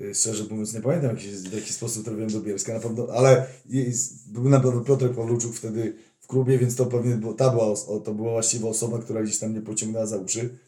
Y, 0.00 0.14
Szczerze 0.14 0.44
mówiąc, 0.50 0.74
nie 0.74 0.80
pamiętam 0.80 1.10
jak 1.10 1.20
się, 1.20 1.30
w 1.30 1.52
jaki 1.52 1.72
sposób 1.72 2.04
trafiłem 2.04 2.30
do 2.30 2.40
Bielska, 2.40 2.74
na 2.74 2.80
pewno, 2.80 3.06
ale 3.14 3.46
jest- 3.66 4.32
był 4.32 4.48
na 4.48 4.60
pewno 4.60 4.80
Piotrek 4.80 5.12
Pawluczuk 5.14 5.54
wtedy 5.54 5.96
w 6.20 6.26
klubie, 6.26 6.58
więc 6.58 6.76
to 6.76 6.86
pewnie 6.86 7.14
było, 7.14 7.32
ta 7.32 7.50
była, 7.50 7.74
to 8.04 8.14
była 8.14 8.30
właściwa 8.32 8.68
osoba, 8.68 8.98
która 8.98 9.22
gdzieś 9.22 9.38
tam 9.38 9.50
mnie 9.50 9.60
pociągnęła 9.60 10.06
za 10.06 10.16
uszy. 10.16 10.58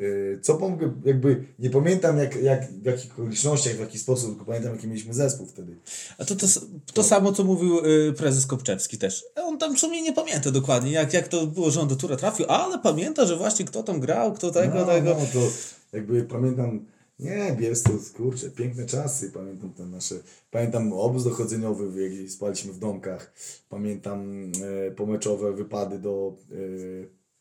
Y, 0.00 0.38
Co 0.42 0.54
pomogę, 0.54 0.92
jakby 1.04 1.44
nie 1.58 1.70
pamiętam 1.70 2.18
jak, 2.18 2.36
jak, 2.36 2.72
w 2.72 2.84
jakich 2.84 3.12
okolicznościach, 3.12 3.72
w 3.72 3.80
jaki 3.80 3.98
sposób, 3.98 4.30
tylko 4.30 4.44
pamiętam 4.44 4.74
jaki 4.74 4.88
mieliśmy 4.88 5.14
zespół 5.14 5.46
wtedy. 5.46 5.76
A 6.18 6.24
to, 6.24 6.36
to, 6.36 6.46
to 6.92 7.02
samo, 7.02 7.32
co 7.32 7.44
mówił 7.44 7.86
y, 7.86 8.12
prezes 8.12 8.46
Kopczewski 8.46 8.98
też. 8.98 9.24
On 9.36 9.58
tam 9.58 9.76
w 9.76 9.80
sumie 9.80 10.02
nie 10.02 10.12
pamięta 10.12 10.50
dokładnie, 10.50 10.92
jak, 10.92 11.12
jak 11.12 11.28
to 11.28 11.46
było, 11.46 11.70
że 11.70 11.80
on 11.80 11.88
do 11.88 11.96
tura 11.96 12.16
trafił, 12.16 12.46
ale 12.48 12.78
pamięta, 12.78 13.26
że 13.26 13.36
właśnie 13.36 13.64
kto 13.64 13.82
tam 13.82 14.00
grał, 14.00 14.32
kto 14.32 14.50
tego, 14.50 14.74
no, 14.74 14.84
tego. 14.84 15.10
No, 15.10 15.26
to 15.32 15.50
jakby 15.92 16.22
pamiętam, 16.22 16.86
nie, 17.18 17.56
Bielsk 17.58 17.86
to 17.86 18.16
kurczę, 18.16 18.50
piękne 18.50 18.86
czasy, 18.86 19.30
pamiętam 19.30 19.72
te 19.72 19.86
nasze, 19.86 20.14
pamiętam 20.50 20.92
obóz 20.92 21.24
dochodzeniowy, 21.24 22.02
jak 22.02 22.30
spaliśmy 22.30 22.72
w 22.72 22.78
domkach, 22.78 23.32
pamiętam 23.68 24.52
e, 24.88 24.90
pomeczowe 24.90 25.52
wypady 25.52 25.98
do, 25.98 26.36
e, 26.52 26.56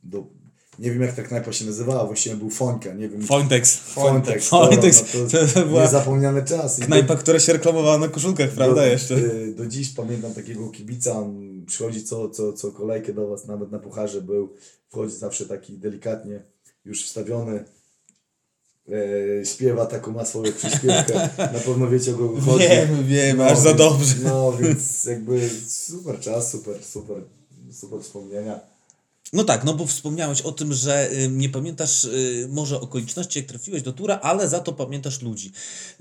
do, 0.03 0.27
nie 0.79 0.91
wiem 0.91 1.01
jak 1.01 1.15
ta 1.15 1.23
knajpa 1.23 1.53
się 1.53 1.65
nazywała, 1.65 2.05
właściwie 2.05 2.35
był 2.35 2.49
Fońka, 2.49 2.93
nie 2.93 3.09
wiem. 3.09 3.21
Fointex. 3.21 3.77
Fointex, 3.77 4.49
Fointex. 4.49 5.11
to, 5.11 5.17
no, 5.17 5.29
To, 5.29 5.53
to, 5.53 5.65
była 5.65 5.81
niezapomniane 5.83 6.43
czasy. 6.43 6.81
I 6.81 6.85
knajpa, 6.85 7.15
która 7.15 7.39
się 7.39 7.53
reklamowała 7.53 7.97
na 7.97 8.07
koszulkach, 8.07 8.49
prawda 8.49 8.81
do, 8.81 8.87
jeszcze? 8.87 9.15
e, 9.15 9.47
Do 9.55 9.65
dziś 9.65 9.89
pamiętam 9.89 10.33
takiego 10.33 10.69
kibica, 10.69 11.11
on 11.17 11.63
przychodzi 11.67 12.03
co, 12.03 12.29
co, 12.29 12.53
co 12.53 12.71
kolejkę 12.71 13.13
do 13.13 13.27
was, 13.27 13.45
nawet 13.47 13.71
na 13.71 13.79
pucharze 13.79 14.21
był, 14.21 14.53
wchodzi 14.89 15.15
zawsze 15.15 15.45
taki 15.45 15.77
delikatnie 15.77 16.43
już 16.85 17.05
wstawiony, 17.05 17.63
e, 19.41 19.45
śpiewa 19.45 19.85
taką 19.85 20.11
ma 20.11 20.25
swoją 20.25 20.53
przyśpiewkę, 20.53 21.29
na 21.37 21.59
pewno 21.65 21.87
wiecie 21.87 22.13
o 22.15 22.17
kogo 22.17 22.41
chodzi. 22.41 22.67
Wiemy, 22.67 23.03
wiemy, 23.03 23.45
aż 23.45 23.57
za 23.57 23.73
dobrze. 23.73 24.15
No 24.23 24.53
więc 24.61 25.05
jakby 25.05 25.49
super 25.67 26.19
czas, 26.19 26.51
super, 26.51 26.83
super, 26.83 27.17
super 27.71 28.01
wspomnienia. 28.01 28.72
No 29.33 29.43
tak, 29.43 29.63
no 29.63 29.73
bo 29.73 29.85
wspomniałeś 29.85 30.41
o 30.41 30.51
tym, 30.51 30.73
że 30.73 31.11
y, 31.11 31.29
nie 31.29 31.49
pamiętasz 31.49 32.03
y, 32.03 32.47
może 32.51 32.81
okoliczności, 32.81 33.39
jak 33.39 33.47
trafiłeś 33.47 33.81
do 33.81 33.93
tura, 33.93 34.19
ale 34.21 34.49
za 34.49 34.59
to 34.59 34.73
pamiętasz 34.73 35.21
ludzi. 35.21 35.51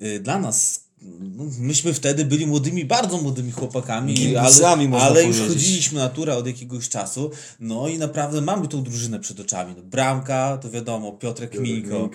Y, 0.02 0.20
dla 0.20 0.38
nas, 0.38 0.84
no, 1.20 1.44
myśmy 1.58 1.94
wtedy 1.94 2.24
byli 2.24 2.46
młodymi, 2.46 2.84
bardzo 2.84 3.18
młodymi 3.18 3.52
chłopakami, 3.52 4.36
ale, 4.36 4.68
ale 5.00 5.24
już 5.24 5.38
chodziliśmy 5.38 5.98
na 5.98 6.08
tura 6.08 6.34
od 6.34 6.46
jakiegoś 6.46 6.88
czasu, 6.88 7.30
no 7.60 7.88
i 7.88 7.98
naprawdę 7.98 8.40
mamy 8.40 8.68
tą 8.68 8.82
drużynę 8.82 9.20
przed 9.20 9.40
oczami. 9.40 9.74
No, 9.76 9.82
bramka, 9.82 10.58
to 10.62 10.70
wiadomo, 10.70 11.12
Piotrek 11.12 11.60
Minko. 11.60 11.98
Minko, 11.98 12.10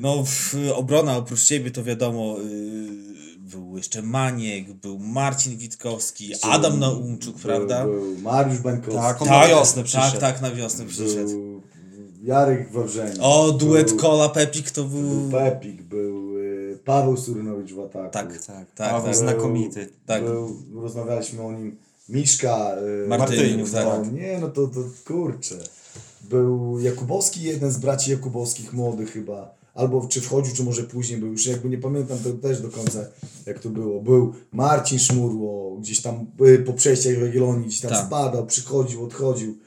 no. 0.00 0.24
No 0.64 0.74
obrona 0.74 1.16
oprócz 1.16 1.44
ciebie 1.44 1.70
to 1.70 1.84
wiadomo, 1.84 2.36
y, 2.40 3.11
był 3.52 3.76
jeszcze 3.76 4.02
Maniek, 4.02 4.72
był 4.72 4.98
Marcin 4.98 5.56
Witkowski, 5.56 6.32
Adam 6.42 6.78
Naumczuk, 6.78 7.36
prawda? 7.36 7.84
Był, 7.84 8.00
był 8.00 8.18
Mariusz 8.18 8.58
Bańkowski. 8.58 9.00
Tak, 9.00 9.22
on 9.22 9.28
na 9.28 9.48
wiosnę 9.48 9.84
przyszedł. 9.84 10.10
Tak, 10.10 10.20
tak, 10.20 10.42
na 10.42 10.50
wiosnę 10.50 10.84
przyszedł. 10.86 11.28
był 11.28 11.62
Jarek 12.22 12.72
Wawrzeń. 12.72 13.12
O, 13.20 13.52
duet 13.52 13.88
był, 13.88 13.96
Kola 13.96 14.28
Pepik 14.28 14.70
to 14.70 14.84
był... 14.84 15.00
Był 15.00 15.30
Pepik, 15.30 15.82
był 15.82 16.38
y, 16.38 16.78
Paweł 16.84 17.16
Surynowicz 17.16 17.72
w 17.72 17.80
ataku. 17.80 18.10
Tak, 18.12 18.38
Tak, 18.46 18.66
tak, 18.74 18.90
Paweł 18.90 19.06
tak. 19.06 19.16
znakomity. 19.16 19.88
Tak. 20.06 20.24
Był, 20.24 20.56
rozmawialiśmy 20.74 21.42
o 21.42 21.52
nim. 21.52 21.76
Miszka. 22.08 22.76
Y, 23.04 23.08
Martyniuk, 23.08 23.72
no, 23.72 23.82
tak. 23.82 24.12
Nie, 24.12 24.38
no 24.38 24.48
to, 24.48 24.66
to 24.66 24.80
kurczę. 25.06 25.54
Był 26.20 26.80
Jakubowski, 26.80 27.42
jeden 27.42 27.70
z 27.70 27.78
braci 27.78 28.10
Jakubowskich, 28.10 28.72
młody 28.72 29.06
chyba. 29.06 29.54
Albo 29.74 30.06
czy 30.08 30.20
wchodził, 30.20 30.54
czy 30.54 30.64
może 30.64 30.82
później 30.82 31.20
był. 31.20 31.32
Już 31.32 31.46
jakby 31.46 31.68
nie 31.68 31.78
pamiętam 31.78 32.18
to 32.18 32.32
też 32.32 32.60
do 32.60 32.68
końca, 32.68 33.06
jak 33.46 33.58
to 33.58 33.68
było. 33.68 34.02
Był 34.02 34.32
Marcin 34.52 34.98
Szmurło, 34.98 35.76
gdzieś 35.76 36.02
tam 36.02 36.26
y, 36.46 36.58
po 36.58 36.72
przejściach 36.72 37.14
w 37.14 37.22
Jagiellonii, 37.22 37.66
gdzieś 37.66 37.80
tam 37.80 37.90
Tak. 37.90 38.06
spadał, 38.06 38.46
przychodził, 38.46 39.04
odchodził. 39.04 39.58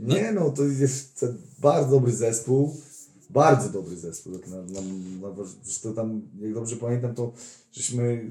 Nie 0.00 0.32
no, 0.32 0.50
to 0.50 0.64
jest 0.64 1.20
to 1.20 1.26
bardzo 1.58 1.90
dobry 1.90 2.12
zespół. 2.12 2.76
Bardzo 3.30 3.68
dobry 3.68 3.96
zespół. 3.96 4.32
Jak 4.32 4.48
na, 4.48 4.56
na, 4.56 4.80
na, 5.20 5.44
zresztą 5.62 5.94
tam, 5.94 6.22
jak 6.40 6.54
dobrze 6.54 6.76
pamiętam, 6.76 7.14
to 7.14 7.32
żeśmy 7.72 8.30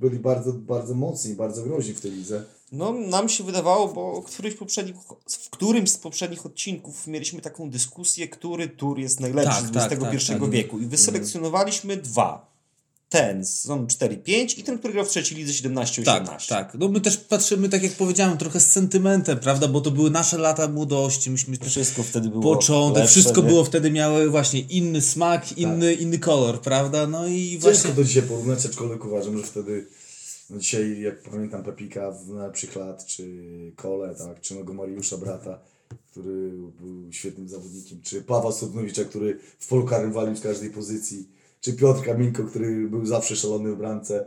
byli 0.00 0.18
bardzo, 0.18 0.52
bardzo 0.52 0.94
mocni, 0.94 1.34
bardzo 1.34 1.62
groźni 1.62 1.94
w 1.94 2.00
tej 2.00 2.10
lidze. 2.10 2.44
No, 2.72 2.92
nam 2.92 3.28
się 3.28 3.44
wydawało, 3.44 3.88
bo 3.88 4.22
któryś 4.22 4.54
poprzednich, 4.54 4.96
w 5.28 5.50
którymś 5.50 5.90
z 5.90 5.98
poprzednich 5.98 6.46
odcinków 6.46 7.06
mieliśmy 7.06 7.40
taką 7.40 7.70
dyskusję, 7.70 8.28
który 8.28 8.68
tur 8.68 8.98
jest 8.98 9.20
najlepszy 9.20 9.62
Tak, 9.62 9.70
z 9.70 9.72
tak, 9.72 9.92
XXI 9.92 10.32
tak, 10.32 10.40
tak. 10.40 10.50
wieku. 10.50 10.78
I 10.78 10.86
wyselekcjonowaliśmy 10.86 11.96
dwa. 11.96 12.49
Ten 13.10 13.44
z 13.44 13.60
sezonu 13.60 13.86
4-5 13.86 14.58
i 14.58 14.62
ten, 14.62 14.78
który 14.78 14.92
grał 14.92 15.04
w 15.04 15.08
trzeciej 15.08 15.38
lidze 15.38 15.52
17-18. 15.68 16.04
Tak, 16.04 16.46
tak. 16.46 16.74
No 16.78 16.88
my 16.88 17.00
też 17.00 17.16
patrzymy, 17.16 17.68
tak 17.68 17.82
jak 17.82 17.92
powiedziałem, 17.92 18.38
trochę 18.38 18.60
z 18.60 18.70
sentymentem, 18.72 19.38
prawda? 19.38 19.68
Bo 19.68 19.80
to 19.80 19.90
były 19.90 20.10
nasze 20.10 20.38
lata 20.38 20.68
młodości, 20.68 21.30
myśmy 21.30 21.56
Wszystko 21.66 22.02
wtedy 22.02 22.28
było 22.28 22.42
początek, 22.42 22.98
lepsze, 22.98 23.12
wszystko 23.12 23.42
nie? 23.42 23.48
było 23.48 23.64
wtedy 23.64 23.90
miały 23.90 24.30
właśnie 24.30 24.60
inny 24.60 25.00
smak, 25.00 25.58
inny, 25.58 25.94
inny 25.94 26.18
kolor, 26.18 26.60
prawda? 26.60 27.06
No 27.06 27.26
i 27.26 27.50
Ciężko 27.50 27.70
właśnie... 27.70 27.90
to 27.90 28.04
dzisiaj 28.04 28.22
porównać, 28.22 28.66
aczkolwiek 28.66 29.04
uważam, 29.04 29.38
że 29.38 29.44
wtedy, 29.44 29.86
no 30.50 30.58
dzisiaj 30.58 31.00
jak 31.00 31.22
pamiętam 31.22 31.62
Pepika 31.62 32.14
na 32.28 32.50
przykład, 32.50 33.06
czy 33.06 33.24
Kole, 33.76 34.14
tak, 34.14 34.40
czy 34.40 34.54
mego 34.54 34.74
Mariusza 34.74 35.16
brata, 35.16 35.58
który 36.10 36.50
był 36.80 37.12
świetnym 37.12 37.48
zawodnikiem, 37.48 38.02
czy 38.02 38.22
Paweł 38.22 38.52
Sudnowicza, 38.52 39.04
który 39.04 39.38
w 39.58 39.66
polu 39.66 39.86
karnym 39.86 40.12
walił 40.12 40.36
z 40.36 40.40
każdej 40.40 40.70
pozycji, 40.70 41.39
czy 41.60 41.72
Piotr 41.72 42.04
Kaminko, 42.04 42.44
który 42.44 42.88
był 42.88 43.06
zawsze 43.06 43.36
szalony 43.36 43.72
w 43.72 43.76
bramce. 43.76 44.26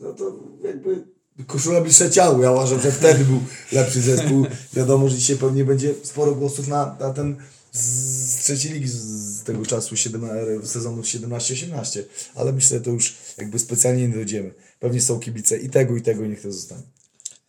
No 0.00 0.12
to 0.12 0.38
jakby 0.64 1.04
koszula 1.46 1.80
bliższe 1.80 2.10
ciału. 2.10 2.42
Ja 2.42 2.52
uważam, 2.52 2.80
że 2.80 2.92
wtedy 2.92 3.24
był 3.24 3.40
lepszy 3.72 4.00
zespół. 4.00 4.46
Wiadomo, 4.72 5.08
że 5.08 5.16
dzisiaj 5.16 5.36
pewnie 5.36 5.64
będzie 5.64 5.94
sporo 6.02 6.34
głosów 6.34 6.68
na, 6.68 6.96
na 7.00 7.12
ten 7.12 7.36
z, 7.72 8.36
trzeciej 8.36 8.72
ligi 8.72 8.88
z, 8.88 9.42
tego 9.42 9.66
czasu 9.66 9.96
17, 9.96 10.66
sezonu 10.66 11.02
17-18, 11.02 12.02
ale 12.34 12.52
myślę, 12.52 12.78
że 12.78 12.84
to 12.84 12.90
już 12.90 13.16
jakby 13.38 13.58
specjalnie 13.58 14.08
nie 14.08 14.14
dojdziemy. 14.14 14.54
Pewnie 14.80 15.00
są 15.00 15.20
kibice 15.20 15.58
i 15.58 15.70
tego, 15.70 15.96
i 15.96 16.02
tego, 16.02 16.24
i 16.24 16.28
niech 16.28 16.42
to 16.42 16.52
zostanie. 16.52 16.82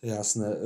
Jasne. 0.02 0.56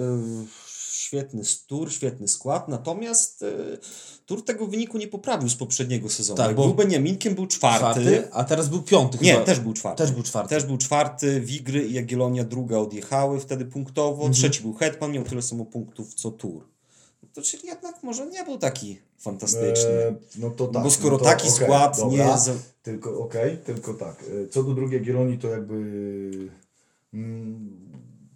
Świetny 1.13 1.43
tur, 1.67 1.93
świetny 1.93 2.29
skład, 2.29 2.69
natomiast 2.69 3.43
y, 3.43 3.79
tur 4.27 4.45
tego 4.45 4.67
wyniku 4.67 4.99
nie 4.99 5.09
poprawił 5.09 5.49
z 5.49 5.55
poprzedniego 5.55 6.09
sezonu. 6.09 6.37
Tak, 6.37 6.57
bo- 6.57 6.65
był 6.65 6.75
Beniaminkiem, 6.75 7.35
był 7.35 7.47
czwarty. 7.47 7.79
Czwarty, 7.79 8.33
a 8.33 8.45
teraz 8.45 8.69
był 8.69 8.83
piąty 8.83 9.19
Nie, 9.23 9.33
chyba. 9.33 9.45
też 9.45 9.61
był 9.61 9.73
czwarty. 9.73 10.03
Też 10.03 10.13
był 10.13 10.23
czwarty. 10.23 10.55
Też 10.55 10.65
był 10.65 10.79
czwarty. 10.79 11.41
Wigry 11.41 11.87
i 11.87 11.93
Jagiellonia 11.93 12.45
druga 12.45 12.79
odjechały 12.79 13.41
wtedy 13.41 13.65
punktowo. 13.65 14.13
Mhm. 14.15 14.33
Trzeci 14.33 14.63
był 14.63 14.75
Hetman, 14.75 15.13
miał 15.13 15.25
tyle 15.25 15.43
samo 15.43 15.65
punktów 15.65 16.15
co 16.15 16.31
tur. 16.31 16.65
No 17.23 17.29
To 17.35 17.43
czyli 17.43 17.69
jednak 17.69 18.03
może 18.03 18.27
nie 18.27 18.45
był 18.45 18.59
taki 18.59 18.99
fantastyczny. 19.19 19.91
E, 19.91 20.15
no 20.37 20.51
to 20.51 20.67
tak. 20.67 20.83
Bo 20.83 20.91
skoro 20.91 21.13
no 21.13 21.19
to, 21.19 21.25
taki 21.25 21.49
okej, 21.49 21.65
skład 21.65 21.97
dobra, 21.97 22.37
nie 22.37 22.55
Tylko, 22.83 23.19
okej, 23.19 23.59
tylko 23.59 23.95
tak. 23.95 24.25
E, 24.45 24.49
Co 24.49 24.63
do 24.63 24.75
drugiej 24.75 25.01
Gieloni, 25.03 25.39
to 25.39 25.49
jakby... 25.49 25.75
Mm, 27.15 27.93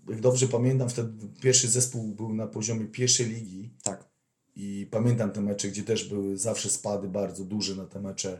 jak 0.08 0.20
dobrze 0.20 0.48
pamiętam, 0.48 0.88
wtedy 0.88 1.28
pierwszy 1.40 1.68
zespół 1.68 2.14
był 2.14 2.34
na 2.34 2.46
poziomie 2.46 2.84
pierwszej 2.84 3.26
ligi 3.26 3.70
Tak. 3.82 4.04
i 4.56 4.88
pamiętam 4.90 5.30
te 5.30 5.40
mecze, 5.40 5.68
gdzie 5.68 5.82
też 5.82 6.08
były 6.08 6.38
zawsze 6.38 6.70
spady 6.70 7.08
bardzo 7.08 7.44
duże 7.44 7.74
na 7.74 7.86
te 7.86 8.00
mecze. 8.00 8.38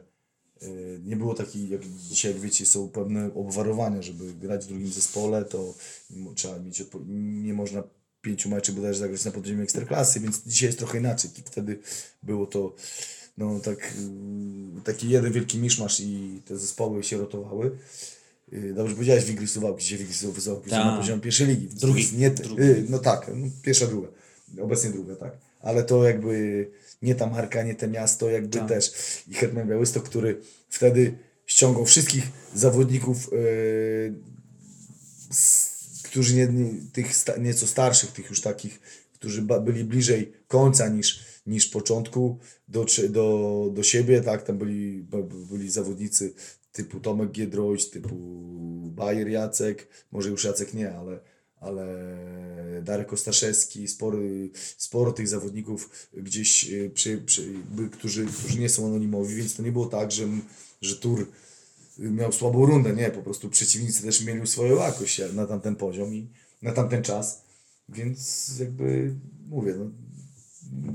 E, 0.63 0.67
Nie 1.05 1.17
było 1.17 1.35
takich, 1.35 1.71
jak 1.71 1.83
dzisiaj, 2.09 2.33
jak 2.33 2.41
wiecie, 2.41 2.67
są 2.67 2.89
pewne 2.89 3.35
obwarowania, 3.35 4.03
żeby 4.03 4.35
grać 4.35 4.65
w 4.65 4.69
drugim 4.69 4.93
zespole, 4.93 5.45
to 5.45 5.75
trzeba 6.35 6.59
mieć, 6.59 6.85
nie 7.09 7.55
można 7.55 7.83
pięciu 8.21 8.51
meczów 8.51 8.75
bodajże 8.75 8.99
zagrać 9.01 9.25
na 9.25 9.31
poziomie 9.31 9.63
ekstraklasy, 9.63 10.21
więc 10.21 10.43
dzisiaj 10.47 10.69
jest 10.69 10.79
trochę 10.79 10.99
inaczej. 10.99 11.31
Wtedy 11.45 11.79
było 12.23 12.47
to 12.47 12.75
no 13.39 13.61
tak, 13.61 13.95
y, 14.79 14.83
taki 14.85 15.09
jeden 15.09 15.33
wielki 15.33 15.59
miszmasz 15.59 16.01
i 16.01 16.43
te 16.45 16.59
zespoły 16.59 17.05
się 17.05 17.17
rotowały. 17.17 17.79
Y, 18.53 18.75
Dobrze 18.75 18.95
powiedziałeś, 18.95 19.25
Wigry 19.25 19.47
Suwałki, 19.49 19.83
dzisiaj 19.83 19.99
Wigry 19.99 20.15
Suwałki 20.15 20.41
są 20.71 20.77
na 20.77 20.91
Tak. 20.91 21.01
poziomie 21.01 21.21
pierwszej 21.23 21.47
ligi. 21.47 21.69
Drugi. 21.69 22.09
Nie, 22.17 22.29
y, 22.59 22.85
no 22.89 22.99
tak, 22.99 23.31
no, 23.35 23.47
pierwsza, 23.63 23.87
druga. 23.87 24.09
Obecnie 24.61 24.91
druga, 24.91 25.17
tak. 25.17 25.33
Ale 25.61 25.83
to 25.85 26.05
jakby 26.05 26.67
nie 27.03 27.15
ta 27.15 27.27
marka, 27.27 27.63
nie 27.63 27.75
te 27.75 27.89
miasto, 27.89 28.31
jakby 28.31 28.59
Tak. 28.59 28.69
też. 28.69 28.93
I 29.29 29.35
Hetman 29.35 29.69
Białystok, 29.69 30.05
który 30.05 30.41
wtedy 30.69 31.19
ściągał 31.47 31.85
wszystkich 31.87 32.25
zawodników 32.55 33.33
y, 33.33 34.15
s- 35.31 36.01
którzy 36.05 36.35
nie, 36.37 36.47
nie, 36.47 36.71
tych 36.93 37.17
sta, 37.17 37.37
nieco 37.37 37.67
starszych, 37.67 38.11
tych 38.13 38.31
już 38.31 38.41
takich, 38.41 38.81
którzy 39.15 39.43
ba, 39.43 39.61
byli 39.61 39.85
bliżej 39.85 40.33
końca 40.49 40.89
niż, 40.89 41.25
niż 41.47 41.67
początku 41.67 42.39
do, 42.69 42.87
do, 43.11 43.71
do 43.75 43.83
siebie, 43.83 44.21
tak, 44.21 44.43
tam 44.43 44.59
byli, 44.59 45.05
byli 45.51 45.71
zawodnicy 45.71 46.35
typu 46.77 47.01
Tomek 47.01 47.31
Giedroyć, 47.31 47.91
typu 47.91 48.17
Bajer 48.91 49.29
Jacek, 49.29 49.89
może 50.13 50.29
już 50.29 50.45
Jacek 50.45 50.75
nie, 50.75 50.93
ale, 50.93 51.21
ale 51.61 51.87
Darek 52.83 53.13
Ostaszewski, 53.13 53.89
spory, 53.89 54.51
sporo 54.77 55.13
tych 55.13 55.29
zawodników 55.29 56.09
gdzieś, 56.13 56.71
y, 56.71 56.91
przy, 56.95 57.19
przy, 57.19 57.55
którzy, 57.93 58.27
którzy 58.27 58.59
nie 58.59 58.69
są 58.69 58.87
anonimowi, 58.87 59.35
więc 59.35 59.57
to 59.57 59.63
nie 59.63 59.73
było 59.73 59.87
tak, 59.87 60.13
że, 60.13 60.29
że 60.81 60.97
Tur 60.97 61.27
miał 61.99 62.33
słabą 62.33 62.67
rundę, 62.67 62.95
nie, 62.95 63.11
po 63.11 63.23
prostu 63.23 63.51
przeciwnicy 63.51 64.03
też 64.03 64.25
mieli 64.25 64.47
swoją 64.47 64.77
jakość 64.77 65.21
na 65.35 65.47
tamten 65.47 65.77
poziom 65.77 66.15
i 66.15 66.29
na 66.63 66.73
tamten 66.73 67.03
czas, 67.03 67.43
więc 67.89 68.53
jakby 68.61 69.15
mówię, 69.49 69.75
no, 69.79 69.91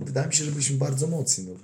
wydaje 0.06 0.28
mi 0.28 0.34
się, 0.34 0.44
że 0.44 0.52
byliśmy 0.52 0.78
bardzo 0.78 1.08
mocni. 1.08 1.46
No. 1.46 1.56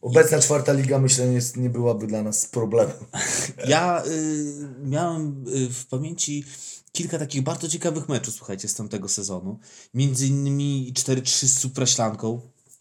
Obecna 0.00 0.38
czwarta 0.38 0.72
liga 0.72 0.98
myślę 0.98 1.28
nie, 1.28 1.40
nie 1.56 1.70
byłaby 1.70 2.06
dla 2.06 2.22
nas 2.22 2.46
problemem. 2.46 2.96
Ja 3.68 4.02
y, 4.06 4.68
miałem 4.84 5.44
y, 5.48 5.68
w 5.68 5.86
pamięci 5.86 6.44
kilka 6.92 7.18
takich 7.18 7.42
bardzo 7.42 7.68
ciekawych 7.68 8.08
meczów, 8.08 8.34
słuchajcie, 8.34 8.68
z 8.68 8.74
tamtego 8.74 9.08
sezonu. 9.08 9.58
Między 9.94 10.26
innymi 10.26 10.92
4-3 10.96 11.46
z 11.46 11.58
Supraślanką 11.58 12.40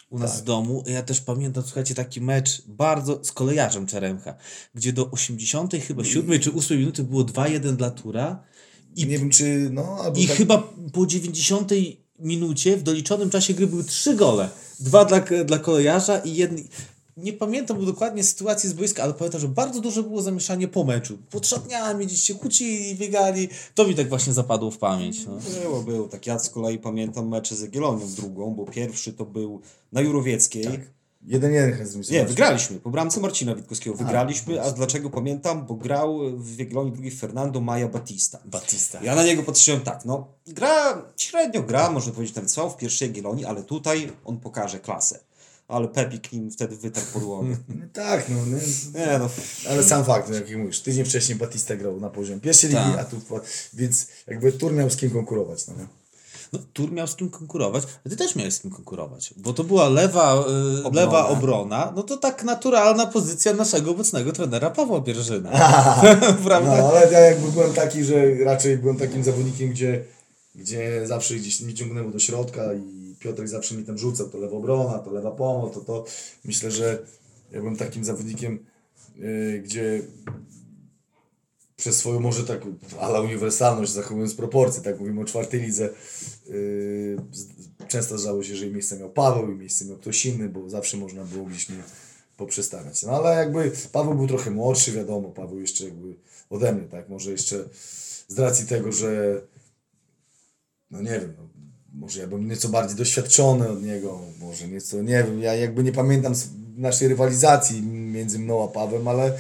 u 0.10 0.20
nas 0.20 0.42
w 0.42 0.44
domu. 0.44 0.84
Ja 0.88 1.04
też 1.04 1.22
pamiętam, 1.22 1.64
słuchajcie, 1.64 1.96
taki 1.96 2.22
mecz 2.22 2.62
bardzo 2.68 3.20
z 3.24 3.32
kolejarzem 3.32 3.88
Czeremcha, 3.88 4.36
gdzie 4.76 4.94
do 4.94 5.12
80 5.12 5.74
chyba 5.88 6.04
7 6.04 6.40
czy 6.40 6.54
8 6.54 6.78
minuty 6.78 7.04
było 7.04 7.24
2-1 7.24 7.76
dla 7.76 7.92
Tura 7.92 8.44
I 8.96 9.08
nie 9.08 9.20
wiem 9.20 9.30
czy, 9.30 9.70
no, 9.74 10.14
i 10.16 10.28
tak, 10.28 10.38
chyba 10.38 10.74
po 10.94 11.06
90 11.06 11.72
minucie 12.20 12.78
w 12.78 12.84
doliczonym 12.84 13.30
czasie 13.30 13.54
gry 13.54 13.68
były 13.68 13.84
trzy 13.84 14.16
gole. 14.16 14.50
Dwa 14.80 15.06
dla, 15.06 15.20
dla 15.46 15.60
kolejarza 15.60 16.18
i 16.20 16.36
jeden. 16.36 16.64
Nie 17.18 17.34
pamiętam 17.34 17.86
dokładnie 17.86 18.24
sytuacji 18.24 18.70
z 18.70 18.74
boiska, 18.74 19.04
ale 19.04 19.14
pamiętam, 19.14 19.42
że 19.42 19.48
bardzo 19.48 19.82
duże 19.82 20.04
było 20.04 20.22
zamieszanie 20.22 20.68
po 20.68 20.84
meczu. 20.84 21.18
Pod 21.30 21.48
szatniami 21.48 22.06
gdzieś 22.06 22.22
się 22.22 22.36
kłócili, 22.36 22.96
biegali. 22.96 23.50
To 23.76 23.88
mi 23.88 23.96
tak 23.96 24.10
właśnie 24.10 24.34
zapadło 24.34 24.72
w 24.72 24.78
pamięć. 24.78 25.26
No. 25.26 25.38
Było, 25.62 25.84
było. 25.84 26.08
Tak 26.08 26.28
ja 26.28 26.40
z 26.40 26.50
kolei 26.50 26.80
pamiętam 26.80 27.28
mecze 27.28 27.56
z 27.56 27.62
Jagiellonią 27.62 28.08
drugą, 28.16 28.54
bo 28.56 28.66
pierwszy 28.66 29.14
to 29.14 29.26
był 29.26 29.62
na 29.92 30.02
Jurowieckiej. 30.02 30.64
Tak. 30.64 30.80
jeden 31.26 31.54
jeden 31.54 31.74
chyba 31.74 31.90
Nie, 32.12 32.26
wygraliśmy. 32.26 32.80
Po 32.80 32.90
bramce 32.90 33.20
Marcina 33.20 33.56
Witkowskiego 33.56 33.96
wygraliśmy, 33.96 34.62
a 34.62 34.72
dlaczego 34.72 35.10
pamiętam? 35.10 35.66
Bo 35.66 35.76
grał 35.76 36.20
w 36.38 36.60
Jagiellonii 36.60 36.92
drugi 36.92 37.12
Fernando 37.12 37.62
Maja 37.62 37.88
Batista. 37.88 38.40
Batista. 38.46 39.04
Ja 39.04 39.16
na 39.16 39.24
niego 39.24 39.44
patrzyłem 39.44 39.82
tak, 39.82 40.06
no 40.06 40.28
gra, 40.48 41.06
średnio 41.18 41.64
gra, 41.64 41.92
można 41.92 42.12
powiedzieć 42.12 42.36
tam 42.36 42.48
co, 42.48 42.70
w 42.70 42.78
pierwszej 42.78 43.08
Jagiellonii, 43.08 43.46
ale 43.46 43.64
tutaj 43.64 44.12
on 44.26 44.40
pokaże 44.40 44.80
klasę. 44.80 45.27
Ale 45.68 45.88
Pepik 45.88 46.32
nim 46.32 46.52
wtedy 46.52 46.78
wytarł 46.78 47.06
podłogę. 47.14 47.58
No, 47.70 47.86
tak, 47.94 48.30
no, 48.30 48.36
no, 48.36 48.58
Nie 49.00 49.20
no, 49.20 49.30
ale 49.70 49.84
sam 49.84 50.06
fakt, 50.06 50.34
jak 50.34 50.58
mówisz, 50.58 50.82
tydzień 50.82 51.06
wcześniej 51.06 51.38
Batista 51.38 51.76
grał 51.76 52.00
na 52.00 52.10
poziomie 52.10 52.42
pierwszej 52.42 52.70
ligi, 52.70 52.82
Tak. 52.82 53.00
a 53.00 53.04
tu, 53.04 53.22
więc 53.74 54.08
jakby 54.28 54.52
Tur 54.52 54.74
miał 54.74 54.90
z 54.90 54.96
kim 54.98 55.10
konkurować, 55.10 55.68
no 55.68 55.74
nie? 55.74 55.88
No, 56.54 56.60
Tur 56.74 56.92
miał 56.92 57.08
z 57.08 57.16
kim 57.16 57.30
konkurować, 57.30 57.84
a 58.06 58.10
ty 58.10 58.16
też 58.16 58.36
miałeś 58.36 58.54
z 58.54 58.60
kim 58.60 58.72
konkurować, 58.72 59.34
bo 59.38 59.54
to 59.54 59.64
była 59.64 59.90
lewa, 59.90 60.46
y, 60.90 60.96
lewa 60.96 61.28
obrona, 61.28 61.94
no 61.96 62.04
to 62.04 62.18
tak 62.18 62.44
naturalna 62.44 63.06
pozycja 63.06 63.54
naszego 63.54 63.92
obecnego 63.92 64.32
trenera 64.32 64.70
Pawła 64.70 65.02
Pierżyna. 65.02 65.52
Prawda? 66.46 66.78
No, 66.78 66.90
ale 66.90 67.12
ja 67.12 67.20
jakby 67.20 67.52
byłem 67.52 67.74
taki, 67.74 68.04
że 68.04 68.36
raczej 68.44 68.78
byłem 68.78 68.98
takim 68.98 69.24
zawodnikiem, 69.24 69.70
gdzie, 69.70 70.04
gdzie 70.56 71.08
zawsze 71.08 71.36
gdzieś 71.36 71.62
mnie 71.62 71.74
ciągnęło 71.74 72.12
do 72.12 72.20
środka 72.20 72.74
i 72.74 72.97
Piotrek 73.20 73.48
zawsze 73.48 73.76
mi 73.76 73.84
tam 73.84 73.98
rzucał, 73.98 74.30
to 74.30 74.38
lewa 74.38 74.58
obrona, 74.58 75.00
to 75.00 75.12
lewa 75.12 75.32
pomoc, 75.32 75.74
to 75.74 75.82
to. 75.82 76.06
Myślę, 76.46 76.72
że 76.72 77.06
ja 77.52 77.60
byłem 77.60 77.76
takim 77.76 78.04
zawodnikiem, 78.04 78.66
yy, 79.16 79.62
gdzie 79.66 80.02
przez 81.76 81.98
swoją 81.98 82.20
może 82.20 82.44
tak, 82.44 82.62
ale 83.00 83.22
uniwersalność, 83.22 83.92
zachowując 83.92 84.36
proporcje, 84.36 84.84
tak 84.84 85.00
mówimy 85.00 85.22
o 85.22 85.26
czwartej 85.26 85.62
lidze, 85.62 85.90
yy, 86.48 87.18
często 87.88 88.18
zdarzało 88.18 88.44
się, 88.44 88.56
że 88.56 88.68
i 88.68 88.72
miejsce 88.72 89.00
miał 89.00 89.10
Paweł, 89.10 89.52
i 89.52 89.56
miejsce 89.56 89.86
miał 89.86 89.98
ktoś 89.98 90.26
inny, 90.26 90.50
bo 90.50 90.70
zawsze 90.70 90.98
można 90.98 91.24
było 91.24 91.46
gdzieś 91.46 91.70
mnie 91.70 91.84
poprzestawiać. 92.38 93.04
No 93.04 93.12
ale 93.12 93.36
jakby 93.36 93.72
Paweł 93.92 94.16
był 94.16 94.28
trochę 94.28 94.52
młodszy, 94.52 94.92
wiadomo, 94.92 95.30
Paweł 95.30 95.60
jeszcze 95.60 95.86
jakby 95.86 96.16
ode 96.50 96.74
mnie, 96.74 96.88
tak, 96.88 97.10
może 97.10 97.32
jeszcze 97.32 97.64
z 98.28 98.40
racji 98.40 98.68
tego, 98.68 98.92
że 98.92 99.42
no 100.92 101.02
nie 101.02 101.20
wiem, 101.20 101.34
no, 101.38 101.48
może 101.98 102.20
ja 102.20 102.28
bym 102.28 102.50
nieco 102.50 102.70
bardziej 102.70 102.98
doświadczony 102.98 103.70
od 103.70 103.84
niego, 103.84 104.20
może 104.40 104.68
nieco, 104.68 105.02
nie 105.02 105.24
wiem, 105.24 105.42
ja 105.42 105.56
jakby 105.56 105.84
nie 105.84 105.92
pamiętam 105.92 106.34
naszej 106.78 107.08
rywalizacji 107.08 107.82
między 107.82 108.40
mną 108.40 108.64
a 108.64 108.68
Pawłem, 108.68 109.08
ale, 109.08 109.38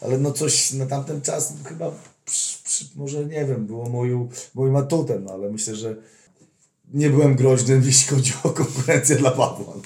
ale 0.00 0.18
no 0.18 0.32
coś 0.32 0.72
na 0.72 0.86
tamten 0.86 1.20
czas 1.20 1.52
chyba 1.64 1.90
przy, 2.24 2.62
przy, 2.64 2.84
może 2.96 3.26
nie 3.26 3.44
wiem, 3.44 3.66
było 3.66 3.88
moją, 3.88 4.28
moim 4.54 4.76
atutem, 4.76 5.24
no, 5.24 5.32
ale 5.32 5.50
myślę, 5.50 5.76
że 5.76 5.96
nie 6.94 7.10
byłem 7.10 7.36
groźny, 7.36 7.80
jeśli 7.86 8.16
chodzi 8.16 8.32
o 8.44 8.50
konkurencję 8.50 9.16
dla 9.16 9.30
Pawła. 9.30 9.74
No. 9.76 9.82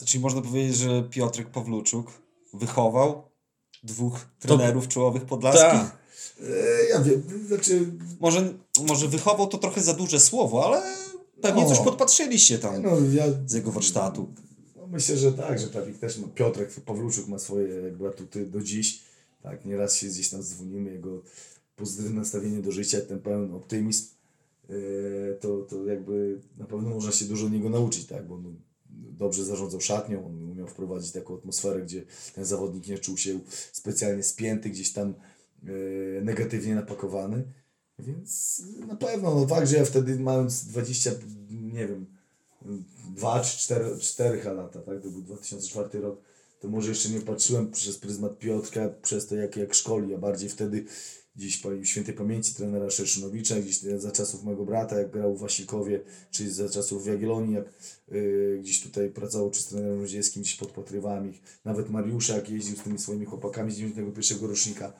to 0.00 0.06
czyli 0.06 0.20
można 0.20 0.42
powiedzieć, 0.42 0.76
że 0.76 1.02
Piotrek 1.10 1.48
Pawluczuk 1.48 2.10
wychował 2.54 3.22
dwóch 3.82 4.26
trenerów 4.38 4.88
czołowych 4.88 5.24
podlaskich. 5.24 5.62
Tak. 5.62 5.96
E, 6.40 6.88
Ja 6.90 7.00
wiem, 7.00 7.22
znaczy 7.48 7.86
Może, 8.20 8.54
może 8.86 9.08
wychował 9.08 9.46
to 9.46 9.58
trochę 9.58 9.82
za 9.82 9.92
duże 9.92 10.20
słowo, 10.20 10.66
ale 10.66 10.82
pewnie 11.42 11.62
No. 11.62 11.68
coś 11.68 11.78
podpatrzyliście 11.78 12.58
tam 12.58 12.82
no, 12.82 12.90
ja, 13.12 13.24
z 13.46 13.52
jego 13.54 13.72
warsztatu. 13.72 14.28
No 14.76 14.86
myślę, 14.86 15.16
że 15.16 15.32
tak, 15.32 15.58
że 15.58 15.66
Pawlik 15.66 15.98
też 15.98 16.18
ma, 16.18 16.28
Piotrek 16.28 16.70
Pawluczuk 16.70 17.28
ma 17.28 17.38
swoje 17.38 17.74
jakby 17.74 18.08
atuty 18.08 18.46
do 18.46 18.60
dziś. 18.60 19.02
Tak, 19.42 19.64
nieraz 19.64 19.96
się 19.96 20.06
gdzieś 20.06 20.28
tam 20.28 20.42
dzwonimy, 20.42 20.90
jego 20.92 21.22
pozytywne 21.76 22.20
nastawienie 22.20 22.62
do 22.62 22.72
życia, 22.72 23.00
ten 23.00 23.20
pełen 23.20 23.54
optymizm, 23.54 24.06
e, 24.70 24.74
to, 25.34 25.58
to 25.58 25.84
jakby 25.84 26.40
na 26.58 26.64
pewno 26.64 26.90
można 26.90 27.12
się 27.12 27.24
dużo 27.24 27.46
od 27.46 27.52
niego 27.52 27.70
nauczyć, 27.70 28.06
tak, 28.06 28.26
bo 28.26 28.38
no, 28.38 28.50
dobrze 29.18 29.44
zarządzał 29.44 29.80
szatnią, 29.80 30.26
on 30.26 30.50
umiał 30.50 30.66
wprowadzić 30.66 31.12
taką 31.12 31.34
atmosferę, 31.34 31.82
gdzie 31.82 32.02
ten 32.34 32.44
zawodnik 32.44 32.86
nie 32.88 32.98
czuł 32.98 33.16
się 33.16 33.40
specjalnie 33.72 34.22
spięty, 34.22 34.70
gdzieś 34.70 34.92
tam 34.92 35.14
e, 35.64 35.70
negatywnie 36.22 36.74
napakowany. 36.74 37.44
Więc 37.98 38.62
na 38.86 38.96
pewno, 38.96 39.34
no 39.34 39.46
fakt, 39.46 39.68
że 39.68 39.76
ja 39.76 39.84
wtedy 39.84 40.18
mając 40.18 40.64
20, 40.64 41.10
nie 41.50 41.86
wiem, 41.88 42.06
2 43.14 43.40
czy 43.40 43.58
4, 43.58 43.98
4 43.98 44.44
lata, 44.44 44.80
tak, 44.80 45.02
to 45.02 45.10
był 45.10 45.22
2004 45.22 46.00
rok, 46.00 46.20
to 46.60 46.68
może 46.68 46.88
jeszcze 46.88 47.08
nie 47.08 47.20
patrzyłem 47.20 47.70
przez 47.70 47.98
pryzmat 47.98 48.38
Piotrka, 48.38 48.88
przez 49.02 49.26
to 49.26 49.36
jak, 49.36 49.56
jak 49.56 49.74
szkoli, 49.74 50.14
a 50.14 50.18
bardziej 50.18 50.48
wtedy 50.48 50.84
gdzieś 51.36 51.56
po 51.56 51.84
świętej 51.84 52.14
pamięci 52.14 52.54
trenera 52.54 52.90
Szerszynowicza, 52.90 53.60
gdzieś 53.60 53.78
za 53.78 54.10
czasów 54.10 54.44
mojego 54.44 54.64
brata, 54.64 54.98
jak 54.98 55.10
grał 55.10 55.36
w 55.36 55.40
Wasilkowie, 55.40 56.00
czy 56.30 56.50
za 56.50 56.68
czasów 56.68 57.04
w 57.04 57.06
Jagiellonii, 57.06 57.54
jak 57.54 57.64
y, 58.12 58.58
gdzieś 58.62 58.82
tutaj 58.82 59.10
pracował, 59.10 59.50
czy 59.50 59.62
z 59.62 59.66
trenerem 59.66 60.00
Rodzieckim, 60.00 60.42
gdzieś 60.42 60.54
podpatrywałem 60.54 61.30
ich, 61.30 61.40
nawet 61.64 61.90
Mariusza, 61.90 62.36
jak 62.36 62.50
jeździł 62.50 62.76
z 62.76 62.82
tymi 62.82 62.98
swoimi 62.98 63.26
chłopakami 63.26 63.72
z 63.72 63.76
91 63.76 64.48
rocznika, 64.48 64.92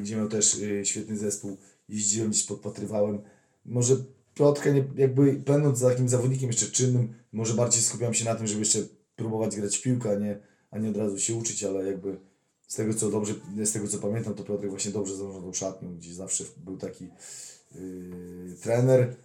gdzie 0.00 0.16
miał 0.16 0.28
też 0.28 0.58
y, 0.58 0.82
świetny 0.84 1.16
zespół, 1.16 1.56
jeździłem, 1.88 2.30
gdzieś 2.30 2.44
podpatrywałem. 2.44 3.20
Może 3.66 3.96
Piotrka, 4.34 4.70
nie, 4.70 4.84
jakby 4.96 5.32
będąc 5.32 5.80
takim 5.80 6.08
zawodnikiem 6.08 6.46
jeszcze 6.46 6.66
czynnym, 6.66 7.14
może 7.32 7.54
bardziej 7.54 7.82
skupiam 7.82 8.14
się 8.14 8.24
na 8.24 8.34
tym, 8.34 8.46
żeby 8.46 8.60
jeszcze 8.60 8.78
próbować 9.16 9.56
grać 9.56 9.78
w 9.78 9.82
piłkę, 9.82 10.10
a 10.10 10.14
nie, 10.14 10.38
a 10.70 10.78
nie 10.78 10.90
od 10.90 10.96
razu 10.96 11.18
się 11.18 11.34
uczyć, 11.34 11.64
ale 11.64 11.84
jakby 11.84 12.16
z 12.66 12.74
tego 12.74 12.94
co 12.94 13.10
dobrze, 13.10 13.34
z 13.64 13.72
tego 13.72 13.88
co 13.88 13.98
pamiętam, 13.98 14.34
to 14.34 14.44
Piotrek 14.44 14.70
właśnie 14.70 14.90
dobrze 14.90 15.16
zarządzał 15.16 15.54
szatnią, 15.54 15.96
gdzie 15.96 16.14
zawsze 16.14 16.44
był 16.56 16.76
taki 16.76 17.08
yy, 17.74 18.56
trener, 18.62 19.16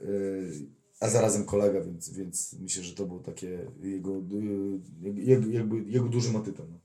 yy, 0.00 0.52
a 1.00 1.08
zarazem 1.08 1.44
kolega, 1.44 1.80
więc, 1.80 2.10
więc 2.10 2.56
myślę, 2.60 2.82
że 2.82 2.94
to 2.94 3.06
był 3.06 3.20
takie 3.20 3.70
jego, 3.82 4.22
yy, 5.02 5.50
jakby, 5.52 5.82
jego 5.82 6.08
dużym 6.08 6.36
atytem. 6.36 6.66
No. 6.70 6.78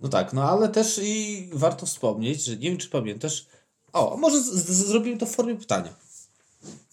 No 0.00 0.08
tak, 0.08 0.32
no 0.32 0.50
ale 0.50 0.68
też 0.68 1.00
i 1.02 1.48
warto 1.52 1.86
wspomnieć, 1.86 2.44
że 2.44 2.56
nie 2.56 2.68
wiem 2.70 2.78
czy 2.78 2.88
pamiętasz, 2.88 3.46
o, 3.92 4.16
może 4.16 4.40
z- 4.42 4.46
z- 4.54 4.86
zrobimy 4.86 5.18
to 5.18 5.26
w 5.26 5.30
formie 5.34 5.56
pytania. 5.56 5.94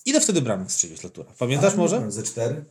Ile 0.06 0.22
wtedy 0.22 0.42
bramek 0.42 0.72
strzeliłeś 0.72 1.04
Latura? 1.04 1.30
Pamiętasz 1.40 1.74
A, 1.74 1.78
może? 1.78 2.12
Ze 2.12 2.24
cztery? 2.24 2.66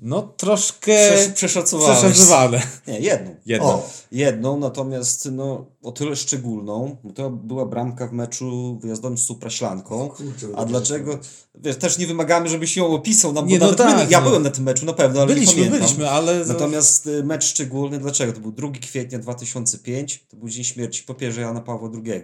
No 0.00 0.22
troszkę 0.22 0.92
Przesz- 0.92 1.32
przeszacowałeś. 1.32 1.98
przeszacowane. 1.98 2.62
Nie, 2.86 3.00
jedną. 3.00 3.34
Jedno. 3.46 3.66
O, 3.68 3.90
Jedną, 4.12 4.58
natomiast 4.58 5.28
no, 5.32 5.66
o 5.82 5.92
tyle 5.92 6.16
szczególną, 6.16 6.96
bo 7.04 7.12
to 7.12 7.30
była 7.30 7.66
bramka 7.66 8.06
w 8.06 8.12
meczu 8.12 8.78
wyjazdowym 8.82 9.18
z 9.18 9.22
Supraślanką. 9.24 10.08
kurczę, 10.08 10.46
A 10.56 10.64
dlaczego? 10.64 11.18
Wiesz, 11.54 11.76
też 11.76 11.98
nie 11.98 12.06
wymagamy, 12.06 12.48
żebyś 12.48 12.76
ją 12.76 12.86
opisał, 12.86 13.32
no, 13.32 13.42
bo 13.42 13.48
Nie, 13.48 13.58
no 13.58 13.74
tak, 13.74 13.96
my, 13.96 14.06
ja 14.10 14.20
no. 14.20 14.26
byłem 14.26 14.42
na 14.42 14.50
tym 14.50 14.64
meczu 14.64 14.86
na 14.86 14.92
pewno, 14.92 15.20
ale 15.20 15.28
nie 15.28 15.34
Byliśmy, 15.34 15.54
pamiętam. 15.54 15.80
byliśmy, 15.80 16.10
ale... 16.10 16.44
Natomiast 16.46 17.06
y, 17.06 17.24
mecz 17.24 17.44
szczególny, 17.44 17.98
dlaczego? 17.98 18.32
To 18.32 18.40
był 18.40 18.52
2 18.52 18.70
kwietnia 18.70 19.18
2005, 19.18 20.24
to 20.28 20.36
był 20.36 20.48
dzień 20.48 20.64
śmierci 20.64 21.02
papieża 21.02 21.40
Jana 21.40 21.60
Pawła 21.60 21.90
II. 22.04 22.22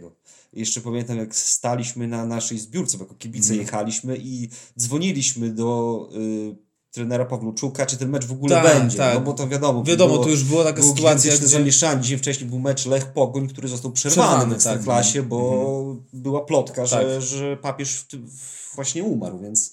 I 0.52 0.60
jeszcze 0.60 0.80
pamiętam, 0.80 1.18
jak 1.18 1.34
staliśmy 1.36 2.08
na 2.08 2.26
naszej 2.26 2.58
zbiórce, 2.58 2.98
bo 2.98 3.04
jako 3.04 3.14
kibice 3.14 3.50
Mhm. 3.52 3.60
jechaliśmy 3.60 4.16
i 4.20 4.48
dzwoniliśmy 4.78 5.50
do 5.50 6.08
y, 6.16 6.63
trenera 6.94 7.24
Pawluczuka, 7.24 7.86
czy 7.86 7.96
ten 7.96 8.10
mecz 8.10 8.26
w 8.26 8.32
ogóle 8.32 8.56
Tak, 8.62 8.78
będzie. 8.78 8.96
tak. 8.96 9.14
No 9.14 9.20
bo 9.20 9.32
to 9.32 9.48
wiadomo. 9.48 9.84
Wiadomo, 9.84 10.12
było, 10.12 10.24
to 10.24 10.30
już 10.30 10.44
była 10.44 10.64
taka 10.64 10.80
było 10.80 10.94
sytuacja, 10.94 11.36
gdzie... 11.36 11.48
zamieszanie. 11.48 12.02
Dzień 12.02 12.18
wcześniej 12.18 12.50
był 12.50 12.58
mecz 12.58 12.86
Lech 12.86 13.06
Pogoń, 13.06 13.48
który 13.48 13.68
został 13.68 13.92
przerwany, 13.92 14.56
Przerwany, 14.56 14.82
w 14.82 15.12
tak. 15.14 15.22
bo 15.22 15.96
była 16.12 16.40
plotka, 16.44 16.86
że, 16.86 16.96
Tak. 16.96 17.22
że 17.22 17.56
papież 17.56 17.94
w, 17.96 18.06
tym- 18.06 18.26
właśnie 18.74 19.04
umarł, 19.04 19.38
więc 19.38 19.72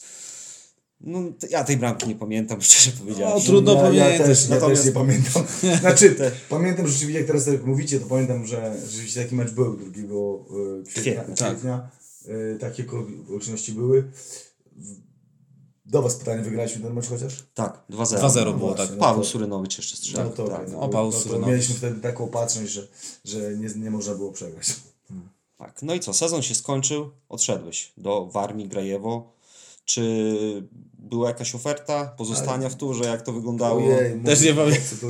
no, 1.02 1.20
ja 1.50 1.64
tej 1.64 1.78
bramki 1.78 2.08
nie 2.08 2.16
pamiętam, 2.16 2.62
szczerze 2.62 2.92
powiedziawszy. 2.98 3.36
No, 3.36 3.42
trudno 3.46 3.74
ja, 3.74 3.94
ja 3.94 4.04
pamiętać, 4.04 4.28
też, 4.28 4.50
ja 4.50 4.56
natomiast- 4.56 4.82
też 4.82 4.86
nie 4.86 4.92
pamiętam. 4.92 5.44
Znaczy, 5.82 6.16
pamiętam 6.50 6.88
rzeczywiście, 6.88 7.20
jak 7.20 7.28
teraz 7.28 7.46
tak 7.46 7.66
mówicie, 7.66 8.00
to 8.00 8.06
pamiętam, 8.06 8.46
że 8.46 8.76
rzeczywiście 8.90 9.24
taki 9.24 9.36
mecz 9.36 9.52
był 9.52 9.78
2 9.78 9.84
e, 9.84 10.84
kwietnia. 10.84 11.14
Kwietnia, 11.14 11.36
tak. 11.36 11.52
kwietnia. 11.52 11.90
E, 12.28 12.60
Takie 12.60 12.86
okoliczności 13.28 13.72
były. 13.72 14.12
Do 15.92 16.02
Was 16.02 16.16
pytanie, 16.16 16.42
wygraliśmy 16.42 16.82
ten 16.82 16.94
mecz 16.94 17.08
chociaż? 17.10 17.44
Tak, 17.54 17.82
2-0. 17.90 18.18
2-0 18.18 18.46
No 18.46 18.54
było, 18.54 18.68
właśnie, 18.68 18.86
tak. 18.88 18.96
no 18.96 19.02
Paweł 19.02 19.24
to- 19.24 19.30
Surynowicz 19.30 19.78
jeszcze 19.78 19.94
No 19.96 19.98
strzelił. 19.98 20.30
to, 20.32 20.48
tak. 20.48 20.60
okej, 20.62 20.72
no, 20.72 20.80
O, 20.80 20.90
Paweł 20.90 21.06
no 21.06 21.12
to 21.12 21.20
Surynowicz. 21.20 21.48
mieliśmy 21.48 21.76
wtedy 21.76 22.02
taką 22.02 22.24
opatrzność, 22.24 22.72
że, 22.72 22.88
że 23.26 23.58
nie, 23.58 23.70
nie 23.76 23.92
można 23.92 24.16
było 24.16 24.32
przegrać. 24.32 24.68
Tak, 25.58 25.82
no 25.82 25.94
i 25.94 26.00
co, 26.00 26.14
sezon 26.14 26.42
się 26.42 26.56
skończył, 26.56 27.10
odszedłeś 27.30 27.94
do 27.98 28.26
Warmii 28.26 28.68
Grajewo. 28.68 29.34
Czy 29.86 30.04
była 31.00 31.28
jakaś 31.28 31.56
oferta 31.56 32.06
pozostania 32.18 32.70
w 32.70 32.76
turze, 32.76 33.04
jak 33.04 33.22
to 33.22 33.34
wyglądało? 33.34 33.78
Ojej, 33.84 34.22
Też 34.24 34.40
mówię, 34.40 34.52
nie 34.52 34.58
pamiętam. 34.58 34.98
to 35.02 35.08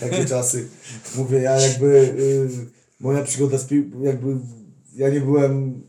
Takie 0.00 0.24
czasy. 0.24 0.68
Mówię, 1.16 1.38
ja 1.38 1.60
jakby, 1.60 1.86
y, 1.86 2.70
moja 3.00 3.22
przygoda 3.24 3.58
z 3.58 3.64
pił- 3.64 4.02
jakby, 4.04 4.36
ja 4.94 5.08
nie 5.10 5.20
byłem 5.20 5.82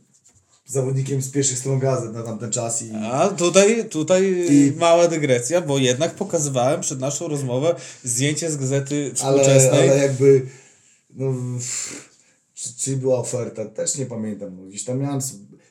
zawodnikiem 0.66 1.22
z 1.22 1.32
pierwszych 1.32 1.58
stron 1.60 1.80
gazet 1.80 2.14
na 2.14 2.24
tamten 2.24 2.52
czas 2.52 2.82
i... 2.82 2.92
A 3.12 3.30
tutaj, 3.30 3.90
tutaj 3.90 4.46
I- 4.50 4.74
mała 4.78 5.08
dygresja, 5.08 5.62
bo 5.62 5.78
jednak 5.78 6.16
pokazywałem 6.16 6.82
przed 6.82 7.00
naszą 7.00 7.28
rozmową 7.28 7.68
zdjęcie 8.04 8.52
z 8.52 8.58
gazety 8.58 9.06
Ale, 9.06 9.14
współczesnej. 9.14 9.90
ale 9.90 9.98
jakby, 9.98 10.46
no, 11.10 11.34
czy, 12.54 12.70
czy 12.78 12.98
była 12.98 13.18
oferta, 13.20 13.66
też 13.66 13.98
nie 13.98 14.06
pamiętam. 14.06 14.70
Gdzieś 14.70 14.84
tam 14.84 15.00
miałem, 15.00 15.20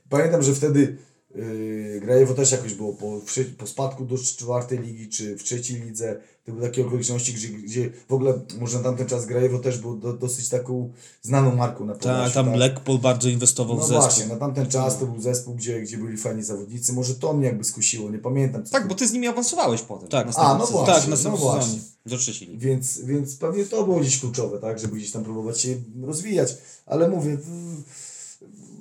pamiętam, 0.08 0.42
że 0.42 0.54
wtedy 0.54 0.96
yy, 1.34 2.00
Grajewo 2.00 2.34
też 2.34 2.52
jakoś 2.52 2.74
było 2.74 2.92
po, 2.92 3.20
po 3.58 3.66
spadku 3.66 4.04
do 4.04 4.18
czwartej 4.18 4.78
ligi, 4.78 5.08
czy 5.08 5.36
w 5.36 5.42
trzeciej 5.42 5.80
lidze. 5.80 6.20
To 6.44 6.52
były 6.52 6.68
takie 6.68 6.86
okoliczności, 6.86 7.32
gdzie, 7.34 7.48
gdzie 7.48 7.90
w 8.08 8.12
ogóle 8.12 8.40
może 8.60 8.76
na 8.78 8.84
tamten 8.84 9.06
czas 9.06 9.26
Grajewo 9.26 9.58
też 9.58 9.78
był 9.78 9.96
do, 9.96 10.12
dosyć 10.12 10.48
taką 10.48 10.92
znaną 11.22 11.56
marką 11.56 11.84
na 11.84 11.92
Tak, 11.92 12.02
Podlasiu. 12.02 12.34
tam 12.34 12.46
tak? 12.46 12.54
Blackpool 12.54 12.98
bardzo 12.98 13.28
inwestował 13.28 13.76
No 13.76 13.82
w 13.82 13.86
zespół. 13.88 14.02
właśnie, 14.02 14.26
na 14.26 14.36
tamten 14.36 14.66
czas 14.66 14.98
to 14.98 15.06
był 15.06 15.20
zespół, 15.20 15.54
gdzie, 15.54 15.80
gdzie 15.80 15.98
byli 15.98 16.16
fajni 16.16 16.42
zawodnicy. 16.42 16.92
Może 16.92 17.14
to 17.14 17.32
mnie 17.32 17.46
jakby 17.46 17.64
skusiło, 17.64 18.10
nie 18.10 18.18
pamiętam. 18.18 18.62
Tak, 18.62 18.82
to- 18.82 18.88
bo 18.88 18.94
ty 18.94 19.08
z 19.08 19.12
nimi 19.12 19.26
awansowałeś 19.26 19.82
potem. 19.82 20.08
Tak. 20.08 20.28
A, 20.36 20.58
no 20.58 20.66
właśnie, 20.66 20.94
Tak, 21.12 21.24
no 21.24 21.36
właśnie. 21.36 21.78
Do 22.06 22.18
trzeciej 22.18 22.48
ligi. 22.48 22.58
Więc, 22.66 23.00
więc 23.00 23.36
pewnie 23.36 23.64
to 23.64 23.84
było 23.84 24.00
gdzieś 24.00 24.20
kluczowe, 24.20 24.58
tak, 24.58 24.78
żeby 24.78 24.96
gdzieś 24.96 25.10
tam 25.12 25.24
próbować 25.24 25.60
się 25.60 25.74
rozwijać. 26.02 26.56
Ale 26.86 27.08
mówię, 27.08 27.36
w- 27.36 27.82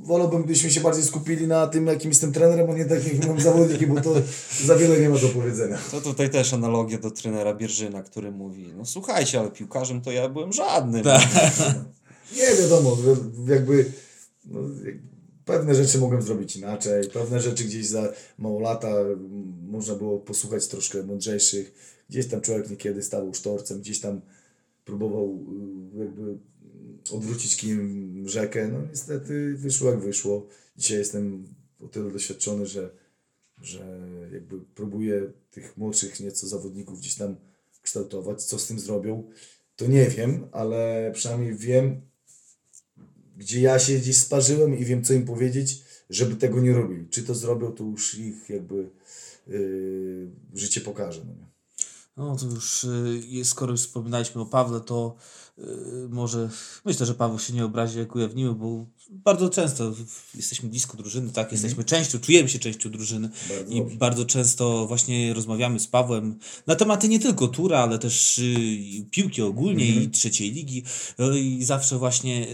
wolałbym, 0.03 0.43
gdybyśmy 0.43 0.71
się 0.71 0.81
bardziej 0.81 1.03
skupili 1.03 1.47
na 1.47 1.67
tym, 1.67 1.87
jakim 1.87 2.11
jestem 2.11 2.33
trenerem, 2.33 2.69
a 2.69 2.73
nie 2.73 2.85
takim 2.85 3.27
moim 3.27 3.41
zawodnikiem, 3.41 3.95
bo 3.95 4.01
to 4.01 4.13
za 4.65 4.75
wiele 4.75 4.99
nie 4.99 5.09
ma 5.09 5.17
do 5.17 5.29
powiedzenia. 5.29 5.77
To 5.91 6.01
tutaj 6.01 6.29
też 6.29 6.53
analogia 6.53 6.97
do 6.97 7.11
trenera 7.11 7.53
Bierżyna, 7.53 8.03
który 8.03 8.31
mówi, 8.31 8.73
no 8.77 8.85
słuchajcie, 8.85 9.39
ale 9.39 9.51
piłkarzem 9.51 10.01
to 10.01 10.11
ja 10.11 10.29
byłem 10.29 10.53
żadnym. 10.53 11.03
Tak. 11.03 11.27
Nie 12.37 12.55
wiadomo, 12.61 12.97
jakby 13.47 13.91
no, 14.45 14.59
pewne 15.45 15.75
rzeczy 15.75 15.97
mogłem 15.97 16.21
zrobić 16.21 16.55
inaczej, 16.55 17.09
pewne 17.09 17.39
rzeczy 17.39 17.63
gdzieś 17.63 17.87
za 17.87 18.13
mało 18.37 18.59
lata 18.59 18.87
m, 18.87 19.53
można 19.69 19.95
było 19.95 20.19
posłuchać 20.19 20.67
troszkę 20.67 21.03
mądrzejszych, 21.03 21.73
gdzieś 22.09 22.27
tam 22.27 22.41
człowiek 22.41 22.69
niekiedy 22.69 23.03
stawał 23.03 23.33
sztorcem, 23.33 23.79
gdzieś 23.79 23.99
tam 23.99 24.21
próbował 24.85 25.39
y, 25.95 25.99
jakby 25.99 26.37
odwrócić 27.11 27.57
kijem 27.57 28.27
rzekę, 28.27 28.67
no 28.67 28.79
niestety 28.89 29.53
wyszło 29.55 29.91
jak 29.91 29.99
wyszło. 29.99 30.47
Dzisiaj 30.77 30.97
jestem 30.97 31.47
o 31.79 31.87
tyle 31.87 32.11
doświadczony, 32.11 32.65
że, 32.65 32.89
że 33.61 33.99
jakby 34.33 34.59
próbuję 34.75 35.31
tych 35.51 35.77
młodszych 35.77 36.19
nieco 36.19 36.47
zawodników 36.47 36.99
gdzieś 36.99 37.15
tam 37.15 37.35
kształtować, 37.81 38.43
co 38.43 38.59
z 38.59 38.67
tym 38.67 38.79
zrobią, 38.79 39.23
to 39.75 39.87
nie 39.87 40.07
wiem, 40.07 40.47
ale 40.51 41.11
przynajmniej 41.15 41.55
wiem, 41.55 42.01
gdzie 43.37 43.61
ja 43.61 43.79
się 43.79 43.93
gdzieś 43.93 44.17
sparzyłem 44.17 44.77
i 44.77 44.85
wiem, 44.85 45.03
co 45.03 45.13
im 45.13 45.25
powiedzieć, 45.25 45.83
żeby 46.09 46.35
tego 46.35 46.61
nie 46.61 46.73
robili. 46.73 47.07
Czy 47.09 47.23
to 47.23 47.35
zrobią, 47.35 47.71
to 47.71 47.83
już 47.83 48.17
ich 48.17 48.49
jakby 48.49 48.89
yy, 49.47 50.29
życie 50.53 50.81
pokaże. 50.81 51.21
No 51.25 51.33
nie? 51.33 51.50
No 52.17 52.35
to 52.35 52.45
już, 52.45 52.83
y, 52.83 53.45
skoro 53.45 53.71
już 53.71 53.81
wspominaliśmy 53.81 54.41
o 54.41 54.45
Pawle, 54.45 54.79
to 54.81 55.15
y, 55.59 55.63
może 56.09 56.49
myślę, 56.85 57.05
że 57.05 57.13
Paweł 57.13 57.39
się 57.39 57.53
nie 57.53 57.65
obrazi, 57.65 57.99
jak 57.99 58.15
ujawnimy, 58.15 58.53
bo 58.53 58.85
bardzo 59.09 59.49
często 59.49 59.93
jesteśmy 60.35 60.69
blisko 60.69 60.97
drużyny, 60.97 61.31
tak, 61.31 61.51
jesteśmy 61.51 61.83
częścią, 61.83 62.19
czujemy 62.19 62.49
się 62.49 62.59
częścią 62.59 62.91
drużyny 62.91 63.29
Bardzo 63.49 63.71
i 63.71 63.77
dobrze. 63.79 63.95
bardzo 63.95 64.25
często 64.25 64.87
właśnie 64.87 65.33
rozmawiamy 65.33 65.79
z 65.79 65.87
Pawłem 65.87 66.39
na 66.67 66.75
tematy 66.75 67.09
nie 67.09 67.19
tylko 67.19 67.47
tura, 67.47 67.79
ale 67.79 67.99
też 67.99 68.37
y, 68.39 69.05
piłki 69.11 69.41
ogólnie 69.41 69.85
i 69.87 70.09
trzeciej 70.09 70.51
ligi. 70.51 70.83
Y, 71.19 71.39
i 71.39 71.63
zawsze 71.63 71.97
właśnie 71.97 72.47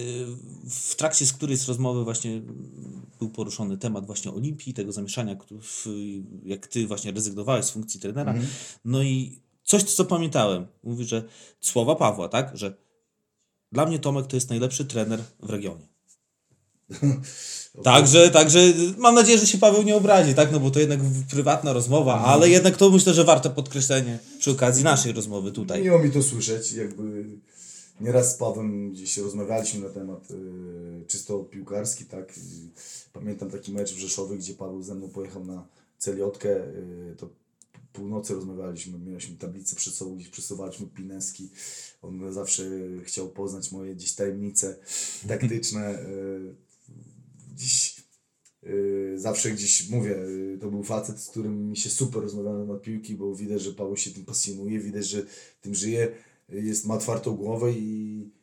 w 0.70 0.95
trakcie 0.95 1.26
z 1.26 1.34
którejś 1.34 1.60
z 1.60 1.68
rozmowy 1.68 2.03
właśnie 2.03 2.41
był 3.20 3.30
poruszony 3.30 3.78
temat 3.78 4.05
właśnie 4.05 4.32
Olimpii, 4.32 4.74
tego 4.74 4.91
zamieszania, 4.91 5.36
jak 6.45 6.68
ty 6.68 6.88
właśnie 6.88 7.12
rezygnowałeś 7.12 7.66
z 7.66 7.70
funkcji 7.72 7.99
trenera. 7.99 8.34
No 8.86 9.03
i 9.03 9.47
coś, 9.68 9.84
co 9.84 10.05
pamiętałem, 10.05 10.68
mówi, 10.84 11.05
że 11.05 11.24
słowa 11.61 11.95
Pawła, 11.95 12.30
tak, 12.30 12.57
że 12.57 12.78
dla 13.72 13.86
mnie 13.86 13.99
Tomek 13.99 14.28
to 14.28 14.36
jest 14.36 14.49
najlepszy 14.49 14.86
trener 14.86 15.24
w 15.39 15.49
regionie. 15.49 15.88
Także, 17.84 18.30
także 18.30 18.59
mam 18.97 19.15
nadzieję, 19.15 19.38
że 19.38 19.47
się 19.47 19.57
Paweł 19.57 19.84
nie 19.84 19.95
obrazi, 19.95 20.36
tak? 20.36 20.51
No 20.51 20.59
bo 20.59 20.72
to 20.72 20.80
jednak 20.80 20.99
prywatna 21.30 21.74
rozmowa, 21.74 22.20
ale 22.20 22.49
jednak 22.49 22.78
to 22.78 22.89
myślę, 22.89 23.13
że 23.13 23.24
warte 23.24 23.49
podkreślenie 23.49 24.20
przy 24.39 24.51
okazji 24.51 24.84
naszej 24.84 25.13
rozmowy 25.13 25.51
tutaj. 25.51 25.84
Miło 25.84 25.99
mi 25.99 26.11
to 26.11 26.24
słyszeć, 26.24 26.72
jakby 26.72 27.26
nieraz 28.01 28.34
z 28.34 28.38
Pawłem 28.38 28.91
gdzieś 28.91 29.18
rozmawialiśmy 29.18 29.88
na 29.88 29.93
temat 29.93 30.32
y, 30.32 31.05
czysto 31.07 31.39
piłkarski, 31.39 32.05
tak. 32.05 32.34
Pamiętam 33.13 33.51
taki 33.51 33.72
mecz 33.72 33.93
w 33.93 33.99
Rzeszowie, 33.99 34.38
gdzie 34.38 34.53
Paweł 34.53 34.84
ze 34.84 34.95
mną 34.95 35.09
pojechał 35.09 35.45
na 35.45 35.68
celiotkę, 35.97 36.49
y, 36.49 37.15
to 37.18 37.30
północy 37.94 38.34
rozmawialiśmy, 38.34 39.00
mieliśmy 39.00 39.38
tablicę 39.38 39.76
przed 39.76 39.94
sobą, 39.94 40.16
gdzieś 40.16 40.30
przesuwaliśmy 40.30 40.88
pineski. 40.88 41.50
On 42.02 42.34
zawsze 42.34 42.64
chciał 43.04 43.30
poznać 43.30 43.72
moje 43.72 43.96
gdzieś 43.96 44.14
tajemnice 44.14 44.76
taktyczne. 45.28 46.00
Y, 46.00 46.56
dziś 47.56 48.04
y, 48.64 49.14
zawsze 49.16 49.52
gdzieś 49.52 49.90
mówię, 49.90 50.18
y, 50.18 50.58
to 50.62 50.72
był 50.72 50.84
facet, 50.84 51.20
z 51.20 51.30
którym 51.30 51.70
mi 51.70 51.78
się 51.78 51.90
super 51.90 52.22
rozmawiało 52.22 52.66
na 52.66 52.76
piłki, 52.76 53.16
bo 53.16 53.36
widać, 53.36 53.62
że 53.62 53.74
Paweł 53.74 53.98
się 53.98 54.12
tym 54.12 54.26
pasjonuje, 54.26 54.80
widać, 54.80 55.08
że 55.08 55.26
tym 55.62 55.76
żyje, 55.76 56.12
jest, 56.50 56.86
ma 56.86 56.94
otwartą 56.94 57.36
głowę 57.36 57.72
i 57.72 58.38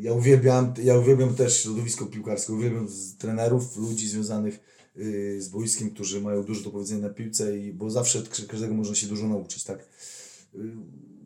ja 0.00 0.12
uwielbiam, 0.12 0.74
ja 0.82 0.98
uwielbiam 0.98 1.34
też 1.34 1.62
środowisko 1.62 2.06
piłkarskie, 2.06 2.52
uwielbiam 2.52 2.88
trenerów, 3.18 3.76
ludzi 3.76 4.08
związanych 4.08 4.60
z 5.38 5.48
boiskiem, 5.48 5.90
którzy 5.90 6.20
mają 6.20 6.42
dużo 6.44 6.64
do 6.64 6.70
powiedzenia 6.70 7.00
na 7.02 7.08
piłce, 7.14 7.58
i, 7.58 7.72
bo 7.72 7.90
zawsze 7.90 8.18
od 8.18 8.28
każdego 8.48 8.74
można 8.74 8.94
się 8.94 9.06
dużo 9.06 9.28
nauczyć, 9.28 9.64
tak? 9.64 9.78
Y, 10.54 10.58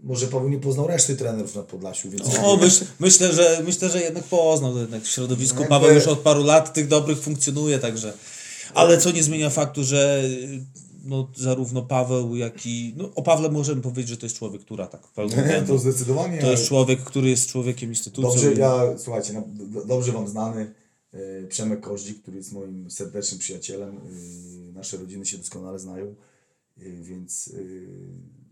Może 0.02 0.26
Paweł 0.26 0.48
nie 0.48 0.58
poznał 0.58 0.86
reszty 0.86 1.16
trenerów 1.16 1.54
na 1.54 1.62
Podlasiu, 1.62 2.10
więc... 2.10 2.22
O, 2.42 2.56
myśl, 2.56 2.84
myślę, 3.00 3.32
że, 3.32 3.62
myślę, 3.66 3.88
że 3.90 4.02
jednak 4.02 4.24
poznał, 4.24 4.78
jednak 4.78 5.02
w 5.02 5.08
środowisku 5.08 5.58
Jakby- 5.60 5.68
Paweł 5.70 5.94
już 5.94 6.06
od 6.06 6.18
paru 6.18 6.44
lat 6.44 6.74
tych 6.74 6.88
dobrych 6.88 7.18
funkcjonuje, 7.20 7.78
także. 7.78 8.12
Ale 8.74 8.98
co 8.98 9.10
nie 9.10 9.22
zmienia 9.22 9.50
faktu, 9.50 9.84
że 9.84 10.22
no, 11.04 11.28
zarówno 11.36 11.82
Paweł, 11.82 12.36
jak 12.36 12.66
i. 12.66 12.94
No, 12.96 13.10
o 13.14 13.22
Pawle 13.22 13.50
możemy 13.50 13.82
powiedzieć, 13.82 14.08
że 14.08 14.16
to 14.16 14.26
jest 14.26 14.36
człowiek, 14.36 14.62
która 14.62 14.86
tak 14.86 15.08
pełną 15.08 15.36
to 15.36 15.42
gębą. 15.42 15.78
zdecydowanie. 15.78 16.38
To 16.38 16.50
jest 16.50 16.64
człowiek, 16.68 17.00
który 17.04 17.30
jest 17.30 17.46
człowiekiem 17.48 17.88
instytucją. 17.88 18.30
Dobrze, 18.30 18.52
ja, 18.54 18.82
słuchajcie, 18.98 19.32
no, 19.32 19.42
do- 19.66 19.84
dobrze 19.84 20.12
Wam 20.12 20.28
znany 20.28 20.74
Przemek 21.48 21.80
Koździk, 21.80 22.22
który 22.22 22.36
jest 22.36 22.52
moim 22.52 22.90
serdecznym 22.90 23.38
przyjacielem. 23.40 23.96
e, 23.96 24.72
Nasze 24.72 24.96
rodziny 24.96 25.26
się 25.26 25.38
doskonale 25.38 25.78
znają, 25.78 26.06
e, 26.78 26.82
więc 27.02 27.48
e, 27.54 27.58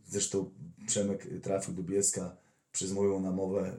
zresztą 0.08 0.50
Przemek 0.86 1.28
trafił 1.42 1.74
do 1.74 1.82
Bielska 1.82 2.36
przez 2.72 2.92
moją 2.92 3.20
namowę, 3.20 3.60
e, 3.68 3.76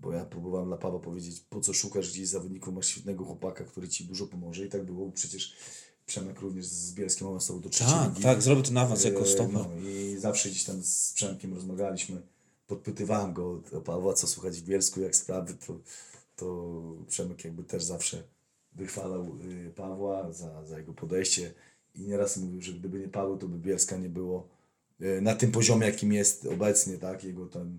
bo 0.00 0.12
ja 0.12 0.24
próbowałem 0.24 0.68
dla 0.68 0.76
Pawła 0.76 1.00
powiedzieć, 1.00 1.40
po 1.50 1.60
co 1.60 1.72
szukasz 1.72 2.10
gdzieś 2.12 2.28
zawodników, 2.28 2.74
masz 2.74 2.86
świetnego 2.86 3.24
chłopaka, 3.24 3.64
który 3.64 3.88
Ci 3.88 4.04
dużo 4.04 4.26
pomoże 4.26 4.66
i 4.66 4.68
tak 4.68 4.84
było, 4.84 5.10
przecież 5.12 5.56
Przemek 6.06 6.40
również 6.40 6.66
z 6.66 6.94
Bielskiem 6.94 7.28
awansował 7.28 7.62
do 7.62 7.68
trzeciej 7.68 7.92
Tak, 7.94 8.08
ligi. 8.10 8.22
tak, 8.22 8.42
zrobił 8.42 8.64
ten 8.64 8.76
awans 8.78 9.04
jako 9.04 9.20
E, 9.20 9.26
stoper. 9.26 9.52
No, 9.52 9.68
I 9.88 10.16
zawsze 10.18 10.48
gdzieś 10.50 10.64
tam 10.64 10.82
z 10.82 11.12
Przemkiem 11.12 11.54
rozmawialiśmy, 11.54 12.22
podpytywałem 12.66 13.32
go 13.34 13.62
o 13.72 13.80
Pawła, 13.80 14.14
co 14.14 14.26
słychać 14.26 14.56
w 14.60 14.64
Bielsku, 14.64 15.00
jak 15.00 15.16
sprawy, 15.16 15.54
to, 15.66 15.78
to 16.42 16.82
Przemek 17.08 17.44
jakby 17.44 17.64
też 17.64 17.84
zawsze 17.84 18.22
wychwalał 18.72 19.36
y, 19.66 19.72
Pawła 19.76 20.32
za, 20.32 20.64
za 20.64 20.78
jego 20.78 20.92
podejście 20.92 21.54
i 21.94 22.00
nieraz 22.00 22.36
mówił, 22.36 22.60
że 22.62 22.72
gdyby 22.72 22.98
nie 22.98 23.08
Paweł, 23.08 23.38
to 23.38 23.48
by 23.48 23.58
Bielska 23.58 23.96
nie 23.96 24.08
było 24.08 24.48
y, 25.00 25.20
na 25.20 25.34
tym 25.34 25.52
poziomie, 25.52 25.86
jakim 25.86 26.12
jest 26.12 26.46
obecnie, 26.46 26.98
tak, 26.98 27.24
jego 27.24 27.46
ten 27.46 27.78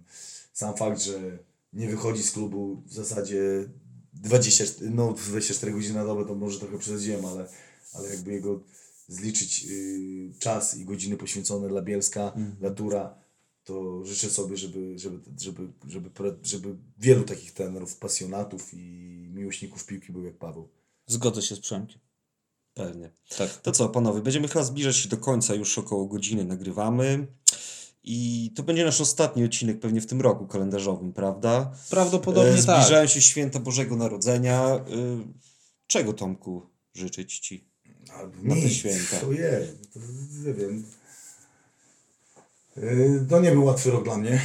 sam 0.53 0.77
fakt, 0.77 1.01
że 1.01 1.37
nie 1.73 1.89
wychodzi 1.89 2.23
z 2.23 2.31
klubu 2.31 2.81
w 2.85 2.93
zasadzie 2.93 3.69
20, 4.13 4.63
no 4.81 5.13
24 5.13 5.71
godziny 5.71 5.95
na 5.95 6.05
dobę, 6.05 6.25
to 6.25 6.35
może 6.35 6.59
trochę 6.59 6.77
przesadziłem, 6.77 7.25
ale, 7.25 7.47
ale 7.93 8.09
jakby 8.09 8.33
jego 8.33 8.59
zliczyć 9.07 9.65
y, 9.69 10.31
czas 10.39 10.77
i 10.77 10.85
godziny 10.85 11.17
poświęcone 11.17 11.69
dla 11.69 11.81
Bielska, 11.81 12.33
dla 12.59 12.71
Tura, 12.71 13.22
to 13.63 14.05
życzę 14.05 14.29
sobie, 14.29 14.57
żeby, 14.57 14.99
żeby, 14.99 15.19
żeby, 15.39 15.67
żeby, 15.87 16.09
żeby, 16.43 16.75
wielu 16.97 17.23
takich 17.23 17.51
trenerów, 17.51 17.97
pasjonatów 17.97 18.73
i 18.73 18.77
miłośników 19.33 19.85
piłki 19.85 20.11
był 20.11 20.23
jak 20.23 20.37
Paweł. 20.37 20.69
Zgodzę 21.07 21.41
się 21.41 21.55
z 21.55 21.59
Przemkiem. 21.59 21.99
Pewnie. 22.73 23.11
Tak. 23.37 23.61
To 23.61 23.71
co, 23.71 23.89
panowie, 23.89 24.21
będziemy 24.21 24.47
chyba 24.47 24.63
zbliżać 24.63 24.97
się 24.97 25.09
do 25.09 25.17
końca, 25.17 25.55
już 25.55 25.77
około 25.77 26.05
godziny 26.05 26.45
nagrywamy. 26.45 27.27
I 28.03 28.51
to 28.55 28.63
będzie 28.63 28.85
nasz 28.85 29.01
ostatni 29.01 29.43
odcinek 29.43 29.79
pewnie 29.79 30.01
w 30.01 30.07
tym 30.07 30.21
roku 30.21 30.47
kalendarzowym, 30.47 31.13
prawda? 31.13 31.71
Prawdopodobnie 31.89 32.51
E, 32.51 32.63
tak. 32.63 32.83
Zbliżają 32.83 33.07
się 33.07 33.21
święta 33.21 33.59
Bożego 33.59 33.95
Narodzenia. 33.95 34.75
Y, 34.75 35.43
Czego, 35.87 36.13
Tomku, 36.13 36.61
życzyć 36.93 37.39
Ci? 37.39 37.67
Na 38.43 38.55
te 38.55 38.55
Nic, 38.55 38.73
święta. 38.73 39.27
Ojej, 39.27 39.67
to 39.93 39.99
nie 40.45 40.53
wiem. 40.53 40.85
Yy, 42.77 43.25
To 43.29 43.41
nie 43.41 43.51
był 43.51 43.65
łatwy 43.65 43.91
rok 43.91 44.03
dla 44.03 44.17
mnie, 44.17 44.41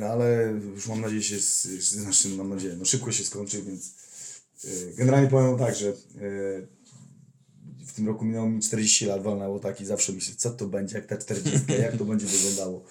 yy, 0.00 0.06
ale 0.08 0.54
już 0.74 0.86
mam 0.88 1.00
nadzieję 1.00 1.22
się, 1.22 1.36
znaczy 1.80 2.28
mam 2.28 2.48
nadzieję, 2.48 2.76
no 2.78 2.84
szybko 2.84 3.12
się 3.12 3.24
skończy, 3.24 3.62
więc 3.62 3.94
yy, 4.64 4.94
generalnie 4.96 5.28
powiem 5.28 5.58
tak, 5.58 5.74
że 5.76 5.92
w 7.86 7.92
tym 7.92 8.06
roku 8.06 8.24
minęło 8.24 8.48
mi 8.50 8.60
40 8.60 9.06
lat, 9.06 9.22
walnęło 9.22 9.58
tak 9.58 9.80
i 9.80 9.86
zawsze 9.86 10.12
myślę, 10.12 10.34
co 10.36 10.50
to 10.50 10.66
będzie, 10.66 10.96
jak 10.96 11.06
ta 11.06 11.16
40, 11.16 11.72
jak 11.82 11.96
to 11.96 12.04
będzie 12.04 12.26
wyglądało. 12.26 12.84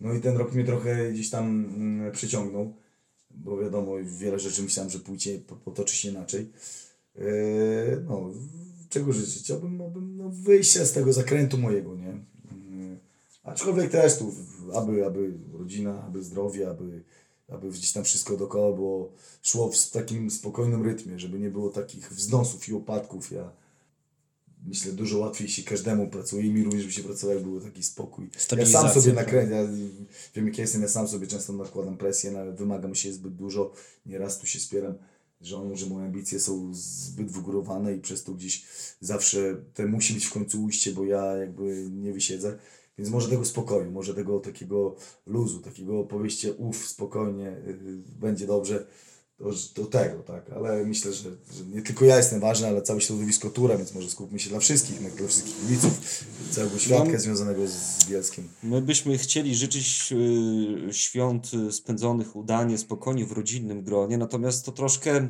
No 0.00 0.14
i 0.14 0.20
ten 0.20 0.36
rok 0.36 0.52
mnie 0.54 0.64
trochę 0.64 1.12
gdzieś 1.12 1.30
tam 1.30 1.64
mm, 1.76 2.12
przyciągnął, 2.12 2.74
bo 3.30 3.58
wiadomo, 3.58 3.92
wiele 4.04 4.38
rzeczy 4.38 4.62
myślałem, 4.62 4.90
że 4.90 4.98
pójdzie, 4.98 5.38
po- 5.38 5.56
potoczy 5.56 5.96
się 5.96 6.08
inaczej. 6.08 6.50
No, 8.08 8.30
czego 8.88 9.12
życzyć? 9.12 9.42
Chciałbym 9.42 9.76
no, 10.16 10.30
wyjścia 10.30 10.84
z 10.84 10.92
tego 10.92 11.12
zakrętu 11.12 11.58
mojego, 11.58 11.96
nie? 11.96 12.29
Aczkolwiek 13.50 13.90
też 13.90 14.18
tu, 14.18 14.34
aby, 14.74 15.06
aby 15.06 15.32
rodzina, 15.52 16.02
aby 16.02 16.22
zdrowie, 16.22 16.70
aby, 16.70 17.02
aby 17.48 17.70
gdzieś 17.70 17.92
tam 17.92 18.04
wszystko 18.04 18.36
dookoła 18.36 18.72
było, 18.72 19.12
szło 19.42 19.70
w 19.70 19.90
takim 19.90 20.30
spokojnym 20.30 20.84
rytmie, 20.84 21.18
żeby 21.18 21.38
nie 21.38 21.50
było 21.50 21.70
takich 21.70 22.12
wznosów 22.12 22.68
i 22.68 22.72
upadków. 22.72 23.32
Ja 23.32 23.50
myślę, 24.66 24.92
dużo 24.92 25.18
łatwiej 25.18 25.48
się 25.48 25.62
każdemu 25.62 26.08
pracuje 26.08 26.46
i 26.46 26.50
mi 26.50 26.64
również 26.64 26.86
by 26.86 26.92
się 26.92 27.02
pracowało, 27.02 27.34
jak 27.34 27.48
był 27.48 27.60
taki 27.60 27.82
spokój. 27.82 28.30
Ja 28.56 28.66
sam 28.66 28.90
sobie 28.90 29.14
tak. 29.14 29.26
nakręcę, 29.26 29.54
ja 29.54 29.68
wiem 30.34 30.46
jak 30.46 30.58
ja 30.58 30.62
jestem, 30.62 30.82
ja 30.82 30.88
sam 30.88 31.08
sobie 31.08 31.26
często 31.26 31.52
nakładam 31.52 31.96
presję, 31.96 32.30
no, 32.30 32.52
wymagam 32.52 32.94
się 32.94 33.12
zbyt 33.12 33.34
dużo, 33.34 33.72
nieraz 34.06 34.38
tu 34.38 34.46
się 34.46 34.60
spieram 34.60 34.94
żoną, 35.40 35.76
że 35.76 35.86
moje 35.86 36.06
ambicje 36.06 36.40
są 36.40 36.74
zbyt 36.74 37.30
wygórowane 37.30 37.94
i 37.94 38.00
przez 38.00 38.24
to 38.24 38.32
gdzieś 38.32 38.64
zawsze 39.00 39.56
te 39.74 39.86
musi 39.86 40.14
być 40.14 40.26
w 40.26 40.32
końcu 40.32 40.64
ujście, 40.64 40.92
bo 40.92 41.04
ja 41.04 41.36
jakby 41.36 41.88
nie 41.90 42.12
wysiedzę. 42.12 42.58
Więc 43.00 43.12
może 43.12 43.28
tego 43.28 43.44
spokoju, 43.44 43.90
może 43.90 44.14
tego 44.14 44.40
takiego 44.40 44.96
luzu, 45.26 45.60
takiego 45.60 46.04
powieście 46.04 46.52
uff, 46.52 46.88
spokojnie, 46.88 47.56
yy, 47.66 48.02
będzie 48.20 48.46
dobrze, 48.46 48.86
to, 49.38 49.50
to 49.74 49.84
tego, 49.84 50.22
tak, 50.22 50.50
ale 50.50 50.84
myślę, 50.84 51.12
że, 51.12 51.30
że 51.30 51.64
nie 51.64 51.82
tylko 51.82 52.04
ja 52.04 52.16
jestem 52.16 52.40
ważny, 52.40 52.68
ale 52.68 52.82
całe 52.82 53.00
środowisko 53.00 53.50
Tura, 53.50 53.76
więc 53.76 53.94
może 53.94 54.10
skupmy 54.10 54.38
się 54.38 54.50
dla 54.50 54.58
wszystkich, 54.58 55.00
no, 55.00 55.08
dla 55.16 55.28
wszystkich 55.28 55.60
kibiców, 55.60 56.24
całego 56.50 56.78
świadka 56.78 57.18
związanego 57.18 57.66
z 57.68 58.06
Bielskiem. 58.08 58.48
My 58.62 58.82
byśmy 58.82 59.18
chcieli 59.18 59.54
życzyć 59.54 60.12
y, 60.12 60.92
świąt 60.92 61.50
y, 61.54 61.72
spędzonych 61.72 62.36
udanie, 62.36 62.78
spokojnie 62.78 63.26
w 63.26 63.32
rodzinnym 63.32 63.82
gronie, 63.82 64.18
natomiast 64.18 64.64
to 64.64 64.72
troszkę 64.72 65.28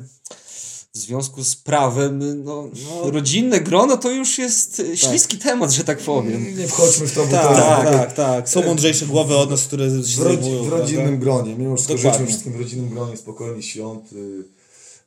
w 0.93 0.97
związku 0.97 1.43
z 1.43 1.55
prawem, 1.55 2.43
no, 2.43 2.69
no 3.03 3.11
rodzinne 3.11 3.59
grono 3.61 3.97
to 3.97 4.11
już 4.11 4.37
jest 4.37 4.79
y, 4.79 4.97
śliski 4.97 5.37
temat, 5.37 5.71
że 5.71 5.83
tak 5.83 5.97
powiem. 5.99 6.57
Nie 6.57 6.67
wchodźmy 6.67 7.07
w 7.07 7.13
to, 7.13 7.25
bo 7.25 7.31
Tak, 7.31 7.47
to 7.47 7.55
tak, 7.55 7.85
tak, 7.85 8.13
tak. 8.13 8.49
Są 8.49 8.63
mądrzejsze 8.65 9.05
głowy 9.05 9.35
od 9.37 9.49
nas, 9.49 9.63
które 9.63 9.85
się 9.85 9.91
w, 9.91 9.95
rodzi, 9.95 10.15
zajmują. 10.15 10.63
w 10.63 10.67
prawda? 10.67 10.77
rodzinnym 10.85 11.19
gronie. 11.19 11.55
Mimo 11.55 11.75
wszystko 11.75 11.95
Dokładnie. 11.95 12.19
życzę 12.19 12.27
wszystkim 12.31 12.53
w 12.53 12.59
rodzinnym 12.59 12.89
gronie 12.89 13.17
spokojnych 13.17 13.65
świąt. 13.65 14.13
y, 14.13 14.43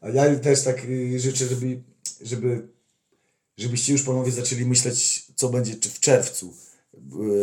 A 0.01 0.09
ja 0.09 0.37
też 0.37 0.62
tak 0.62 0.85
y, 0.85 1.20
życzę, 1.20 1.47
żeby, 1.49 1.80
żeby, 2.22 2.68
żebyście 3.59 3.93
już 3.93 4.03
panowie 4.03 4.32
zaczęli 4.32 4.64
myśleć, 4.64 5.26
co 5.37 5.49
będzie 5.49 5.74
czy 5.74 5.89
w 5.89 6.01
czerwcu. 6.01 6.55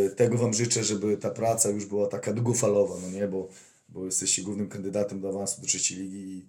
Y, 0.06 0.10
Tego 0.16 0.38
wam 0.38 0.54
życzę, 0.54 0.84
żeby 0.84 1.18
ta 1.18 1.30
praca 1.30 1.70
już 1.70 1.86
była 1.86 2.08
taka 2.08 2.34
długofalowa, 2.34 2.96
no 3.02 3.20
nie, 3.20 3.28
bo, 3.28 3.48
bo 3.90 4.06
jesteście 4.06 4.42
głównym 4.42 4.70
kandydatem 4.70 5.22
do 5.22 5.30
awansu 5.30 5.62
do 5.62 5.68
trzeciej 5.68 5.98
ligi 5.98 6.18
i 6.18 6.46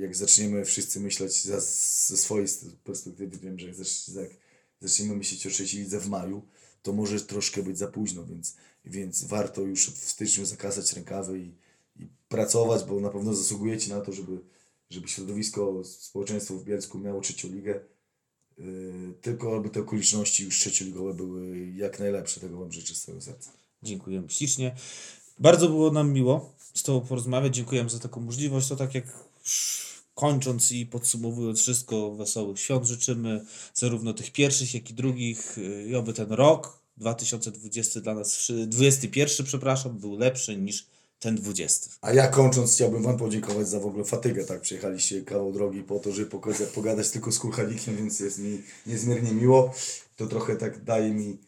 jak 0.00 0.16
zaczniemy 0.16 0.64
wszyscy 0.64 1.00
myśleć 1.00 1.44
za, 1.44 1.60
ze 1.60 2.16
swojej 2.16 2.48
perspektywy, 2.84 3.38
wiem, 3.38 3.58
że 3.58 3.66
jak, 3.66 3.76
zacz, 3.76 4.08
jak 4.08 4.30
zaczniemy 4.80 5.16
myśleć 5.16 5.46
o 5.46 5.50
trzeciej 5.50 5.80
lidze 5.80 6.00
w 6.00 6.08
maju, 6.08 6.42
to 6.82 6.92
może 6.92 7.20
troszkę 7.20 7.62
być 7.62 7.78
za 7.78 7.88
późno, 7.88 8.26
więc, 8.26 8.56
więc 8.84 9.24
warto 9.24 9.62
już 9.62 9.90
w 9.90 10.10
styczniu 10.10 10.44
zakasać 10.44 10.92
rękawy 10.92 11.38
i, 11.40 11.54
i 12.02 12.08
pracować, 12.28 12.84
bo 12.84 13.00
na 13.00 13.10
pewno 13.10 13.34
zasługujecie 13.34 13.94
na 13.94 14.00
to, 14.00 14.12
żeby, 14.12 14.40
żeby 14.90 15.08
środowisko, 15.08 15.84
społeczeństwo 15.84 16.54
w 16.54 16.64
Bielsku 16.64 16.98
miało 16.98 17.20
trzecią 17.20 17.48
ligę. 17.48 17.80
Yy, 18.58 19.14
tylko 19.20 19.56
aby 19.56 19.70
te 19.70 19.80
okoliczności 19.80 20.44
już 20.44 20.60
trzecioligowe 20.60 21.14
były 21.14 21.70
jak 21.70 21.98
najlepsze. 21.98 22.40
Tego 22.40 22.58
Wam 22.58 22.72
życzę 22.72 22.94
z 22.94 23.02
całego 23.02 23.22
serca. 23.22 23.52
Dziękujemy 23.82 24.30
ślicznie. 24.30 24.76
Bardzo 25.38 25.68
było 25.68 25.90
nam 25.90 26.12
miło 26.12 26.52
z 26.74 26.82
Tobą 26.82 27.06
porozmawiać. 27.06 27.54
Dziękujemy 27.54 27.90
za 27.90 27.98
taką 27.98 28.20
możliwość. 28.20 28.68
To 28.68 28.76
tak 28.76 28.94
jak 28.94 29.25
kończąc 30.14 30.72
i 30.72 30.86
podsumowując 30.86 31.60
wszystko, 31.60 32.14
wesołych 32.14 32.60
świąt 32.60 32.86
życzymy 32.86 33.44
zarówno 33.74 34.14
tych 34.14 34.32
pierwszych, 34.32 34.74
jak 34.74 34.90
i 34.90 34.94
drugich 34.94 35.56
i 35.88 35.94
oby 35.94 36.12
ten 36.12 36.32
rok 36.32 36.78
2020 36.96 38.00
dla 38.00 38.14
nas, 38.14 38.34
wszy- 38.36 38.66
21 38.66 39.46
przepraszam, 39.46 39.98
był 39.98 40.18
lepszy 40.18 40.56
niż 40.56 40.86
ten 41.18 41.34
20. 41.36 41.90
A 42.00 42.12
ja 42.12 42.28
kończąc 42.28 42.74
chciałbym 42.74 43.02
Wam 43.02 43.16
podziękować 43.16 43.68
za 43.68 43.80
w 43.80 43.86
ogóle 43.86 44.04
fatygę, 44.04 44.44
tak? 44.44 44.60
Przyjechaliście 44.60 45.22
kawał 45.22 45.52
drogi 45.52 45.82
po 45.82 45.98
to, 45.98 46.12
żeby 46.12 46.30
pogadać, 46.74 47.10
tylko 47.10 47.32
z 47.32 47.38
kurchalikiem, 47.38 47.96
więc 47.96 48.20
jest 48.20 48.38
mi 48.38 48.62
niezmiernie 48.86 49.32
miło. 49.32 49.74
To 50.16 50.26
trochę 50.26 50.56
tak 50.56 50.84
daje 50.84 51.10
mi 51.10 51.38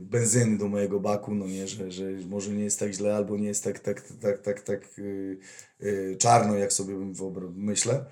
benzyny 0.00 0.58
do 0.58 0.68
mojego 0.68 1.00
baku, 1.00 1.34
no 1.34 1.46
nie, 1.46 1.68
że, 1.68 1.90
że 1.90 2.04
może 2.28 2.50
nie 2.50 2.64
jest 2.64 2.78
tak 2.78 2.92
źle, 2.92 3.16
albo 3.16 3.36
nie 3.36 3.48
jest 3.48 3.64
tak, 3.64 3.78
tak, 3.78 4.02
tak, 4.20 4.42
tak, 4.42 4.62
tak 4.62 4.98
yy, 4.98 5.38
yy, 5.80 6.16
czarno, 6.18 6.56
jak 6.56 6.72
sobie 6.72 6.94
myślę. 7.54 8.04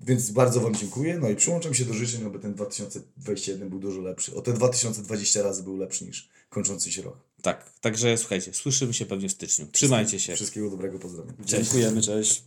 Więc 0.00 0.30
bardzo 0.30 0.60
Wam 0.60 0.74
dziękuję. 0.74 1.18
No 1.18 1.28
i 1.28 1.36
przyłączam 1.36 1.74
się 1.74 1.84
do 1.84 1.94
życzeń, 1.94 2.26
aby 2.26 2.38
ten 2.38 2.54
2021 2.54 3.68
był 3.68 3.78
dużo 3.78 4.00
lepszy. 4.00 4.34
O 4.34 4.40
te 4.40 4.52
2020 4.52 5.42
razy 5.42 5.62
był 5.62 5.76
lepszy 5.76 6.04
niż 6.04 6.28
kończący 6.48 6.92
się 6.92 7.02
rok. 7.02 7.16
Tak, 7.42 7.72
także 7.80 8.16
słuchajcie, 8.16 8.54
słyszymy 8.54 8.94
się 8.94 9.06
pewnie 9.06 9.28
w 9.28 9.32
styczniu. 9.32 9.66
Trzymajcie 9.72 10.20
się. 10.20 10.34
Wszystkiego 10.34 10.70
dobrego, 10.70 10.98
pozdrawiam. 10.98 11.34
Dziękujemy, 11.40 12.02
cześć. 12.02 12.30